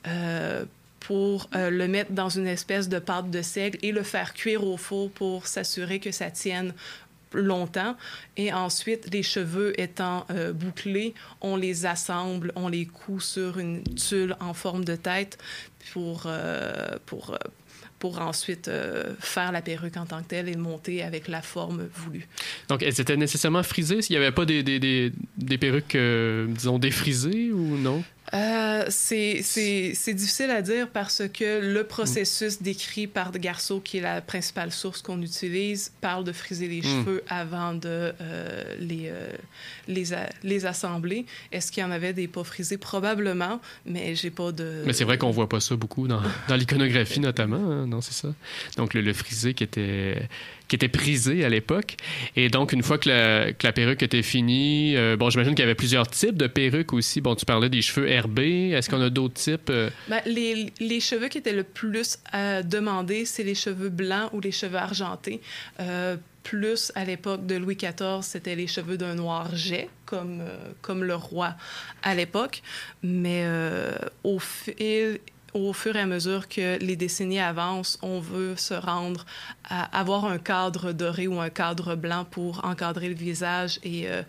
Euh, 0.07 0.65
pour 0.99 1.49
euh, 1.55 1.69
le 1.69 1.87
mettre 1.87 2.11
dans 2.11 2.27
une 2.27 2.47
espèce 2.47 2.89
de 2.89 2.99
pâte 2.99 3.31
de 3.31 3.41
seigle 3.41 3.77
et 3.81 3.93
le 3.93 4.03
faire 4.03 4.33
cuire 4.33 4.65
au 4.65 4.75
four 4.75 5.09
pour 5.09 5.47
s'assurer 5.47 5.99
que 5.99 6.11
ça 6.11 6.31
tienne 6.31 6.73
longtemps. 7.33 7.95
Et 8.35 8.53
ensuite, 8.53 9.13
les 9.13 9.23
cheveux 9.23 9.79
étant 9.79 10.25
euh, 10.31 10.53
bouclés, 10.53 11.13
on 11.41 11.55
les 11.55 11.85
assemble, 11.85 12.51
on 12.55 12.67
les 12.67 12.85
coud 12.85 13.21
sur 13.21 13.59
une 13.59 13.83
tulle 13.83 14.35
en 14.39 14.53
forme 14.53 14.85
de 14.85 14.95
tête 14.95 15.37
pour, 15.93 16.27
pour 17.05 17.37
pour 17.99 18.21
ensuite 18.21 18.69
faire 19.19 19.51
la 19.51 19.63
perruque 19.63 19.97
en 19.97 20.05
tant 20.05 20.21
que 20.21 20.27
telle 20.27 20.49
et 20.49 20.55
monter 20.55 21.01
avec 21.01 21.27
la 21.27 21.41
forme 21.41 21.87
voulue. 21.95 22.27
Donc, 22.69 22.83
elles 22.83 23.01
étaient 23.01 23.17
nécessairement 23.17 23.63
frisées? 23.63 24.03
S'il 24.03 24.15
n'y 24.15 24.23
avait 24.23 24.31
pas 24.31 24.45
des, 24.45 24.61
des, 24.61 24.79
des, 24.79 25.11
des 25.37 25.57
perruques, 25.57 25.97
disons, 25.97 26.77
défrisées 26.77 27.51
ou 27.51 27.75
non? 27.77 28.03
Euh, 28.33 28.85
c'est 28.89 30.13
difficile 30.13 30.49
à 30.51 30.61
dire 30.61 30.89
parce 30.89 31.23
que 31.33 31.61
le 31.61 31.83
processus 31.85 32.61
décrit 32.61 33.07
par 33.07 33.31
Garceau, 33.31 33.79
qui 33.79 33.97
est 33.97 34.01
la 34.01 34.21
principale 34.21 34.71
source 34.71 35.01
qu'on 35.01 35.21
utilise, 35.21 35.93
parle 36.01 36.23
de 36.23 36.33
friser 36.33 36.67
les 36.67 36.79
hmm. 36.79 36.83
cheveux 36.83 37.23
avant 37.29 37.73
de 37.73 38.13
euh, 38.19 38.75
les, 38.79 39.03
euh, 39.05 39.29
les, 39.87 40.05
les, 40.43 40.65
assembler. 40.65 41.25
Est-ce 41.51 41.71
qu'il 41.71 41.81
y 41.81 41.85
en 41.85 41.91
avait 41.91 42.13
des 42.13 42.27
pas 42.27 42.43
frisés? 42.43 42.77
Probablement, 42.77 43.61
mais 43.85 44.15
j'ai 44.15 44.31
pas 44.31 44.51
de... 44.51 44.83
Mais 44.85 44.93
c'est 44.93 45.05
vrai 45.05 45.17
qu'on 45.17 45.31
voit 45.31 45.49
pas 45.49 45.61
ça 45.61 45.75
beaucoup 45.75 46.07
dans, 46.07 46.21
dans 46.49 46.55
l'iconographie 46.55 47.19
notamment, 47.21 47.71
hein? 47.71 47.87
non, 47.87 48.01
c'est 48.01 48.13
ça. 48.13 48.33
Donc 48.75 48.93
le, 48.93 49.01
le, 49.01 49.13
frisé 49.13 49.53
qui 49.53 49.63
était 49.63 50.27
qui 50.67 50.75
était 50.75 50.87
prisé 50.87 51.45
à 51.45 51.49
l'époque. 51.49 51.95
Et 52.35 52.49
donc, 52.49 52.73
une 52.73 52.83
fois 52.83 52.97
que 52.97 53.09
la, 53.09 53.53
que 53.53 53.65
la 53.65 53.73
perruque 53.73 54.03
était 54.03 54.23
finie, 54.23 54.95
euh, 54.95 55.15
bon, 55.15 55.29
j'imagine 55.29 55.55
qu'il 55.55 55.63
y 55.63 55.67
avait 55.67 55.75
plusieurs 55.75 56.07
types 56.07 56.37
de 56.37 56.47
perruques 56.47 56.93
aussi. 56.93 57.21
Bon, 57.21 57.35
tu 57.35 57.45
parlais 57.45 57.69
des 57.69 57.81
cheveux 57.81 58.07
herbés. 58.07 58.69
Est-ce 58.69 58.89
qu'on 58.89 59.01
a 59.01 59.09
d'autres 59.09 59.35
types? 59.35 59.69
Euh? 59.69 59.89
Ben, 60.09 60.21
les, 60.25 60.71
les, 60.79 60.99
cheveux 60.99 61.27
qui 61.29 61.37
étaient 61.37 61.53
le 61.53 61.63
plus 61.63 62.19
à 62.31 62.63
demander, 62.63 63.25
c'est 63.25 63.43
les 63.43 63.55
cheveux 63.55 63.89
blancs 63.89 64.29
ou 64.33 64.41
les 64.41 64.51
cheveux 64.51 64.77
argentés. 64.77 65.41
Euh, 65.79 66.17
plus 66.43 66.91
à 66.95 67.03
l'époque 67.03 67.45
de 67.45 67.55
Louis 67.55 67.75
XIV, 67.75 68.21
c'était 68.21 68.55
les 68.55 68.67
cheveux 68.67 68.97
d'un 68.97 69.15
noir 69.15 69.53
jet, 69.53 69.89
comme, 70.05 70.43
comme 70.81 71.03
le 71.03 71.15
roi 71.15 71.55
à 72.03 72.15
l'époque. 72.15 72.61
Mais 73.03 73.45
au 74.23 74.39
fil 74.39 75.19
au 75.53 75.73
fur 75.73 75.95
et 75.95 75.99
à 75.99 76.05
mesure 76.05 76.47
que 76.47 76.77
les 76.79 76.95
décennies 76.95 77.39
avancent, 77.39 77.97
on 78.01 78.19
veut 78.19 78.55
se 78.55 78.73
rendre 78.73 79.25
à 79.63 79.83
avoir 79.97 80.25
un 80.25 80.37
cadre 80.37 80.91
doré 80.91 81.27
ou 81.27 81.39
un 81.39 81.49
cadre 81.49 81.95
blanc 81.95 82.25
pour 82.29 82.63
encadrer 82.65 83.09
le 83.09 83.15
visage 83.15 83.79
et 83.83 84.09
euh, 84.09 84.23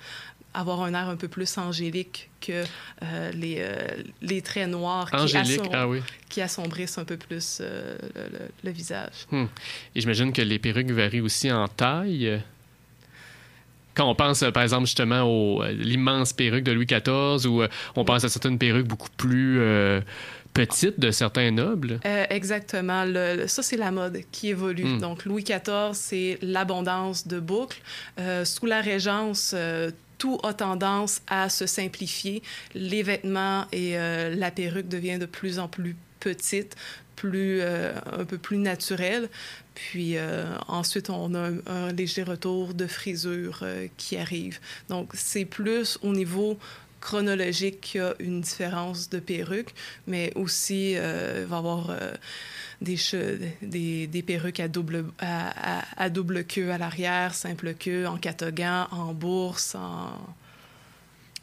avoir 0.55 0.83
un 0.83 0.95
air 0.95 1.09
un 1.09 1.17
peu 1.17 1.29
plus 1.29 1.59
angélique 1.59 2.31
que 2.41 2.65
euh, 3.03 3.33
les, 3.33 3.57
euh, 3.59 3.77
les, 4.23 4.43
traits 4.43 4.69
noirs 4.69 5.11
qui, 5.11 5.37
ah 5.37 5.87
qui, 6.29 6.41
assombrissent 6.41 6.99
un 6.99 7.05
peu 7.05 7.17
plus 7.17 7.61
le, 7.61 8.71
visage. 8.71 9.27
Hmm. 9.31 9.47
Et 9.95 10.01
j'imagine 10.01 10.33
que 10.33 10.43
les 10.43 10.59
perruques 10.59 10.91
varient 10.91 11.21
aussi 11.21 11.51
en 11.51 11.69
taille 11.69 12.41
quand 13.95 14.09
on 14.09 14.15
pense, 14.15 14.45
par 14.55 14.63
exemple, 14.63 14.87
justement, 14.87 15.61
à 15.61 15.73
l'immense 15.73 16.33
perruque 16.33 16.63
de 16.63 16.71
Louis 16.71 16.87
XIV 16.87 17.51
ou 17.51 17.65
on 17.97 18.05
pense 18.05 18.23
à 18.23 18.29
certaines 18.29 18.57
perruques 18.57 18.87
beaucoup 18.87 19.09
plus 19.17 19.61
petite 20.55 20.99
de 20.99 21.11
certains 21.11 21.51
nobles. 21.51 22.01
Euh, 22.05 22.25
exactement. 22.31 23.05
Le, 23.05 23.47
ça, 23.47 23.63
c'est 23.63 23.77
la 23.77 23.91
mode 23.91 24.21
qui 24.33 24.49
évolue. 24.49 24.85
Hmm. 24.85 25.01
Donc, 25.01 25.25
Louis 25.25 25.45
XIV, 25.45 25.93
c'est 25.93 26.39
l'abondance 26.43 27.27
de 27.27 27.41
boucles. 27.41 27.81
Euh, 28.19 28.45
sous 28.45 28.67
la 28.67 28.81
Régence, 28.81 29.53
euh, 29.55 29.91
tout 30.19 30.39
a 30.43 30.53
tendance 30.53 31.21
à 31.29 31.49
se 31.49 31.67
simplifier. 31.67 32.43
Les 32.75 33.03
vêtements 33.05 33.67
et 33.71 33.95
la 33.95 34.51
perruque 34.51 34.89
deviennent 34.89 35.21
de 35.21 35.27
plus 35.27 35.61
en 35.61 35.69
plus 35.69 35.95
petites, 36.19 36.75
plus, 37.15 37.63
un 37.63 38.25
peu 38.25 38.37
plus 38.37 38.59
naturelles. 38.59 39.29
Puis 39.77 40.17
ensuite, 40.67 41.09
on 41.09 41.35
a 41.35 41.51
un, 41.51 41.59
un, 41.67 41.93
léger 41.93 42.25
retour 42.25 42.75
de 42.75 42.89
frisure 42.89 43.65
qui 43.97 44.17
arrive. 44.17 44.59
Donc, 44.89 45.13
c'est 45.15 45.45
plus 45.45 46.01
au 46.03 46.13
niveau 46.13 46.59
chronologique 47.01 47.81
qu'il 47.81 48.01
y 48.01 48.05
a 48.05 48.15
une 48.19 48.41
différence 48.41 49.09
de 49.09 49.19
perruque, 49.19 49.75
mais 50.07 50.33
aussi 50.35 50.93
il 50.93 50.99
va 51.47 51.57
y 51.57 51.59
avoir 51.59 51.93
des, 52.81 52.97
des, 53.63 54.07
des, 54.07 54.23
perruques 54.23 54.61
à 54.61 54.69
double, 54.69 55.07
à, 55.19 55.83
à, 55.97 56.11
double 56.11 56.45
queue 56.45 56.71
à 56.71 56.79
l'arrière, 56.79 57.35
simple 57.35 57.75
queue, 57.75 58.07
en 58.07 58.17
catogan, 58.17 58.87
en 58.91 59.13
bourse, 59.15 59.75
en... 59.75 60.13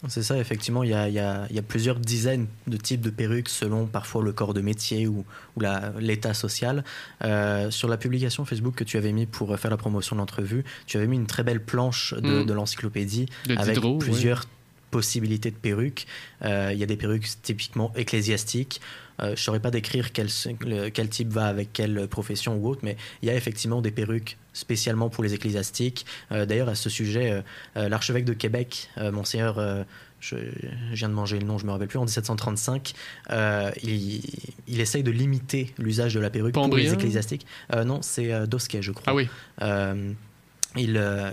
C'est 0.07 0.21
ça, 0.21 0.37
effectivement, 0.37 0.83
il 0.83 0.91
y, 0.91 0.93
a, 0.93 1.07
il, 1.07 1.15
y 1.15 1.19
a, 1.19 1.47
il 1.49 1.55
y, 1.55 1.59
a, 1.59 1.63
plusieurs 1.63 1.99
dizaines 1.99 2.45
de 2.67 2.77
types 2.77 3.01
de 3.01 3.09
perruques 3.09 3.49
selon 3.49 3.87
parfois 3.87 4.21
le 4.21 4.33
corps 4.33 4.53
de 4.53 4.61
métier 4.61 5.07
ou, 5.07 5.25
ou 5.55 5.61
l'état 5.97 6.35
social. 6.35 6.83
Euh, 7.23 7.71
sur 7.71 7.87
la 7.87 7.97
publication 7.97 8.45
Facebook 8.45 8.75
que 8.75 8.83
tu 8.83 8.97
avais 8.97 9.13
mis 9.13 9.25
pour 9.25 9.57
faire 9.57 9.71
la 9.71 9.77
promotion 9.77 10.15
de 10.15 10.21
l'entrevue, 10.21 10.63
tu 10.85 10.97
avais 10.97 11.07
mis 11.07 11.15
une 11.15 11.25
très 11.25 11.43
belle 11.43 11.63
planche 11.63 12.13
de, 12.13 12.43
mmh. 12.43 12.45
de 12.45 12.53
l'encyclopédie 12.53 13.25
avec 13.57 13.79
plusieurs 13.99 14.41
oui. 14.41 14.54
Possibilités 14.95 15.51
de 15.51 15.57
perruques. 15.57 16.07
Euh, 16.43 16.69
il 16.71 16.79
y 16.79 16.83
a 16.83 16.85
des 16.85 16.95
perruques 16.95 17.27
typiquement 17.41 17.91
ecclésiastiques, 17.97 18.79
euh, 19.21 19.27
je 19.27 19.31
ne 19.31 19.35
saurais 19.35 19.59
pas 19.59 19.71
décrire 19.71 20.11
quel, 20.11 20.27
le, 20.61 20.89
quel, 20.89 21.09
type 21.09 21.29
va 21.29 21.45
avec 21.47 21.71
quelle 21.73 22.07
profession 22.07 22.57
ou 22.57 22.67
autre, 22.67 22.81
mais 22.83 22.97
il 23.21 23.27
y 23.27 23.31
a 23.31 23.35
effectivement 23.35 23.81
des 23.81 23.91
perruques 23.91 24.37
spécialement 24.53 25.09
pour 25.09 25.23
les 25.23 25.33
ecclésiastiques. 25.33 26.05
Euh, 26.31 26.45
D'ailleurs, 26.45 26.69
à 26.69 26.75
ce 26.75 26.89
sujet, 26.89 27.43
euh, 27.77 27.89
l'archevêque 27.89 28.25
de 28.25 28.33
Québec, 28.33 28.89
Monseigneur, 28.97 29.85
je, 30.19 30.35
je, 30.35 30.95
viens 30.95 31.09
de 31.09 31.13
manger 31.13 31.39
le 31.39 31.45
nom, 31.45 31.57
je 31.57 31.65
me 31.65 31.71
rappelle 31.71 31.87
plus, 31.87 31.99
en 31.99 32.05
1735, 32.05 32.93
il, 33.83 34.21
il, 34.67 34.81
essaye 34.81 35.03
de 35.03 35.11
limiter 35.11 35.73
l'usage 35.77 36.13
de 36.13 36.19
la 36.19 36.29
perruque 36.29 36.53
Pambrien. 36.53 36.69
pour 36.69 36.77
les 36.77 36.93
ecclésiastiques. 36.93 37.45
non, 37.85 38.01
c'est 38.01 38.47
Dosquet, 38.47 38.81
je 38.81 38.91
crois. 38.91 39.05
Ah 39.07 39.15
oui. 39.15 39.27
Il, 40.75 40.97
euh, 40.97 41.31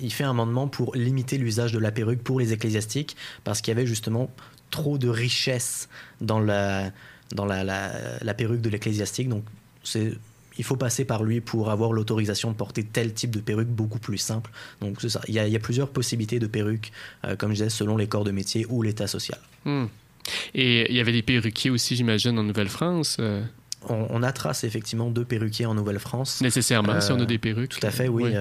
il, 0.00 0.12
fait 0.12 0.24
un 0.24 0.30
amendement 0.30 0.68
pour 0.68 0.94
limiter 0.94 1.38
l'usage 1.38 1.72
de 1.72 1.78
la 1.78 1.90
perruque 1.90 2.22
pour 2.22 2.40
les 2.40 2.52
ecclésiastiques 2.52 3.16
parce 3.44 3.60
qu'il 3.60 3.72
y 3.72 3.76
avait 3.76 3.86
justement 3.86 4.30
trop 4.70 4.98
de 4.98 5.08
richesse 5.08 5.88
dans 6.20 6.40
la, 6.40 6.90
dans 7.32 7.46
la, 7.46 7.64
la, 7.64 8.34
perruque 8.34 8.60
de 8.60 8.70
l'ecclésiastique. 8.70 9.28
Donc, 9.28 9.44
il 10.58 10.64
faut 10.64 10.76
passer 10.76 11.04
par 11.04 11.22
lui 11.22 11.40
pour 11.40 11.70
avoir 11.70 11.92
l'autorisation 11.92 12.50
de 12.50 12.56
porter 12.56 12.84
tel 12.84 13.14
type 13.14 13.30
de 13.30 13.40
perruque 13.40 13.68
beaucoup 13.68 13.98
plus 13.98 14.18
simple. 14.18 14.50
Donc, 14.80 15.00
c'est 15.00 15.08
ça. 15.08 15.20
Il 15.28 15.34
y, 15.34 15.56
a, 15.56 15.60
plusieurs 15.60 15.88
possibilités 15.88 16.38
de 16.38 16.46
perruques, 16.46 16.92
euh, 17.24 17.36
comme 17.36 17.50
je 17.50 17.56
disais, 17.56 17.70
selon 17.70 17.96
les 17.96 18.06
corps 18.06 18.24
de 18.24 18.32
métier 18.32 18.66
ou 18.68 18.82
l'état 18.82 19.06
social. 19.06 19.38
Mmh. 19.64 19.86
Et 20.54 20.90
il 20.90 20.96
y 20.96 21.00
avait 21.00 21.12
des 21.12 21.22
perruquiers 21.22 21.70
aussi, 21.70 21.96
j'imagine, 21.96 22.38
en 22.38 22.42
Nouvelle-France 22.42 23.16
euh... 23.20 23.42
on, 23.88 24.06
on, 24.10 24.22
a 24.22 24.32
trace 24.32 24.64
effectivement 24.64 25.10
de 25.10 25.22
perruquiers 25.22 25.66
en 25.66 25.74
Nouvelle-France. 25.74 26.40
Nécessairement, 26.40 26.94
euh, 26.94 27.00
si 27.00 27.12
on 27.12 27.20
a 27.20 27.24
des 27.24 27.38
perruques. 27.38 27.78
Tout 27.78 27.86
à 27.86 27.90
fait, 27.90 28.08
oui. 28.08 28.24
oui. 28.24 28.36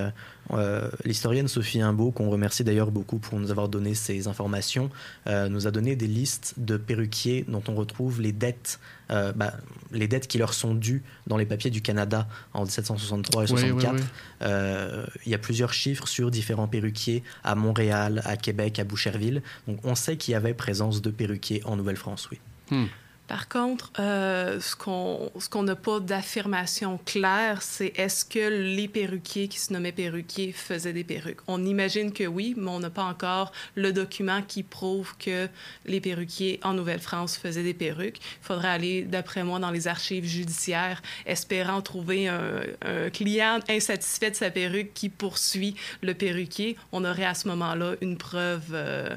Euh, 0.54 0.90
L'historienne 1.04 1.48
Sophie 1.48 1.82
Imbeau, 1.82 2.12
qu'on 2.12 2.30
remercie 2.30 2.64
d'ailleurs 2.64 2.92
beaucoup 2.92 3.20
pour 3.20 3.40
nous 3.40 3.52
avoir 3.52 3.70
donné 3.70 3.96
ces 3.96 4.28
informations, 4.28 4.90
euh, 5.28 5.50
nous 5.50 5.68
a 5.68 5.72
donné 5.72 5.96
des 5.96 6.08
listes 6.08 6.56
de 6.58 6.78
perruquiers 6.78 7.46
dont 7.48 7.64
on 7.68 7.76
retrouve 7.76 8.22
les 8.22 8.32
dettes, 8.32 8.80
euh, 9.12 9.34
bah, 9.34 9.54
les 9.92 10.08
dettes 10.08 10.28
qui 10.28 10.38
leur 10.38 10.54
sont 10.54 10.74
dues 10.74 11.04
dans 11.28 11.38
les 11.38 11.46
papiers 11.46 11.72
du 11.72 11.82
Canada 11.82 12.28
en 12.54 12.64
1763 12.64 13.44
et 13.44 13.48
64. 13.48 13.94
Oui, 13.94 14.02
oui, 14.02 14.08
oui. 14.42 15.20
Il 15.26 15.32
y 15.32 15.36
a 15.36 15.40
plusieurs 15.40 15.74
chiffres 15.74 16.08
sur 16.08 16.32
différents 16.32 16.68
perruquiers 16.68 17.24
à 17.44 17.56
Montréal, 17.56 18.22
à 18.26 18.38
Québec, 18.38 18.80
à 18.80 18.84
Boucherville. 18.84 19.42
Donc 19.68 19.80
on 19.84 19.96
sait 19.96 20.18
qu'il 20.18 20.32
y 20.32 20.36
avait 20.36 20.54
présence 20.54 21.02
de 21.02 21.10
perruquiers 21.10 21.62
en 21.66 21.76
Nouvelle-France, 21.76 22.30
oui. 22.32 22.40
Hmm. 22.70 22.86
Par 23.28 23.50
contre, 23.50 23.92
euh, 24.00 24.60
ce 24.62 24.76
qu'on 24.76 25.32
qu'on 25.52 25.64
n'a 25.64 25.76
pas 25.76 26.00
d'affirmation 26.00 26.98
claire, 27.06 27.62
c'est 27.62 27.92
est-ce 27.98 28.24
que 28.24 28.48
les 28.48 28.88
perruquiers 28.88 29.50
qui 29.50 29.60
se 29.60 29.74
nommaient 29.74 29.92
perruquiers 29.92 30.54
faisaient 30.54 30.94
des 30.94 31.04
perruques? 31.04 31.40
On 31.48 31.66
imagine 31.66 32.14
que 32.14 32.24
oui, 32.24 32.54
mais 32.56 32.70
on 32.70 32.80
n'a 32.80 32.90
pas 32.90 33.04
encore 33.04 33.52
le 33.76 33.92
document 33.92 34.42
qui 34.42 34.64
prouve 34.64 35.16
que 35.18 35.50
les 35.86 36.00
perruquiers 36.00 36.60
en 36.64 36.74
Nouvelle-France 36.74 37.38
faisaient 37.38 37.64
des 37.64 37.74
perruques. 37.74 38.20
Il 38.20 38.46
faudrait 38.46 38.70
aller, 38.70 39.02
d'après 39.04 39.44
moi, 39.44 39.60
dans 39.60 39.72
les 39.72 39.90
archives 39.90 40.26
judiciaires, 40.26 41.02
espérant 41.26 41.82
trouver 41.82 42.30
un, 42.30 42.62
un, 42.86 43.10
client 43.10 43.60
insatisfait 43.70 44.32
de 44.32 44.36
sa 44.36 44.52
perruque 44.52 44.94
qui 44.94 45.10
poursuit 45.10 45.76
le 46.02 46.14
perruquier. 46.14 46.78
On 46.94 47.04
aurait 47.04 47.26
à 47.26 47.34
ce 47.34 47.50
moment-là 47.50 47.96
une 48.02 48.18
preuve... 48.18 48.72
Euh, 48.72 49.16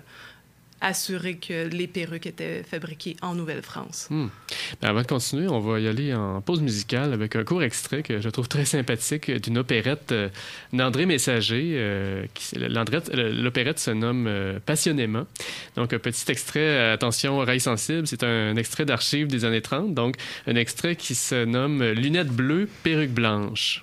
assurer 0.80 1.36
que 1.36 1.68
les 1.68 1.86
perruques 1.86 2.26
étaient 2.26 2.62
fabriquées 2.62 3.16
en 3.22 3.34
Nouvelle-France. 3.34 4.08
Hmm. 4.10 4.28
Ben 4.80 4.88
avant 4.88 5.02
de 5.02 5.06
continuer, 5.06 5.48
on 5.48 5.60
va 5.60 5.80
y 5.80 5.88
aller 5.88 6.14
en 6.14 6.40
pause 6.40 6.60
musicale 6.60 7.12
avec 7.12 7.36
un 7.36 7.44
court 7.44 7.62
extrait 7.62 8.02
que 8.02 8.20
je 8.20 8.28
trouve 8.28 8.48
très 8.48 8.64
sympathique 8.64 9.30
d'une 9.30 9.58
opérette 9.58 10.12
euh, 10.12 10.28
d'André 10.72 11.06
Messager. 11.06 11.72
Euh, 11.74 12.26
L'opérette 12.56 13.78
se 13.78 13.90
nomme 13.90 14.26
euh, 14.26 14.58
Passionnément. 14.64 15.26
Donc, 15.76 15.92
un 15.92 15.98
petit 15.98 16.30
extrait, 16.30 16.90
attention, 16.90 17.38
oreilles 17.38 17.60
sensibles, 17.60 18.06
c'est 18.06 18.22
un 18.24 18.56
extrait 18.56 18.84
d'archives 18.84 19.26
des 19.26 19.44
années 19.44 19.62
30. 19.62 19.94
Donc, 19.94 20.16
un 20.46 20.56
extrait 20.56 20.96
qui 20.96 21.14
se 21.14 21.44
nomme 21.44 21.82
Lunettes 21.92 22.28
bleues, 22.28 22.68
perruque 22.82 23.10
blanche. 23.10 23.82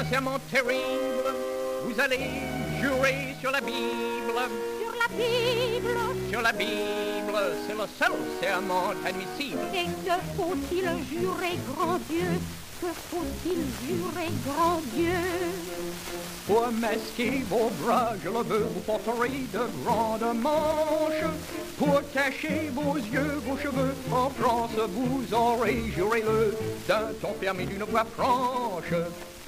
Un 0.00 0.04
serment 0.04 0.38
terrible, 0.50 1.34
vous 1.84 2.00
allez 2.00 2.20
jurer 2.80 3.36
sur 3.38 3.50
la 3.50 3.60
Bible. 3.60 4.32
Sur 4.80 4.92
la 4.98 5.08
Bible. 5.14 5.98
Sur 6.30 6.40
la 6.40 6.52
Bible, 6.52 7.38
c'est 7.66 7.74
le 7.74 7.86
seul 7.98 8.12
serment 8.40 8.94
admissible. 9.04 9.58
Et 9.74 9.84
que 9.84 10.16
faut-il 10.36 10.84
jurer, 11.10 11.58
grand 11.74 11.98
Dieu? 12.08 12.30
Que 12.80 12.86
faut-il 13.10 13.58
jurer, 13.86 14.30
grand 14.46 14.80
Dieu? 14.94 15.20
Pour 16.46 16.72
masquer 16.72 17.44
vos 17.50 17.70
bras, 17.82 18.14
je 18.24 18.30
le 18.30 18.42
veux, 18.42 18.68
vous 18.72 18.80
porterez 18.80 19.44
de 19.52 19.84
grandes 19.84 20.34
manches. 20.40 21.30
Pour 21.76 22.00
cacher 22.14 22.70
vos 22.72 22.96
yeux, 22.96 23.42
vos 23.46 23.58
cheveux, 23.58 23.94
en 24.10 24.30
France, 24.30 24.70
vous 24.88 25.34
aurez 25.34 25.82
juré-le 25.94 26.56
d'un 26.88 27.12
ton 27.20 27.34
fermé 27.38 27.66
d'une 27.66 27.84
voix 27.84 28.06
franche 28.16 28.94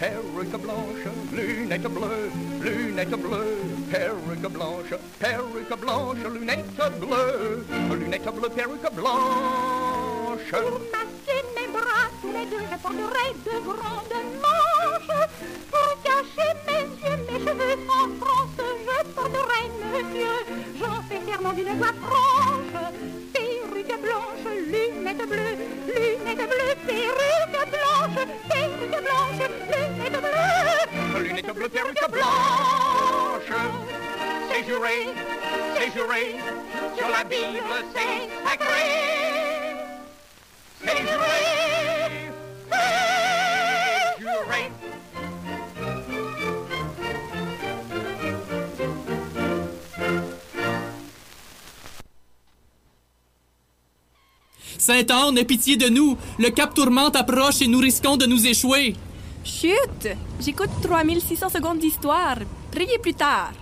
perruque 0.03 0.59
blanche, 0.59 1.07
lunettes 1.33 1.89
bleues, 1.89 2.33
lunettes 2.61 3.17
bleues, 3.25 3.63
perruque 3.89 4.49
blanche, 4.51 4.95
perruque 5.21 5.77
blanche, 5.81 6.25
lunettes 6.35 6.83
bleues, 6.99 7.65
lunettes 7.97 8.35
bleues, 8.35 8.51
perruque 8.51 8.95
blanche. 8.95 10.51
Pour 10.51 10.81
masquer 10.91 11.41
mes 11.55 11.69
bras, 11.77 12.07
tous 12.21 12.33
les 12.33 12.47
deux, 12.47 12.65
je 12.73 12.79
porterai 12.83 13.29
de 13.47 13.57
grandes 13.69 14.19
manches. 14.43 15.19
Pour 15.71 15.91
cacher 16.03 16.53
mes 16.67 16.85
yeux, 17.03 17.19
mes 17.29 17.39
cheveux 17.39 17.79
en 17.87 18.09
France, 18.21 18.59
je 18.59 19.09
porterai, 19.15 19.63
monsieur, 19.93 20.37
j'en 20.81 21.01
fais 21.09 21.21
serment 21.31 21.53
d'une 21.53 21.79
voix 21.79 21.95
franche. 22.03 23.32
Perruque 23.83 24.01
blanche, 24.01 24.47
lunettes 24.67 25.27
bleues, 25.29 25.57
lunettes 25.87 26.49
bleues, 26.49 26.77
perruque 26.87 27.69
blanche, 27.71 28.27
perruque 28.49 28.99
blanche, 29.03 29.43
lunettes 29.71 30.21
bleues, 30.21 31.23
lunettes 31.23 31.53
bleues, 31.55 31.69
perruque 31.69 32.11
blanche. 32.11 33.53
C'est 34.51 34.65
juré, 34.65 35.09
c'est 35.77 35.93
juré, 35.93 36.37
sur 36.97 37.09
la 37.09 37.25
Bible 37.25 37.75
c'est 37.95 38.49
sacré. 38.49 38.83
C'est 40.85 40.99
juré, 40.99 41.92
Saint-Anne, 54.83 55.39
aie 55.39 55.45
pitié 55.45 55.77
de 55.77 55.89
nous. 55.89 56.19
Le 56.41 56.51
cap 56.51 56.75
tourmente 56.75 57.15
approche 57.15 57.63
et 57.63 57.69
nous 57.69 57.79
risquons 57.79 58.17
de 58.17 58.27
nous 58.27 58.45
échouer. 58.45 58.97
Chut! 59.45 60.09
J'écoute 60.41 60.71
3600 60.83 61.51
secondes 61.51 61.79
d'histoire. 61.79 62.39
Priez 62.73 62.99
plus 62.99 63.15
tard. 63.15 63.53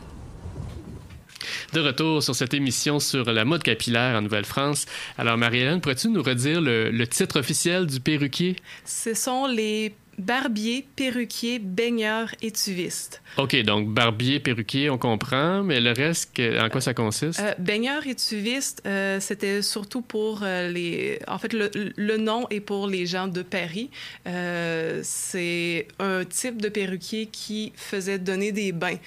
De 1.74 1.80
retour 1.80 2.22
sur 2.22 2.34
cette 2.34 2.54
émission 2.54 3.00
sur 3.00 3.30
la 3.30 3.44
mode 3.44 3.62
capillaire 3.62 4.16
en 4.16 4.22
Nouvelle-France. 4.22 4.86
Alors, 5.18 5.36
Marie-Hélène, 5.36 5.82
pourrais-tu 5.82 6.08
nous 6.08 6.22
redire 6.22 6.62
le, 6.62 6.90
le, 6.90 7.06
titre 7.06 7.38
officiel 7.38 7.84
du 7.84 8.00
perruquier? 8.00 8.56
Ce 8.86 9.12
sont 9.12 9.46
les 9.46 9.94
barbiers, 10.20 10.86
perruquiers, 10.96 11.58
baigneurs 11.58 12.34
et 12.42 12.50
tuvistes. 12.50 13.22
OK, 13.36 13.56
donc 13.62 13.88
barbier, 13.88 14.40
perruquier, 14.40 14.90
on 14.90 14.98
comprend, 14.98 15.62
mais 15.62 15.80
le 15.80 15.92
reste, 15.92 16.38
en 16.38 16.68
quoi 16.68 16.80
ça 16.80 16.94
consiste? 16.94 17.40
Euh, 17.40 17.54
baigneur 17.58 18.06
et 18.06 18.14
tuviste, 18.14 18.82
euh, 18.86 19.20
c'était 19.20 19.62
surtout 19.62 20.02
pour 20.02 20.40
euh, 20.42 20.68
les... 20.68 21.20
En 21.28 21.38
fait, 21.38 21.52
le, 21.52 21.70
le, 21.74 22.16
nom 22.16 22.46
est 22.50 22.60
pour 22.60 22.86
les 22.86 23.06
gens 23.06 23.28
de 23.28 23.42
Paris. 23.42 23.90
Euh, 24.26 25.00
c'est 25.02 25.88
un 25.98 26.24
type 26.24 26.60
de 26.60 26.68
perruquier 26.68 27.26
qui 27.26 27.72
faisait 27.76 28.18
donner 28.18 28.52
des 28.52 28.72
bains 28.72 28.98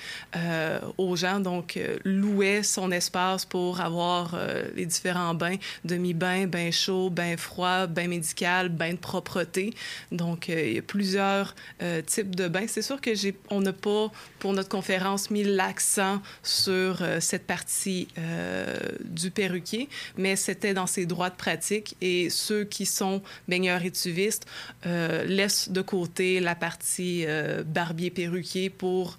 aux 0.97 1.15
gens, 1.15 1.39
donc 1.39 1.79
louait 2.03 2.63
son 2.63 2.91
espace 2.91 3.45
pour 3.45 3.81
avoir 3.81 4.37
les 4.75 4.85
différents 4.85 5.33
bains, 5.33 5.55
demi-bain, 5.85 6.47
bain 6.47 6.71
chaud, 6.71 7.09
bain 7.09 7.37
froid, 7.37 7.87
bain 7.87 8.07
médical, 8.07 8.69
bain 8.69 8.91
de 8.91 8.97
propreté. 8.97 9.73
Donc, 10.11 10.47
il 10.47 10.73
y 10.73 10.79
a 10.79 10.81
plus 10.81 11.02
plusieurs 11.03 11.53
euh, 11.81 12.01
types 12.01 12.33
de 12.33 12.47
bains. 12.47 12.67
C'est 12.67 12.81
sûr 12.81 13.01
que 13.01 13.13
j'ai, 13.13 13.35
on 13.49 13.59
n'a 13.59 13.73
pas, 13.73 14.09
pour 14.39 14.53
notre 14.53 14.69
conférence, 14.69 15.31
mis 15.31 15.43
l'accent 15.43 16.21
sur 16.43 17.01
euh, 17.01 17.19
cette 17.19 17.45
partie 17.45 18.07
euh, 18.17 18.77
du 19.03 19.29
perruquier, 19.29 19.89
mais 20.17 20.37
c'était 20.37 20.73
dans 20.73 20.87
ses 20.87 21.05
droits 21.05 21.29
de 21.29 21.35
pratique 21.35 21.97
et 21.99 22.29
ceux 22.29 22.63
qui 22.63 22.85
sont 22.85 23.21
baigneurs 23.49 23.83
et 23.83 23.91
tuvistes 23.91 24.45
laissent 24.85 25.69
de 25.69 25.81
côté 25.81 26.39
la 26.39 26.55
partie 26.55 27.25
barbier-perruquier 27.65 28.69
pour 28.69 29.17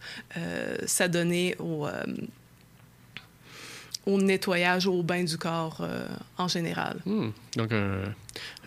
s'adonner 0.87 1.57
au 1.59 1.87
au 4.07 4.21
nettoyage, 4.21 4.87
au 4.87 5.03
bain 5.03 5.25
du 5.25 5.39
corps 5.39 5.87
en 6.37 6.49
général. 6.49 7.01
Hmm. 7.07 7.31
Donc, 7.57 7.73
un, 7.73 8.13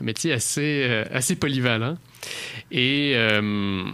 métier 0.01 0.33
assez, 0.33 1.03
assez 1.11 1.35
polyvalent. 1.35 1.97
Et 2.71 3.13
euh, 3.15 3.85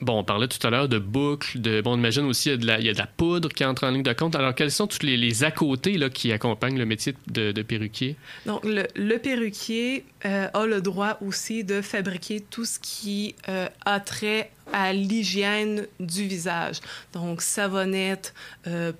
Bon, 0.00 0.20
on 0.20 0.24
parlait 0.24 0.48
tout 0.48 0.66
à 0.66 0.70
l'heure 0.70 0.88
de 0.88 0.98
boucles. 0.98 1.58
Bon, 1.82 1.92
on 1.92 1.98
imagine 1.98 2.24
aussi 2.24 2.48
il 2.48 2.64
y, 2.64 2.88
a 2.88 2.92
de 2.92 2.98
la, 2.98 3.06
poudre 3.06 3.50
qui 3.50 3.64
entre 3.66 3.86
en 3.86 3.90
ligne 3.90 4.02
de 4.02 4.12
compte. 4.14 4.34
Alors, 4.34 4.54
quels 4.54 4.70
sont 4.70 4.86
tous 4.86 5.02
les, 5.02 5.18
les 5.18 5.44
à-côtés 5.44 5.98
là, 5.98 6.08
qui 6.08 6.32
accompagnent 6.32 6.78
le 6.78 6.86
métier 6.86 7.14
de, 7.26 7.52
perruquier? 7.62 8.16
Donc, 8.46 8.62
le, 8.64 9.16
perruquier 9.18 10.06
euh, 10.24 10.48
a 10.54 10.66
le 10.66 10.80
droit 10.80 11.18
aussi 11.20 11.64
de 11.64 11.82
fabriquer 11.82 12.40
tout 12.40 12.64
ce 12.64 12.78
qui 12.78 13.34
euh, 13.50 13.68
a 13.84 14.00
trait 14.00 14.50
à 14.72 14.94
l'hygiène 14.94 15.86
du 15.98 16.26
visage. 16.26 16.80
Donc, 17.12 17.42
savonnette, 17.42 18.32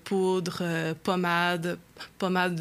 poudre, 0.04 0.94
pommade, 1.02 1.78
pommade 2.18 2.60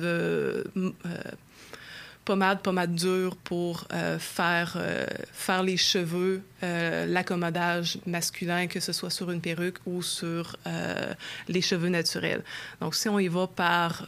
pommade, 2.29 2.61
pommade 2.61 2.93
dure 2.93 3.35
pour 3.37 3.87
euh, 3.91 4.19
faire, 4.19 4.73
euh, 4.75 5.03
faire 5.33 5.63
les 5.63 5.77
cheveux, 5.77 6.43
euh, 6.63 7.05
l'accommodage 7.05 7.99
masculin, 8.05 8.67
que 8.67 8.79
ce 8.79 8.93
soit 8.93 9.09
sur 9.09 9.31
une 9.31 9.41
perruque 9.41 9.77
ou 9.85 10.01
sur 10.01 10.57
les 11.47 11.61
cheveux 11.61 11.89
naturels. 11.89 12.43
Donc, 12.81 12.95
si 12.95 13.09
on 13.09 13.19
y 13.19 13.27
va 13.27 13.47
par 13.47 14.07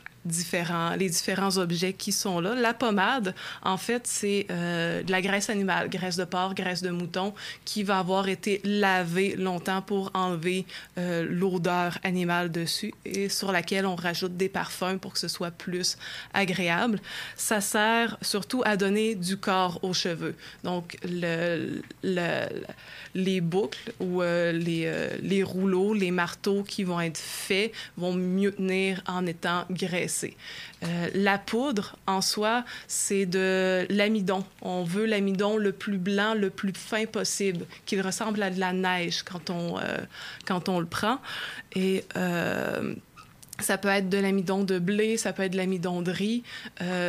les 0.98 1.10
différents 1.10 1.58
objets 1.58 1.94
qui 1.94 2.12
sont 2.12 2.40
là. 2.40 2.54
La 2.56 2.74
pommade, 2.74 3.34
en 3.64 3.78
fait, 3.78 4.06
c'est 4.06 4.46
euh, 4.52 5.02
de 5.04 5.12
la 5.12 5.22
graisse 5.22 5.50
animale, 5.50 5.90
graisse 5.90 6.16
de 6.16 6.26
porc, 6.26 6.54
graisse 6.54 6.82
de 6.82 6.90
mouton, 6.90 7.34
qui 7.66 7.84
va 7.84 8.00
avoir 8.00 8.28
été 8.28 8.62
lavée 8.64 9.36
longtemps 9.36 9.82
pour 9.82 10.12
enlever 10.14 10.66
euh, 10.98 11.26
l'odeur 11.28 11.98
animale 12.04 12.52
dessus 12.52 12.94
et 13.06 13.30
sur 13.30 13.52
laquelle 13.52 13.86
on 13.86 13.96
rajoute 13.96 14.38
des 14.38 14.50
parfums 14.50 14.98
pour 15.00 15.14
que 15.14 15.20
ce 15.20 15.28
soit 15.28 15.52
plus 15.52 15.98
agréable. 16.34 17.00
Ça 17.36 17.62
sert 17.62 18.18
surtout 18.22 18.62
à 18.66 18.78
donner 18.78 19.16
du 19.16 19.38
corps 19.38 19.80
aux 19.84 19.94
cheveux. 19.94 20.36
Donc, 20.64 20.98
le, 21.04 21.82
les 23.14 23.42
boucles 23.42 23.94
ou 24.00 24.22
euh, 24.22 24.52
les, 24.52 24.84
euh, 24.86 25.10
les 25.22 25.44
rouleaux, 25.44 25.94
les 25.94 26.12
marteaux 26.12 26.64
qui 26.64 26.84
vont 26.84 27.02
être 27.02 27.18
faits 27.18 27.72
vont 27.98 28.14
mieux 28.14 28.52
tenir 28.52 29.02
en 29.08 29.26
étant 29.26 29.66
graissés. 29.70 30.38
Euh, 30.84 31.10
la 31.14 31.38
poudre, 31.38 31.96
en 32.08 32.22
soi, 32.22 32.64
c'est 32.88 33.26
de 33.26 33.86
l'amidon. 33.90 34.44
On 34.62 34.84
veut 34.84 35.06
l'amidon 35.06 35.58
le 35.58 35.72
plus 35.72 35.98
blanc, 35.98 36.34
le 36.34 36.50
plus 36.50 36.74
fin 36.74 37.06
possible, 37.06 37.66
qu'il 37.86 38.02
ressemble 38.02 38.42
à 38.44 38.50
de 38.50 38.60
la 38.60 38.74
neige 38.74 39.24
quand 39.24 39.50
on, 39.50 39.76
quand 40.46 40.70
on 40.70 40.80
le 40.80 40.86
prend. 40.86 41.20
Et 41.76 42.04
ça 43.60 43.78
peut 43.78 43.90
être 43.90 44.10
de 44.10 44.18
l'amidon 44.18 44.64
de 44.64 44.80
blé, 44.80 45.18
ça 45.18 45.34
peut 45.34 45.44
être 45.44 45.52
de 45.52 45.58
l'amidon 45.58 46.02
de 46.02 46.12
riz. 46.12 46.44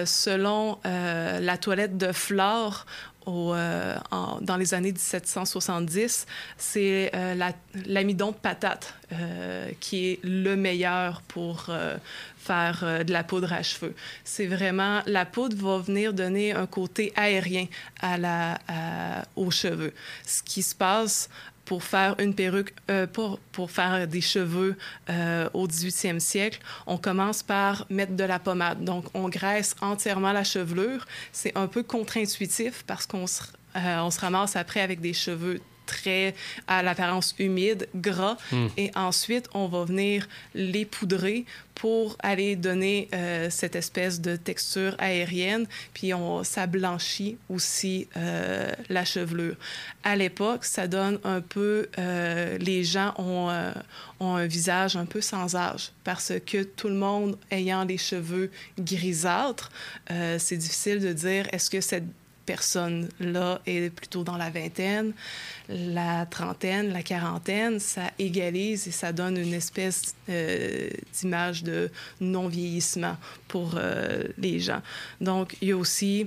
Selon 0.04 0.78
la 0.84 1.56
toilette 1.56 1.96
de 1.96 2.12
Flore, 2.12 2.86
euh, 3.28 3.96
dans 4.40 4.56
les 4.56 4.74
années 4.74 4.92
1770, 4.92 6.26
c'est 6.56 7.10
euh, 7.14 7.34
l'amidon 7.86 8.26
la, 8.26 8.32
de 8.32 8.36
patate 8.38 8.94
euh, 9.12 9.70
qui 9.80 10.08
est 10.08 10.20
le 10.24 10.56
meilleur 10.56 11.22
pour 11.22 11.70
faire 12.36 13.04
de 13.04 13.12
la 13.12 13.22
poudre 13.22 13.52
à 13.52 13.62
cheveux. 13.62 13.94
C'est 14.24 14.46
vraiment 14.46 15.02
la 15.06 15.24
poudre 15.24 15.56
va 15.56 15.78
venir 15.78 16.12
donner 16.12 16.52
un 16.52 16.66
côté 16.66 17.12
aérien 17.14 17.66
à 18.00 18.18
la, 18.18 18.58
aux 19.36 19.50
cheveux. 19.50 19.94
Ce 20.26 20.42
qui 20.42 20.62
se 20.62 20.74
passe 20.74 21.28
pour 21.64 21.84
faire 21.84 22.14
une 22.18 22.34
perruque, 22.34 22.74
euh, 22.90 23.06
pour, 23.06 23.38
pour 23.52 23.70
faire 23.70 24.06
des 24.06 24.20
cheveux 24.20 24.76
euh, 25.10 25.48
au 25.54 25.66
18e 25.66 26.18
siècle, 26.18 26.60
on 26.86 26.98
commence 26.98 27.42
par 27.42 27.86
mettre 27.90 28.14
de 28.14 28.24
la 28.24 28.38
pommade. 28.38 28.84
Donc, 28.84 29.06
on 29.14 29.28
graisse 29.28 29.74
entièrement 29.80 30.32
la 30.32 30.44
chevelure. 30.44 31.06
C'est 31.32 31.56
un 31.56 31.68
peu 31.68 31.82
contre-intuitif 31.82 32.84
parce 32.86 33.06
qu'on 33.06 33.26
se, 33.26 33.42
euh, 33.76 34.10
se 34.10 34.20
ramasse 34.20 34.56
après 34.56 34.80
avec 34.80 35.00
des 35.00 35.12
cheveux 35.12 35.60
très 35.86 36.34
à 36.66 36.82
l'apparence 36.82 37.34
humide, 37.38 37.88
gras. 37.94 38.36
Mm. 38.50 38.66
Et 38.76 38.90
ensuite, 38.94 39.48
on 39.54 39.66
va 39.66 39.84
venir 39.84 40.28
les 40.54 40.84
poudrer 40.84 41.44
pour 41.74 42.16
aller 42.20 42.54
donner 42.54 43.08
euh, 43.14 43.48
cette 43.50 43.76
espèce 43.76 44.20
de 44.20 44.36
texture 44.36 44.94
aérienne. 44.98 45.66
Puis 45.94 46.12
on, 46.14 46.44
ça 46.44 46.66
blanchit 46.66 47.38
aussi 47.48 48.08
euh, 48.16 48.70
la 48.88 49.04
chevelure. 49.04 49.56
À 50.04 50.16
l'époque, 50.16 50.64
ça 50.64 50.86
donne 50.86 51.18
un 51.24 51.40
peu... 51.40 51.88
Euh, 51.98 52.58
les 52.58 52.84
gens 52.84 53.14
ont, 53.18 53.50
ont 54.20 54.36
un 54.36 54.46
visage 54.46 54.96
un 54.96 55.06
peu 55.06 55.20
sans 55.20 55.56
âge 55.56 55.92
parce 56.04 56.32
que 56.44 56.62
tout 56.62 56.88
le 56.88 56.94
monde 56.94 57.36
ayant 57.50 57.84
les 57.84 57.98
cheveux 57.98 58.50
grisâtres, 58.78 59.70
c'est 60.38 60.56
difficile 60.56 61.00
de 61.00 61.12
dire 61.12 61.46
est-ce 61.52 61.70
que 61.70 61.80
cette 61.80 62.04
personne-là 62.44 63.60
est 63.66 63.90
plutôt 63.90 64.24
dans 64.24 64.36
la 64.36 64.50
vingtaine, 64.50 65.12
la 65.68 66.26
trentaine, 66.26 66.92
la 66.92 67.02
quarantaine, 67.02 67.80
ça 67.80 68.10
égalise 68.18 68.88
et 68.88 68.90
ça 68.90 69.12
donne 69.12 69.36
une 69.36 69.54
espèce 69.54 70.14
euh, 70.28 70.90
d'image 71.14 71.62
de 71.62 71.90
non-vieillissement 72.20 73.16
pour 73.48 73.74
euh, 73.76 74.24
les 74.38 74.60
gens. 74.60 74.82
Donc, 75.20 75.56
il 75.60 75.68
y 75.68 75.72
a 75.72 75.76
aussi 75.76 76.26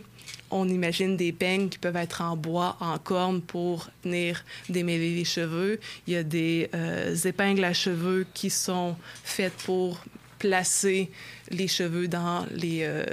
on 0.51 0.69
imagine 0.69 1.17
des 1.17 1.31
peignes 1.31 1.69
qui 1.69 1.77
peuvent 1.77 1.95
être 1.95 2.21
en 2.21 2.37
bois, 2.37 2.77
en 2.79 2.97
corne 2.97 3.41
pour 3.41 3.89
venir 4.03 4.43
démêler 4.69 5.15
les 5.15 5.25
cheveux. 5.25 5.79
Il 6.07 6.13
y 6.13 6.17
a 6.17 6.23
des 6.23 6.69
euh, 6.73 7.15
épingles 7.15 7.63
à 7.63 7.73
cheveux 7.73 8.25
qui 8.33 8.49
sont 8.49 8.95
faites 9.23 9.53
pour 9.65 9.99
placer 10.45 11.09
les 11.49 11.67
cheveux 11.67 12.07
dans 12.07 12.45
les, 12.51 12.81
euh, 12.83 13.03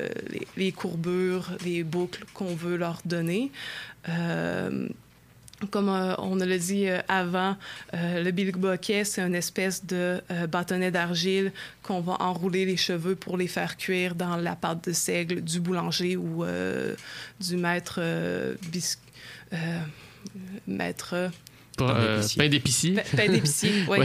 les, 0.57 0.71
courbures, 0.71 1.51
les 1.65 1.83
boucles 1.83 2.25
qu'on 2.35 2.55
veut 2.55 2.77
leur 2.77 3.01
donner. 3.07 3.51
Euh, 4.09 4.87
comme 5.71 5.89
euh, 5.89 6.15
on 6.19 6.35
l'a 6.37 6.59
dit 6.59 6.89
avant, 7.09 7.57
le 7.93 8.31
bilboquet, 8.33 9.05
c'est 9.05 9.23
une 9.23 9.35
espèce 9.35 9.87
de 9.87 10.21
bâtonnet 10.51 10.91
d'argile 10.91 11.53
qu'on 11.83 12.01
va 12.01 12.17
enrouler 12.21 12.65
les 12.67 12.77
cheveux 12.77 13.15
pour 13.15 13.37
les 13.37 13.47
faire 13.47 13.77
cuire 13.77 14.15
dans 14.15 14.37
la 14.37 14.57
pâte 14.57 14.89
de 14.89 14.93
seigle 14.93 15.41
du 15.41 15.61
boulanger 15.61 16.17
ou 16.17 16.45
du 17.41 17.57
maître 17.57 18.01
biscuit. 18.73 19.13
maître 20.67 21.31
euh, 21.81 22.23
pain 22.37 22.49
d'épicier. 22.49 22.97
Pain 23.17 23.29
d'épicier, 23.29 23.73
oui. 23.89 23.99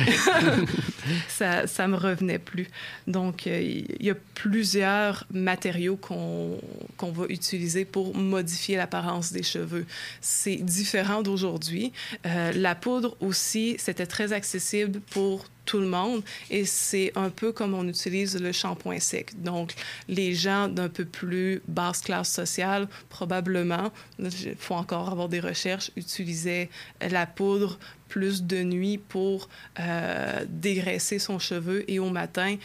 ça, 1.28 1.68
ça 1.68 1.88
me 1.88 1.96
revenait 1.96 2.40
plus. 2.40 2.68
Donc, 3.08 3.46
il 3.46 3.52
euh, 3.52 3.96
y 4.00 4.10
a 4.10 4.16
plusieurs 4.36 5.26
matériaux 5.32 5.98
qu'on 5.98 6.60
qu 6.98 7.06
va 7.12 7.26
utiliser 7.30 7.86
pour 7.86 8.16
modifier 8.16 8.78
l'apparence 8.78 9.32
des 9.32 9.44
cheveux. 9.44 9.86
C'est 10.22 10.58
différent 10.58 11.22
d'aujourd'hui. 11.22 11.92
Euh, 12.26 12.52
la 12.54 12.76
poudre 12.76 13.18
aussi, 13.20 13.76
c'était 13.80 14.06
très 14.06 14.34
accessible 14.34 15.00
pour 15.12 15.46
tout 15.68 15.80
le 15.80 15.86
monde 15.86 16.24
et 16.50 16.66
c'est 16.66 17.12
un 17.16 17.30
peu 17.30 17.52
comme 17.52 17.76
on 17.76 17.88
utilise 17.88 18.42
le 18.42 18.52
shampoing 18.52 19.00
sec. 19.00 19.40
Donc, 19.44 19.76
les 20.08 20.34
gens 20.34 20.68
d'un 20.68 20.90
peu 20.90 21.06
plus 21.06 21.62
basse 21.68 22.02
classe 22.02 22.32
sociale, 22.32 22.88
probablement, 23.10 23.92
il 24.18 24.56
faut 24.58 24.74
encore 24.74 25.10
avoir 25.10 25.30
des 25.30 25.40
recherches, 25.40 25.92
utilisaient 25.96 26.70
la 27.02 27.28
poudre 27.28 27.78
plus 28.08 28.44
de 28.44 28.64
nuit 28.64 28.98
pour 28.98 29.50
euh, 29.80 30.46
dégraisser 30.48 31.20
son 31.20 31.40
cheveu 31.40 31.84
et 31.90 32.00
au 32.00 32.10
matin, 32.10 32.56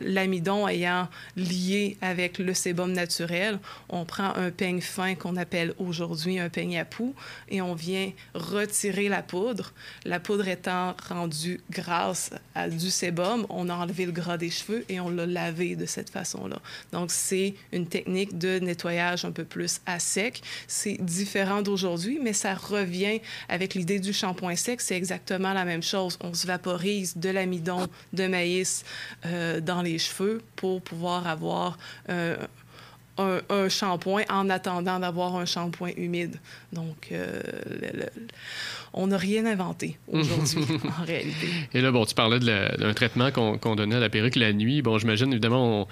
l'amidon 0.00 0.66
ayant 0.68 1.08
lié 1.36 1.96
avec 2.00 2.38
le 2.38 2.54
sébum 2.54 2.92
naturel, 2.92 3.58
on 3.88 4.04
prend 4.04 4.34
un 4.34 4.50
peigne 4.50 4.80
fin 4.80 5.14
qu'on 5.14 5.36
appelle 5.36 5.74
aujourd'hui 5.78 6.38
un 6.38 6.48
peigne 6.48 6.78
à 6.78 6.84
poux 6.84 7.14
et 7.48 7.60
on 7.60 7.74
vient 7.74 8.10
retirer 8.34 9.08
la 9.08 9.22
poudre. 9.22 9.72
La 10.04 10.20
poudre 10.20 10.48
étant 10.48 10.94
rendue 11.08 11.60
grâce 11.70 12.30
à 12.54 12.68
du 12.68 12.90
sébum, 12.90 13.46
on 13.48 13.68
a 13.68 13.74
enlevé 13.74 14.06
le 14.06 14.12
gras 14.12 14.36
des 14.36 14.50
cheveux 14.50 14.84
et 14.88 15.00
on 15.00 15.10
l'a 15.10 15.26
lavé 15.26 15.76
de 15.76 15.86
cette 15.86 16.10
façon-là. 16.10 16.58
Donc, 16.92 17.10
c'est 17.10 17.54
une 17.72 17.86
technique 17.86 18.38
de 18.38 18.58
nettoyage 18.58 19.24
un 19.24 19.32
peu 19.32 19.44
plus 19.44 19.80
à 19.86 19.98
sec. 19.98 20.42
C'est 20.66 20.96
différent 21.00 21.62
d'aujourd'hui, 21.62 22.18
mais 22.22 22.32
ça 22.32 22.54
revient 22.54 23.20
avec 23.48 23.74
l'idée 23.74 23.98
du 23.98 24.12
shampoing 24.12 24.53
c'est 24.56 24.96
exactement 24.96 25.52
la 25.52 25.64
même 25.64 25.82
chose. 25.82 26.18
On 26.20 26.34
se 26.34 26.46
vaporise 26.46 27.16
de 27.16 27.30
l'amidon 27.30 27.86
de 28.12 28.26
maïs 28.26 28.84
euh, 29.26 29.60
dans 29.60 29.82
les 29.82 29.98
cheveux 29.98 30.42
pour 30.56 30.82
pouvoir 30.82 31.26
avoir 31.26 31.78
euh, 32.08 32.36
un, 33.18 33.40
un 33.48 33.68
shampoing 33.68 34.22
en 34.30 34.50
attendant 34.50 34.98
d'avoir 34.98 35.36
un 35.36 35.44
shampoing 35.44 35.90
humide. 35.96 36.36
Donc, 36.72 37.08
euh, 37.12 37.40
le- 37.70 38.00
le- 38.00 38.06
on 38.96 39.08
n'a 39.08 39.16
rien 39.16 39.44
inventé 39.46 39.98
aujourd'hui, 40.06 40.64
en 41.00 41.04
réalité. 41.04 41.48
Et 41.72 41.80
là, 41.80 41.90
bon, 41.90 42.04
tu 42.04 42.14
parlais 42.14 42.38
d'un 42.38 42.94
traitement 42.94 43.32
qu'on 43.32 43.74
donnait 43.74 43.96
à 43.96 44.00
la 44.00 44.08
perruque 44.08 44.36
la 44.36 44.52
nuit. 44.52 44.82
Bon, 44.82 44.98
j'imagine, 44.98 45.32
évidemment, 45.32 45.82
on, 45.82 45.86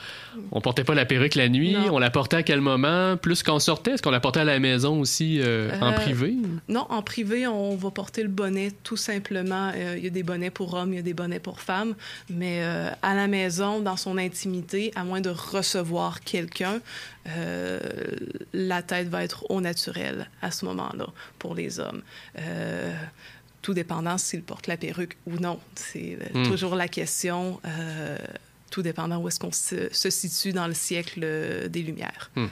on 0.53 0.61
portait 0.61 0.85
pas 0.85 0.95
la 0.95 1.05
perruque 1.05 1.35
la 1.35 1.49
nuit. 1.49 1.73
Non. 1.73 1.95
On 1.97 1.99
la 1.99 2.11
portait 2.11 2.37
à 2.37 2.43
quel 2.45 2.61
moment? 2.61 3.17
Plus 3.17 3.43
qu'on 3.43 3.59
sortait? 3.59 3.93
Est-ce 3.93 4.03
qu'on 4.03 4.13
la 4.13 4.21
portait 4.21 4.41
à 4.41 4.45
la 4.45 4.61
maison 4.61 5.01
aussi, 5.01 5.41
euh, 5.41 5.71
en 5.81 5.89
Euh, 5.91 5.97
privé? 5.97 6.37
Non, 6.69 6.87
en 6.91 7.03
privé, 7.03 7.45
on 7.49 7.75
va 7.75 7.91
porter 7.91 8.23
le 8.23 8.29
bonnet 8.29 8.71
tout 8.85 8.97
simplement. 8.97 9.73
Il 9.97 10.05
y 10.05 10.07
a 10.07 10.11
des 10.11 10.23
bonnets 10.23 10.51
pour 10.51 10.75
hommes, 10.75 10.93
il 10.93 10.97
y 10.97 11.01
a 11.01 11.03
des 11.03 11.15
bonnets 11.15 11.41
pour 11.41 11.61
femmes, 11.61 11.95
mais 12.31 12.63
à 13.03 13.15
la 13.17 13.27
maison, 13.27 13.81
dans 13.81 13.97
son 13.97 14.17
intimité, 14.17 14.93
à 14.95 15.03
moins 15.03 15.21
de 15.21 15.31
recevoir 15.31 16.21
quelqu'un, 16.21 16.81
euh, 17.29 17.79
la 18.53 18.83
tête 18.83 19.09
va 19.09 19.23
être 19.25 19.51
au 19.51 19.61
naturel 19.61 20.29
à 20.41 20.51
ce 20.51 20.65
moment-là 20.65 21.07
pour 21.39 21.55
les 21.55 21.79
hommes. 21.81 22.03
Euh, 22.39 22.93
tout 23.63 23.75
dépendant 23.75 24.19
s'ils 24.19 24.43
portent 24.43 24.67
la 24.67 24.77
perruque 24.77 25.17
ou 25.27 25.37
non. 25.39 25.61
C'est 25.77 26.19
euh, 26.21 26.39
Hmm. 26.41 26.49
toujours 26.51 26.75
la 26.75 26.89
question, 26.89 27.61
euh, 27.65 28.19
tout 28.71 28.83
dépendant 28.83 29.19
où 29.19 29.29
est-ce 29.29 29.39
qu'on 29.39 29.53
se, 29.53 29.89
se 29.93 30.11
situe 30.11 30.53
dans 30.53 30.67
le 30.67 30.75
siècle 30.75 31.21
des 31.69 31.83
Lumières. 31.83 32.31
Hmm. 32.35 32.47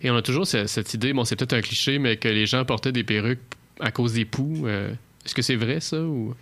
Et 0.00 0.10
on 0.10 0.16
a 0.16 0.22
toujours 0.22 0.46
ce- 0.46 0.66
cette 0.66 0.92
idée, 0.94 1.12
bon, 1.12 1.24
c'est 1.24 1.36
peut-être 1.36 1.52
un 1.52 1.60
cliché, 1.62 1.98
mais 2.00 2.16
que 2.16 2.28
les 2.28 2.46
gens 2.46 2.64
portaient 2.64 2.90
des 2.92 3.04
perruques 3.04 3.38
à 3.80 3.92
cause 3.92 4.14
des 4.14 4.24
poux. 4.24 4.66
Est-ce 4.68 5.34
que 5.34 5.42
c'est 5.42 5.56
vrai, 5.56 5.80
ça? 5.80 6.00
Ou... 6.00 6.34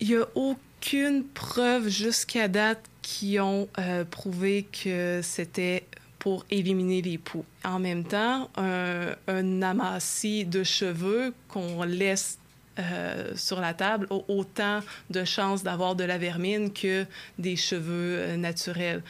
Il 0.00 0.08
n'y 0.08 0.16
a 0.16 0.26
aucune 0.34 1.24
preuve 1.24 1.88
jusqu'à 1.88 2.46
date 2.48 2.80
qui 3.02 3.40
ont 3.40 3.68
euh, 3.78 4.04
prouvé 4.04 4.66
que 4.84 5.20
c'était 5.22 5.84
pour 6.28 6.44
éliminer 6.50 7.00
les 7.00 7.16
poux. 7.16 7.46
En 7.64 7.78
même 7.78 8.04
temps, 8.04 8.50
un, 8.58 9.14
un 9.28 9.62
amassis 9.62 10.44
de 10.44 10.62
cheveux 10.62 11.32
qu'on 11.48 11.84
laisse 11.84 12.38
euh, 12.78 13.32
sur 13.34 13.62
la 13.62 13.72
table 13.72 14.06
a 14.10 14.18
autant 14.28 14.80
de 15.08 15.24
chances 15.24 15.62
d'avoir 15.62 15.96
de 15.96 16.04
la 16.04 16.18
vermine 16.18 16.70
que 16.70 17.06
des 17.38 17.56
cheveux 17.56 18.18
euh, 18.18 18.36
naturels. 18.36 19.02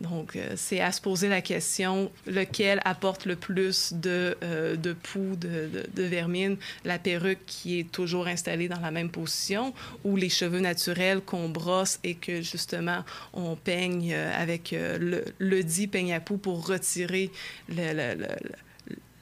Donc, 0.00 0.34
euh, 0.34 0.54
c'est 0.56 0.80
à 0.80 0.92
se 0.92 1.00
poser 1.00 1.28
la 1.28 1.42
question, 1.42 2.10
lequel 2.26 2.80
apporte 2.84 3.26
le 3.26 3.36
plus 3.36 3.92
de, 3.92 4.36
euh, 4.42 4.74
de 4.76 4.94
poux, 4.94 5.36
de, 5.36 6.02
vermine, 6.02 6.56
la 6.84 6.98
perruque 6.98 7.44
qui 7.46 7.78
est 7.78 7.90
toujours 7.92 8.26
installée 8.26 8.68
dans 8.68 8.80
la 8.80 8.90
même 8.90 9.10
position 9.10 9.74
ou 10.04 10.16
les 10.16 10.30
cheveux 10.30 10.60
naturels 10.60 11.20
qu'on 11.20 11.50
brosse 11.50 11.98
et 12.02 12.14
que 12.14 12.40
justement 12.40 13.04
on 13.34 13.56
peigne 13.56 14.12
euh, 14.14 14.32
avec 14.42 14.72
euh, 14.72 15.22
le, 15.38 15.62
dit 15.62 15.86
peigne 15.86 16.14
à 16.14 16.20
poux 16.20 16.38
pour 16.38 16.66
retirer 16.66 17.30
le- 17.68 18.14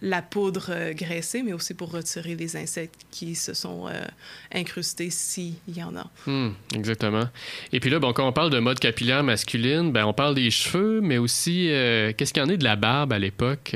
la 0.01 0.23
poudre 0.23 0.67
euh, 0.71 0.93
graissée, 0.93 1.43
mais 1.43 1.53
aussi 1.53 1.75
pour 1.75 1.91
retirer 1.91 2.37
les 2.37 2.57
insectes 2.57 3.01
qui 3.11 3.35
se 3.35 3.55
sont 3.55 3.89
euh, 3.89 4.05
incrustés 4.53 5.11
s'il 5.11 5.55
y 5.75 5.83
en 5.83 5.97
a. 5.97 6.09
Hmm, 6.27 6.51
exactement. 6.75 7.29
Et 7.73 7.81
puis 7.81 7.91
là, 7.91 7.99
bon, 7.99 8.13
quand 8.13 8.27
on 8.27 8.33
parle 8.33 8.51
de 8.51 8.59
mode 8.61 8.79
capillaire 8.79 9.25
masculine, 9.25 9.91
ben, 9.91 10.05
on 10.05 10.13
parle 10.13 10.35
des 10.35 10.51
cheveux, 10.51 11.01
mais 11.01 11.19
aussi, 11.19 11.71
euh, 11.71 12.13
qu'est-ce 12.17 12.33
qu'il 12.33 12.43
y 12.43 12.47
en 12.47 12.49
est 12.49 12.59
de 12.59 12.65
la 12.65 12.77
barbe 12.77 13.13
à 13.13 13.19
l'époque? 13.19 13.75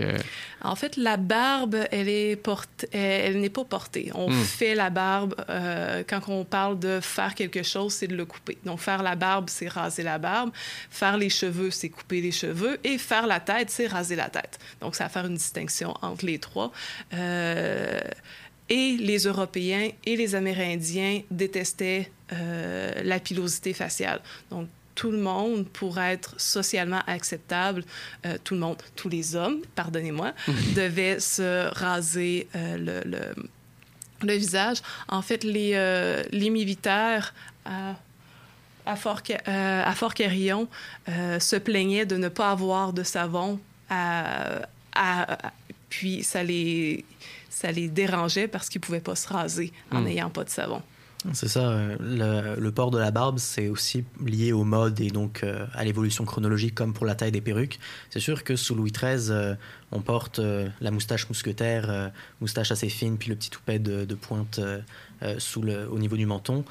En 0.64 0.76
fait, 0.76 0.96
la 0.96 1.16
barbe, 1.16 1.76
elle 1.90 2.08
est 2.08 2.36
portée, 2.36 2.88
elle, 2.92 3.34
elle 3.36 3.40
n'est 3.40 3.50
pas 3.50 3.64
portée. 3.64 4.10
On 4.14 4.28
Hmm. 4.30 4.44
fait 4.44 4.74
la 4.74 4.90
barbe 4.90 5.34
euh, 5.50 6.02
quand 6.08 6.20
on 6.28 6.44
parle 6.44 6.78
de 6.78 7.00
faire 7.00 7.34
quelque 7.34 7.62
chose, 7.62 7.92
c'est 7.94 8.06
de 8.06 8.16
le 8.16 8.24
couper. 8.24 8.58
Donc 8.64 8.78
faire 8.80 9.02
la 9.02 9.16
barbe, 9.16 9.48
c'est 9.50 9.68
raser 9.68 10.02
la 10.04 10.18
barbe. 10.18 10.50
Faire 10.90 11.16
les 11.16 11.30
cheveux, 11.30 11.70
c'est 11.70 11.88
couper 11.88 12.20
les 12.20 12.32
cheveux. 12.32 12.78
Et 12.84 12.98
faire 12.98 13.26
la 13.26 13.40
tête, 13.40 13.70
c'est 13.70 13.86
raser 13.86 14.16
la 14.16 14.28
tête. 14.28 14.58
Donc 14.80 14.94
ça 14.94 15.04
va 15.04 15.10
faire 15.10 15.26
une 15.26 15.34
distinction 15.34 15.94
entre 16.02 16.24
les 16.26 16.38
trois. 16.38 16.70
Euh, 17.14 18.00
et 18.68 18.96
les 18.98 19.18
Européens 19.24 19.90
et 20.06 20.16
les 20.16 20.34
Amérindiens 20.34 21.20
détestaient 21.30 22.10
euh, 22.32 22.92
la 23.02 23.18
pilosité 23.18 23.72
faciale. 23.74 24.20
Donc 24.50 24.68
tout 25.02 25.10
le 25.10 25.18
monde, 25.18 25.66
pour 25.68 25.98
être 25.98 26.30
socialement 26.38 27.02
acceptable, 27.08 27.82
euh, 28.24 28.38
tout 28.44 28.54
le 28.54 28.60
monde, 28.60 28.76
tous 28.94 29.08
les 29.08 29.34
hommes, 29.34 29.58
pardonnez-moi, 29.74 30.30
devaient 30.76 31.18
se 31.18 31.68
raser 31.74 32.46
euh, 32.54 32.76
le, 32.76 33.10
le- 33.10 33.34
le 34.24 34.34
visage. 34.34 34.76
En 35.08 35.20
fait, 35.22 35.42
les, 35.42 35.72
euh, 35.74 36.22
les 36.30 36.50
militaires 36.50 37.34
à, 37.64 37.96
à 38.86 38.94
Fort, 38.94 39.22
à 39.46 39.92
Fort 39.96 40.14
Carillon 40.14 40.68
se 41.08 41.56
plaignaient 41.56 42.06
de 42.06 42.16
ne 42.16 42.28
pas 42.28 42.52
avoir 42.52 42.92
de 42.92 43.02
savon 43.02 43.58
à, 43.90 44.60
à- 44.94 45.32
à- 45.46 45.52
puis 45.88 46.22
ça 46.22 46.44
les, 46.44 47.04
ça 47.50 47.72
les 47.72 47.88
dérangeait 47.88 48.46
parce 48.46 48.68
qu'ils 48.68 48.80
ne 48.80 48.84
pouvaient 48.86 49.00
pas 49.00 49.16
se 49.16 49.26
raser 49.26 49.72
en 49.90 50.00
Mm. 50.00 50.04
n'ayant 50.04 50.30
pas 50.30 50.44
de 50.44 50.50
savon. 50.50 50.80
C'est 51.32 51.48
ça, 51.48 51.70
euh, 51.70 52.56
le, 52.58 52.70
port 52.70 52.90
de 52.90 52.98
la 52.98 53.10
barbe, 53.10 53.38
c'est 53.38 53.68
aussi 53.68 54.04
lié 54.24 54.52
au 54.52 54.64
mode 54.64 55.00
et 55.00 55.10
donc 55.10 55.44
euh, 55.44 55.66
à 55.72 55.84
l'évolution 55.84 56.24
chronologique 56.24 56.74
comme 56.74 56.92
pour 56.92 57.06
la 57.06 57.14
taille 57.14 57.30
des 57.30 57.40
perruques. 57.40 57.78
C'est 58.10 58.20
sûr 58.20 58.42
que 58.42 58.56
sous 58.56 58.74
Louis 58.74 58.90
XIII, 58.90 59.30
euh, 59.30 59.54
on 59.92 60.00
porte 60.00 60.40
la 60.80 60.90
moustache 60.90 61.28
mousquetaire, 61.28 62.10
moustache 62.40 62.72
assez 62.72 62.88
fine, 62.88 63.18
puis 63.18 63.28
le 63.28 63.36
petit 63.36 63.50
toupet 63.50 63.78
de, 63.78 64.04
de 64.04 64.14
pointe 64.14 64.58
sous 65.36 65.60
le, 65.60 65.86
au 65.90 65.98
niveau 65.98 66.16
du 66.16 66.24
menton. 66.24 66.64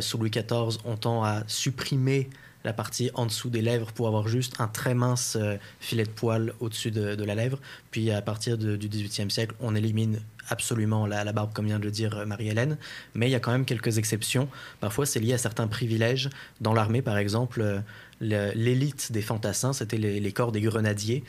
Sous 0.00 0.18
Louis 0.18 0.30
XIV, 0.30 0.78
on 0.84 0.96
tend 0.96 1.22
à 1.22 1.44
supprimer 1.46 2.28
la 2.64 2.72
partie 2.72 3.10
en 3.14 3.26
dessous 3.26 3.50
des 3.50 3.62
lèvres 3.62 3.92
pour 3.92 4.08
avoir 4.08 4.26
juste 4.26 4.60
un 4.60 4.68
très 4.68 4.94
mince 4.94 5.36
euh, 5.40 5.56
filet 5.80 6.04
de 6.04 6.10
poil 6.10 6.54
au-dessus 6.60 6.90
de, 6.90 7.22
la 7.22 7.34
lèvre. 7.34 7.58
Puis 7.90 8.10
à 8.10 8.22
partir 8.22 8.58
du 8.58 8.88
XVIIIe 8.88 9.30
siècle, 9.30 9.54
on 9.60 9.74
élimine 9.74 10.20
absolument 10.48 11.06
la, 11.06 11.32
barbe, 11.32 11.52
comme 11.52 11.66
vient 11.66 11.78
de 11.78 11.84
le 11.84 11.90
dire 11.90 12.16
euh, 12.16 12.26
Marie-Hélène. 12.26 12.78
Mais 13.14 13.28
il 13.28 13.30
y 13.30 13.34
a 13.34 13.40
quand 13.40 13.52
même 13.52 13.64
quelques 13.64 13.98
exceptions. 13.98 14.48
Parfois, 14.80 15.06
c'est 15.06 15.20
lié 15.20 15.34
à 15.34 15.38
certains 15.38 15.68
privilèges. 15.68 16.30
Dans 16.60 16.72
l'armée, 16.72 17.02
par 17.02 17.18
exemple, 17.18 17.60
euh, 17.60 17.80
l'élite 18.20 19.12
des 19.12 19.22
fantassins, 19.22 19.72
c'était 19.72 19.98
les 19.98 20.32
corps 20.32 20.52
des 20.52 20.60
grenadiers. 20.60 21.24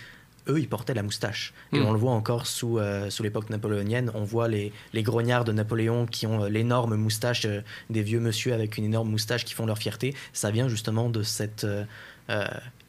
Eux, 0.48 0.60
ils 0.60 0.68
portaient 0.70 0.94
la 0.94 1.04
moustache. 1.04 1.54
Et 1.74 1.80
Mm. 1.80 1.86
on 1.86 1.92
le 1.94 2.00
voit 2.00 2.12
encore 2.12 2.46
sous, 2.48 2.78
euh, 2.78 3.10
sous 3.10 3.24
l'époque 3.24 3.50
napoléonienne. 3.50 4.12
On 4.14 4.24
voit 4.24 4.48
les, 4.48 4.72
les 4.94 5.04
grognards 5.04 5.44
de 5.46 5.52
Napoléon 5.52 6.06
qui 6.06 6.28
ont 6.28 6.44
euh, 6.44 6.50
l'énorme 6.50 6.96
moustache, 6.96 7.46
euh, 7.46 7.62
des 7.90 8.04
vieux 8.04 8.20
monsieur 8.20 8.54
avec 8.54 8.78
une 8.78 8.86
énorme 8.86 9.10
moustache 9.10 9.44
qui 9.46 9.54
font 9.54 9.66
leur 9.66 9.78
fierté. 9.78 10.14
Ça 10.34 10.52
vient 10.52 10.68
justement 10.68 11.10
de 11.10 11.24
cette 11.24 11.64
euh, 11.66 11.84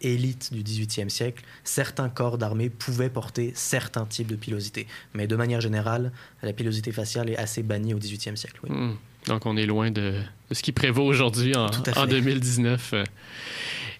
élite 0.00 0.52
du 0.52 0.62
XVIIIe 0.62 1.11
siècle. 1.11 1.42
Certains 1.64 2.09
corps 2.09 2.36
d'armée 2.38 2.68
pouvaient 2.70 3.09
porter 3.11 3.52
certains 3.54 4.04
types 4.04 4.28
de 4.28 4.36
pilosité. 4.36 4.86
Mais 5.14 5.26
de 5.26 5.36
manière 5.36 5.61
générale, 5.61 6.12
la 6.42 6.52
pilosité 6.52 6.92
faciale 6.92 7.30
est 7.30 7.36
assez 7.38 7.62
bannie 7.62 7.94
au 7.94 7.98
XVIIIe 7.98 8.36
siècle. 8.36 8.61
oui. 8.64 8.70
Hmm. 8.70 8.96
Donc, 9.28 9.44
on 9.44 9.57
est 9.57 9.66
loin 9.66 9.90
de, 9.90 10.20
de 10.50 10.54
ce 10.54 10.62
qui 10.62 10.70
prévaut 10.70 11.02
aujourd'hui 11.02 11.57
en, 11.57 11.66
en 11.96 12.07
2019. 12.07 12.94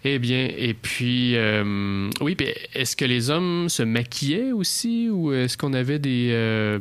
Eh 0.09 0.21
bien, 0.21 0.49
et 0.57 0.73
puis, 0.73 1.35
euh, 1.35 2.09
oui, 2.21 2.37
est-ce 2.75 2.95
que 2.95 3.05
les 3.05 3.29
hommes 3.29 3.69
se 3.69 3.83
maquillaient 3.83 4.53
aussi 4.53 5.11
ou 5.11 5.33
est-ce 5.33 5.59
qu'on 5.59 5.73
avait 5.73 5.99
des, 5.99 6.29
euh, 6.31 6.79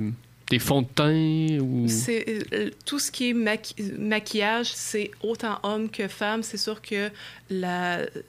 des 0.52 0.60
fonds 0.60 0.84
de 0.84 0.88
teint 0.94 1.58
ou... 1.60 1.88
Euh, 2.08 2.70
tout 2.86 3.00
ce 3.00 3.10
qui 3.12 3.32
est 3.32 3.34
maqui- 3.34 3.98
maquillage, 3.98 4.68
c'est 4.68 5.10
autant 5.24 5.58
homme 5.64 5.90
que 5.90 6.08
femme. 6.08 6.44
C'est 6.44 6.58
sûr 6.60 6.84
que 6.84 7.10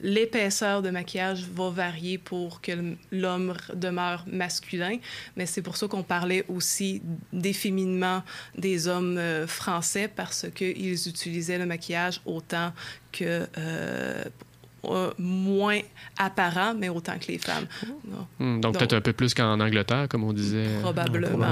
l'épaisseur 0.01 0.81
de 0.81 0.89
maquillage 0.89 1.45
va 1.53 1.69
varier 1.69 2.17
pour 2.17 2.59
que 2.59 2.71
l'homme 3.11 3.53
demeure 3.75 4.25
masculin, 4.25 4.97
mais 5.35 5.45
c'est 5.45 5.61
pour 5.61 5.77
ça 5.77 5.87
qu'on 5.87 6.01
parlait 6.01 6.43
aussi 6.47 7.03
d'efféminement 7.31 8.23
des 8.57 8.87
hommes 8.87 9.21
français 9.45 10.09
parce 10.13 10.47
qu'ils 10.55 11.07
utilisaient 11.07 11.59
le 11.59 11.67
maquillage 11.67 12.19
autant 12.25 12.73
que 13.11 13.45
euh, 14.85 15.11
moins 15.17 15.79
apparent, 16.17 16.75
mais 16.75 16.89
autant 16.89 17.17
que 17.19 17.27
les 17.31 17.37
femmes. 17.37 17.65
Non. 18.07 18.27
Hmm, 18.39 18.61
donc, 18.61 18.77
peut-être 18.77 18.93
un 18.93 19.01
peu 19.01 19.13
plus 19.13 19.33
qu'en 19.33 19.59
Angleterre, 19.59 20.07
comme 20.09 20.23
on 20.23 20.33
disait. 20.33 20.67
Probablement. 20.81 21.47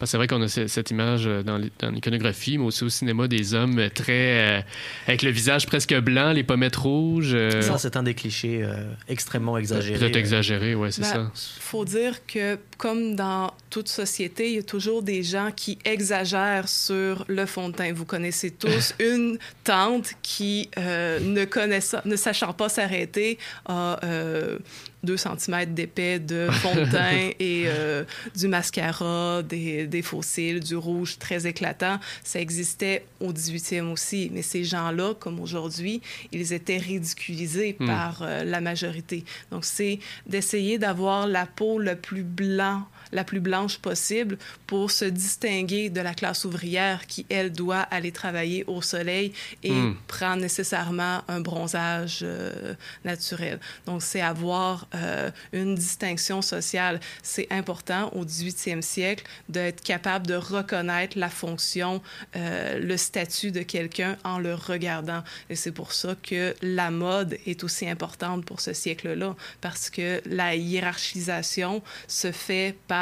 Ouais. 0.00 0.06
Parce 0.06 0.08
que 0.08 0.12
c'est 0.12 0.16
vrai 0.16 0.26
qu'on 0.26 0.42
a 0.42 0.48
ce- 0.48 0.66
cette 0.66 0.90
image 0.90 1.26
euh, 1.26 1.42
dans 1.42 1.58
l'i- 1.58 1.70
dans 1.78 1.90
l'iconographie, 1.90 2.58
mais 2.58 2.64
aussi 2.64 2.84
au 2.84 2.88
cinéma 2.88 3.28
des 3.28 3.54
hommes 3.54 3.78
euh, 3.78 3.88
très. 3.88 4.58
euh, 4.58 4.60
avec 5.06 5.22
le 5.22 5.30
visage 5.30 5.66
presque 5.66 5.94
blanc, 6.00 6.32
les 6.32 6.42
pommettes 6.42 6.76
rouges. 6.76 7.32
euh, 7.34 7.60
Ça, 7.62 7.78
c'est 7.78 7.96
un 7.96 8.02
des 8.02 8.14
clichés 8.14 8.62
euh, 8.62 8.92
extrêmement 9.08 9.56
exagérés. 9.58 9.98
Peut-être 9.98 10.16
euh, 10.16 10.20
exagéré, 10.20 10.74
ouais, 10.74 10.90
c'est 10.90 11.02
Ben, 11.02 11.08
ça. 11.08 11.30
faut 11.60 11.84
dire 11.84 12.26
que, 12.26 12.58
comme 12.78 13.14
dans 13.16 13.52
toute 13.68 13.88
société, 13.88 14.48
il 14.50 14.54
y 14.56 14.58
a 14.58 14.62
toujours 14.62 15.02
des 15.02 15.22
gens 15.22 15.50
qui 15.54 15.78
exagèrent 15.84 16.68
sur 16.68 17.24
le 17.28 17.46
fond 17.46 17.68
de 17.68 17.74
teint. 17.76 17.92
Vous 17.92 18.04
connaissez 18.06 18.50
tous 18.50 18.94
une 19.00 19.38
tante 19.64 20.12
qui, 20.22 20.68
euh, 20.78 21.20
ne, 21.20 21.44
connaissant, 21.44 22.00
ne 22.04 22.16
sachant 22.16 22.52
pas 22.52 22.68
s'arrêter, 22.68 23.38
a, 23.66 23.98
euh, 24.04 24.58
2 25.02 25.16
cm 25.16 25.66
d'épais 25.74 26.18
de 26.18 26.48
fond 26.50 26.74
de 26.74 26.84
teint 26.84 27.30
et 27.38 27.64
euh, 27.66 28.04
du 28.36 28.48
mascara, 28.48 29.42
des, 29.42 29.86
des 29.86 30.02
fossiles, 30.02 30.60
du 30.60 30.76
rouge 30.76 31.18
très 31.18 31.46
éclatant. 31.46 31.98
Ça 32.22 32.40
existait 32.40 33.06
au 33.20 33.32
18e 33.32 33.90
aussi, 33.92 34.30
mais 34.32 34.42
ces 34.42 34.64
gens-là, 34.64 35.14
comme 35.18 35.40
aujourd'hui, 35.40 36.00
ils 36.32 36.52
étaient 36.52 36.78
ridiculisés 36.78 37.76
Hmm. 37.78 37.86
par 37.86 38.22
euh, 38.22 38.44
la 38.44 38.60
majorité. 38.60 39.24
Donc, 39.50 39.64
c'est 39.64 39.98
d'essayer 40.26 40.78
d'avoir 40.78 41.26
la 41.26 41.46
peau 41.46 41.78
le 41.78 41.96
plus 41.96 42.22
blanc, 42.22 42.84
la 43.12 43.24
plus 43.24 43.40
blanche 43.40 43.78
possible 43.78 44.38
pour 44.66 44.90
se 44.90 45.04
distinguer 45.04 45.90
de 45.90 46.00
la 46.00 46.14
classe 46.14 46.44
ouvrière 46.44 47.06
qui, 47.06 47.26
elle, 47.28 47.50
doit 47.52 47.80
aller 47.80 48.12
travailler 48.12 48.64
au 48.66 48.82
soleil 48.82 49.32
et 49.62 49.80
Hmm. 49.80 49.94
prend 50.06 50.36
nécessairement 50.36 51.22
un 51.28 51.40
bronzage 51.40 52.20
euh, 52.22 52.74
naturel. 53.04 53.60
Donc, 53.86 54.02
c'est 54.02 54.20
avoir 54.20 54.86
euh, 54.94 55.30
une 55.52 55.74
distinction 55.74 56.42
sociale. 56.42 57.00
C'est 57.22 57.46
important 57.50 58.10
au 58.14 58.24
18e 58.24 58.82
siècle 58.82 59.24
d'être 59.48 59.82
capable 59.82 60.26
de 60.26 60.34
reconnaître 60.34 61.18
la 61.18 61.28
fonction, 61.28 62.02
euh, 62.36 62.78
le 62.78 62.96
statut 62.96 63.50
de 63.52 63.62
quelqu'un 63.62 64.16
en 64.24 64.38
le 64.38 64.54
regardant. 64.54 65.22
Et 65.48 65.56
c'est 65.56 65.72
pour 65.72 65.92
ça 65.92 66.14
que 66.22 66.54
la 66.62 66.90
mode 66.90 67.38
est 67.46 67.64
aussi 67.64 67.88
importante 67.88 68.44
pour 68.44 68.60
ce 68.60 68.72
siècle-là, 68.72 69.34
parce 69.60 69.90
que 69.90 70.20
la 70.26 70.56
hiérarchisation 70.56 71.82
se 72.08 72.32
fait 72.32 72.76
par 72.88 72.99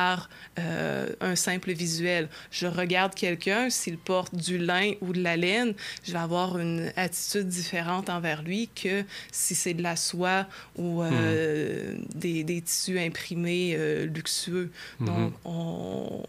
euh, 0.59 1.09
un 1.20 1.36
simple 1.36 1.72
visuel. 1.72 2.28
Je 2.51 2.66
regarde 2.66 3.14
quelqu'un, 3.14 3.70
s'il 3.70 3.99
porte 3.99 4.34
du 4.34 4.59
lin 4.59 4.92
ou 5.01 5.12
de 5.12 5.22
la 5.22 5.36
laine, 5.36 5.74
je 6.05 6.12
vais 6.12 6.18
avoir 6.18 6.59
une 6.59 6.92
attitude 6.96 7.49
différente 7.49 8.09
envers 8.11 8.42
lui 8.42 8.68
que 8.68 9.05
si 9.32 9.55
c'est 9.55 9.74
de 9.74 9.82
la 9.82 9.96
soie 9.96 10.46
ou 10.76 11.03
euh, 11.03 11.94
des, 12.14 12.44
des 12.44 12.61
tissus 12.62 12.99
imprimés 12.99 13.74
euh, 13.76 14.07
luxueux. 14.07 14.70
Donc, 15.01 15.32
on, 15.44 16.22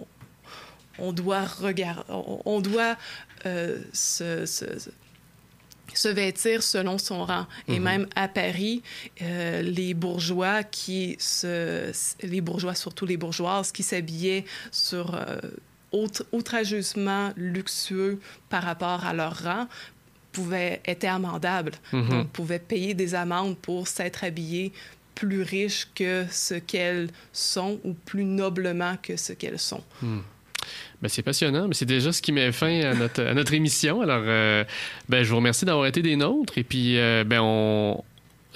on 1.00 1.12
doit 1.14 1.46
regarder, 1.46 2.04
on, 2.46 2.60
doit 2.62 2.96
se, 3.94 4.46
se- 4.46 4.90
se 5.94 6.08
vêtir 6.08 6.64
selon 6.64 6.98
son 6.98 7.26
rang. 7.26 7.46
Et 7.68 7.80
Mhm. 7.80 7.84
même 7.84 8.08
à 8.16 8.28
Paris, 8.28 8.82
euh, 9.22 9.62
les 9.62 9.94
bourgeois 9.94 10.64
qui 10.64 11.16
se... 11.20 11.92
Les 12.24 12.42
bourgeois, 12.42 12.76
surtout 12.76 13.06
les 13.06 13.18
bourgeoises, 13.18 13.72
qui 13.72 13.84
s'habillaient 13.84 14.46
sur... 14.72 15.16
euh, 15.16 15.38
outrageusement 16.32 17.34
luxueux 17.36 18.20
par 18.50 18.64
rapport 18.64 19.06
à 19.06 19.14
leur 19.14 19.44
rang, 19.44 19.68
pouvaient, 20.32 20.82
étaient 20.86 21.08
amendables. 21.08 21.72
Mhm. 21.92 22.10
Donc, 22.10 22.30
pouvaient 22.30 22.60
payer 22.60 22.94
des 22.94 23.16
amendes 23.16 23.58
pour 23.58 23.88
s'être 23.88 24.24
habillés 24.24 24.72
plus 25.16 25.42
riches 25.42 25.88
que 25.96 26.26
ce 26.32 26.54
qu'elles 26.54 27.10
sont 27.34 27.80
ou 27.84 27.94
plus 27.94 28.24
noblement 28.24 28.96
que 29.02 29.18
ce 29.18 29.34
qu'elles 29.34 29.60
sont. 29.60 29.84
Hmm. 30.02 30.20
Ben, 31.02 31.08
c'est 31.08 31.24
passionnant, 31.24 31.68
mais 31.68 31.74
c'est 31.74 31.86
déjà 31.86 32.12
ce 32.12 32.22
qui 32.22 32.32
met 32.32 32.52
fin 32.52 32.82
à 32.82 32.94
notre, 32.94 33.24
à 33.24 33.34
notre 33.34 33.54
émission. 33.54 34.02
Alors, 34.02 34.24
euh, 34.26 34.64
ben, 35.08 35.24
je 35.24 35.30
vous 35.30 35.38
remercie 35.38 35.66
d'avoir 35.66 35.86
été 35.88 36.02
des 36.02 36.16
nôtres. 36.16 36.58
Et 36.58 36.64
puis, 36.64 36.98
euh, 36.98 37.24
ben, 37.24 37.40
on, 37.42 38.04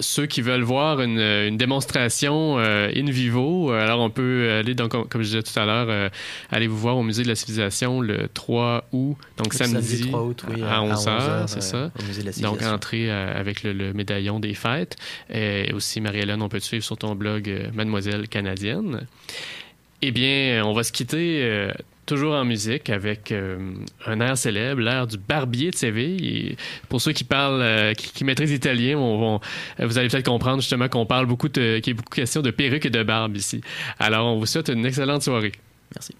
ceux 0.00 0.26
qui 0.26 0.42
veulent 0.42 0.62
voir 0.62 1.00
une, 1.00 1.20
une 1.20 1.56
démonstration 1.56 2.58
euh, 2.58 2.90
in 2.94 3.10
vivo, 3.10 3.70
alors 3.70 4.00
on 4.00 4.10
peut 4.10 4.50
aller, 4.50 4.74
donc, 4.74 4.90
comme, 4.90 5.22
je 5.22 5.28
disais 5.28 5.42
tout 5.42 5.58
à 5.58 5.64
l'heure, 5.64 5.86
euh, 5.88 6.08
aller 6.50 6.66
vous 6.66 6.76
voir 6.76 6.96
au 6.96 7.02
Musée 7.02 7.22
de 7.22 7.28
la 7.28 7.36
Civilisation 7.36 8.00
le 8.00 8.28
3 8.32 8.88
août, 8.92 9.16
donc 9.36 9.52
Le 9.52 9.58
samedi, 9.58 9.96
samedi 9.96 10.08
3 10.10 10.22
août, 10.22 10.44
oui, 10.52 10.62
à 10.62 10.78
à 10.78 10.80
11h, 10.80 10.94
11h, 10.94 11.46
c'est 11.46 11.58
euh, 11.58 11.60
ça. 11.60 11.90
au 11.98 12.02
Musée 12.06 12.22
de 12.22 12.26
la 12.26 12.32
Donc, 12.32 12.62
entrée 12.62 13.10
avec 13.10 13.62
le, 13.62 13.72
le 13.72 13.92
médaillon 13.92 14.40
des 14.40 14.54
fêtes. 14.54 14.96
Et 15.32 15.72
aussi, 15.72 16.00
Marie-Hélène, 16.00 16.42
on 16.42 16.48
peut 16.48 16.60
te 16.60 16.64
suivre 16.64 16.84
sur 16.84 16.96
ton 16.96 17.14
blog 17.14 17.70
Mademoiselle 17.74 18.28
Canadienne. 18.28 19.06
Eh 20.02 20.10
bien, 20.10 20.62
on 20.64 20.72
va 20.72 20.82
se 20.82 20.92
quitter 20.92 21.70
toujours 22.06 22.34
en 22.34 22.44
musique 22.44 22.90
avec 22.90 23.32
euh, 23.32 23.74
un 24.06 24.20
air 24.20 24.36
célèbre, 24.36 24.80
l'air 24.80 25.06
du 25.06 25.16
Barbier 25.16 25.70
de 25.70 25.76
Séville. 25.76 26.56
Pour 26.88 27.00
ceux 27.00 27.12
qui 27.12 27.24
parlent, 27.24 27.62
euh, 27.62 27.94
qui, 27.94 28.24
maîtrisent 28.24 28.52
l'italien, 28.52 28.98
euh, 28.98 29.38
vous 29.78 29.98
allez 29.98 30.08
peut-être 30.08 30.26
comprendre 30.26 30.60
justement 30.60 30.88
qu'on 30.88 31.06
parle 31.06 31.26
beaucoup 31.26 31.48
de, 31.48 31.78
qu'il 31.78 31.92
y 31.92 31.96
a 31.96 31.96
beaucoup 31.96 32.14
question 32.14 32.42
de 32.42 32.50
perruque 32.50 32.86
et 32.86 32.90
de 32.90 33.02
barbe 33.02 33.36
ici. 33.36 33.60
Alors, 33.98 34.26
on 34.26 34.38
vous 34.38 34.46
souhaite 34.46 34.68
une 34.68 34.84
excellente 34.86 35.22
soirée. 35.22 35.52
Merci. 35.94 36.14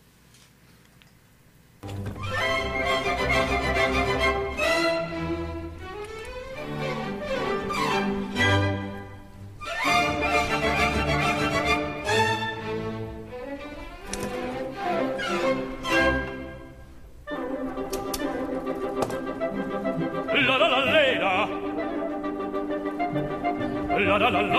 la 24.24 24.30
la 24.30 24.40
la 24.40 24.54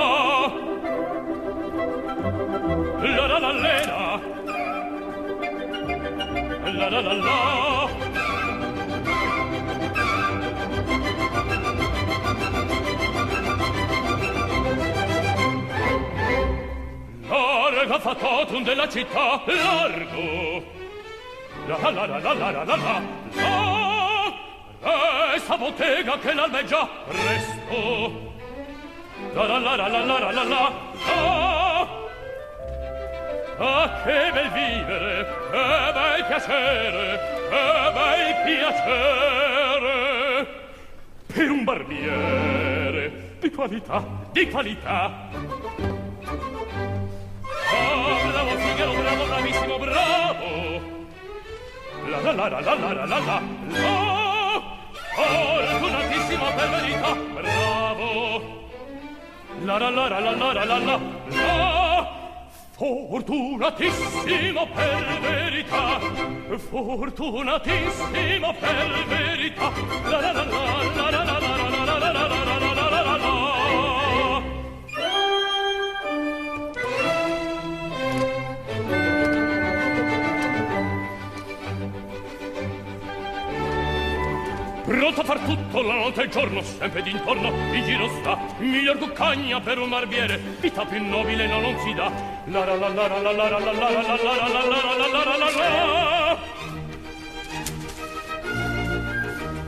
la 3.01 3.25
la 3.25 3.37
la 3.37 3.51
la 3.51 3.79
la 6.73 6.89
la 6.89 7.01
la 7.01 7.13
la 7.13 7.95
Larga 17.85 17.99
fatotum 17.99 18.63
della 18.63 18.89
città, 18.89 19.43
largo! 19.45 20.63
La 21.67 21.77
la 21.77 21.89
la 21.91 22.05
la 22.05 22.17
la 22.17 22.33
la 22.33 22.51
la 22.51 22.63
la 22.63 22.75
la! 22.75 23.01
Resta 25.33 25.57
bottega 25.57 26.17
che 26.17 26.33
l'albeggia, 26.33 26.89
Presto! 27.07 28.34
La 29.33 29.45
la 29.45 29.57
la 29.59 29.75
la 29.75 29.87
la 29.87 30.03
la 30.03 30.19
la 30.19 30.31
la 30.31 30.43
la. 30.43 30.71
Ah, 33.57 34.01
che 34.03 34.31
bel 34.33 34.49
vivere, 34.51 35.25
che 35.51 35.91
bel 35.93 36.25
piacere, 36.25 37.19
che 37.49 37.91
bel 37.93 38.35
piacere. 38.43 39.93
Per 41.27 41.49
un 41.49 41.63
barbiere 41.63 43.37
di 43.39 43.49
qualità, 43.51 44.03
di 44.33 44.49
qualità. 44.49 45.29
Ah, 47.71 48.29
bravo 48.31 48.57
Figaro, 48.57 48.93
bravo, 48.93 49.25
bravissimo, 49.25 49.77
bravo. 49.77 50.93
La 52.09 52.19
la 52.19 52.31
la 52.33 52.47
la 52.49 52.59
la 52.59 52.75
la 52.75 52.93
la 52.93 53.05
la 53.05 53.05
la 53.05 53.19
la 53.19 54.05
Fortunatissimo 55.15 56.45
per 56.55 56.69
verità 56.69 57.34
la 59.65 59.77
la 59.79 59.89
la 59.89 60.07
la 60.07 60.19
la 60.19 60.53
la 60.53 60.65
la 60.65 60.77
la. 60.77 60.99
La 61.29 61.57
la 61.57 62.15
Fortunatissimo 62.77 64.67
per 64.73 65.19
verità. 65.21 65.99
Fortunatissimo 66.69 68.53
per 68.59 69.05
verità. 69.07 69.71
La 70.09 70.19
la 70.19 70.31
la 70.33 70.43
la 70.43 71.09
la 71.09 71.09
la 71.09 71.24
Pronto 85.05 85.21
a 85.21 85.23
far 85.23 85.39
tutto 85.41 85.81
la 85.83 85.93
notte 85.93 86.21
e 86.21 86.23
il 86.23 86.31
giorno, 86.31 86.63
sempre 86.63 87.03
d'intorno, 87.03 87.49
in 87.49 87.83
giro 87.83 88.09
sta. 88.21 88.39
Miglior 88.57 88.97
cuccagna 88.97 89.61
per 89.61 89.77
un 89.77 89.89
barbiere, 89.89 90.41
vita 90.59 90.83
più 90.83 90.99
nobile 91.07 91.45
no, 91.45 91.59
non 91.59 91.77
si 91.81 91.93
dà. 91.93 92.11
La 92.45 92.65
la 92.65 92.73
la 92.73 92.87
la 92.87 93.07
la 93.07 93.19
la 93.19 93.31
la 93.31 93.47
la 93.47 93.59
la 93.59 93.59
la 93.59 93.71
la 93.71 94.15
la 94.15 94.65
la 94.65 95.07
la 95.07 95.37
la 95.37 95.49
la 95.51 96.37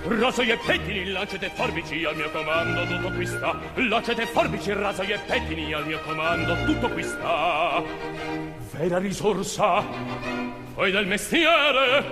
Rasoio 0.08 0.54
e 0.54 0.58
pettini, 0.66 1.06
lancete 1.12 1.52
forbici 1.54 2.04
al 2.04 2.16
mio 2.16 2.32
comando, 2.32 2.88
tutto 2.88 3.12
qui 3.12 3.28
sta. 3.28 3.56
Lancete 3.76 4.26
forbici, 4.26 4.74
rasoio 4.74 5.14
e 5.14 5.20
pettini 5.20 5.72
al 5.72 5.86
mio 5.86 6.00
comando, 6.00 6.56
tutto 6.66 6.90
qui 6.90 7.04
sta. 7.04 7.84
Vera 8.72 8.98
risorsa, 8.98 9.84
poi 10.74 10.90
del 10.90 11.06
mestiere, 11.06 12.04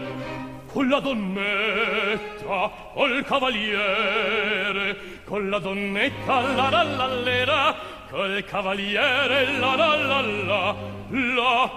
con 0.76 0.90
la 0.90 1.00
donnetta 1.00 2.70
col 2.94 3.24
cavaliere 3.24 4.98
con 5.24 5.50
la 5.50 5.58
donnetta 5.60 6.42
la 6.42 6.70
la 6.70 6.84
la 6.84 7.08
lera 7.08 7.74
col 8.10 8.44
cavaliere 8.44 9.58
la 9.58 9.74
la 9.78 9.96
la 9.96 10.20
la 10.20 10.76
la 11.08 11.72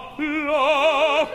la. 0.49 1.29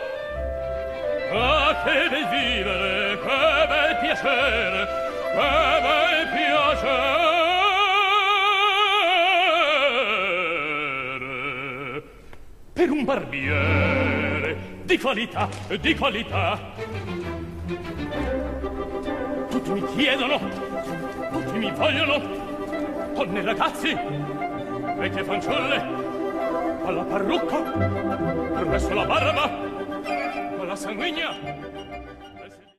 Ah 1.32 1.82
che 1.84 2.08
bel 2.10 2.28
vivere 2.28 3.18
che 3.18 3.66
bel 3.66 3.96
piacere 4.02 4.86
che 5.32 5.80
bel 5.86 6.28
piacere. 6.34 7.22
Per 12.74 12.90
un 12.90 13.04
barbiere 13.04 14.56
di 14.82 14.98
qualità, 14.98 15.48
di 15.80 15.94
qualità 15.94 17.13
Tutti 19.48 19.70
mi 19.70 19.82
chiedono, 19.96 20.38
tutti 21.32 21.58
mi 21.58 21.70
vogliono, 21.70 22.20
donne 23.14 23.40
e 23.40 23.42
ragazzi, 23.42 23.96
vecchie 24.98 25.24
fanciulle, 25.24 25.82
alla 26.84 27.04
parrucca, 27.04 27.62
presso 28.66 28.92
la 28.92 29.06
barba, 29.06 29.48
con 30.58 30.66
la 30.66 30.76
sanguigna, 30.76 31.63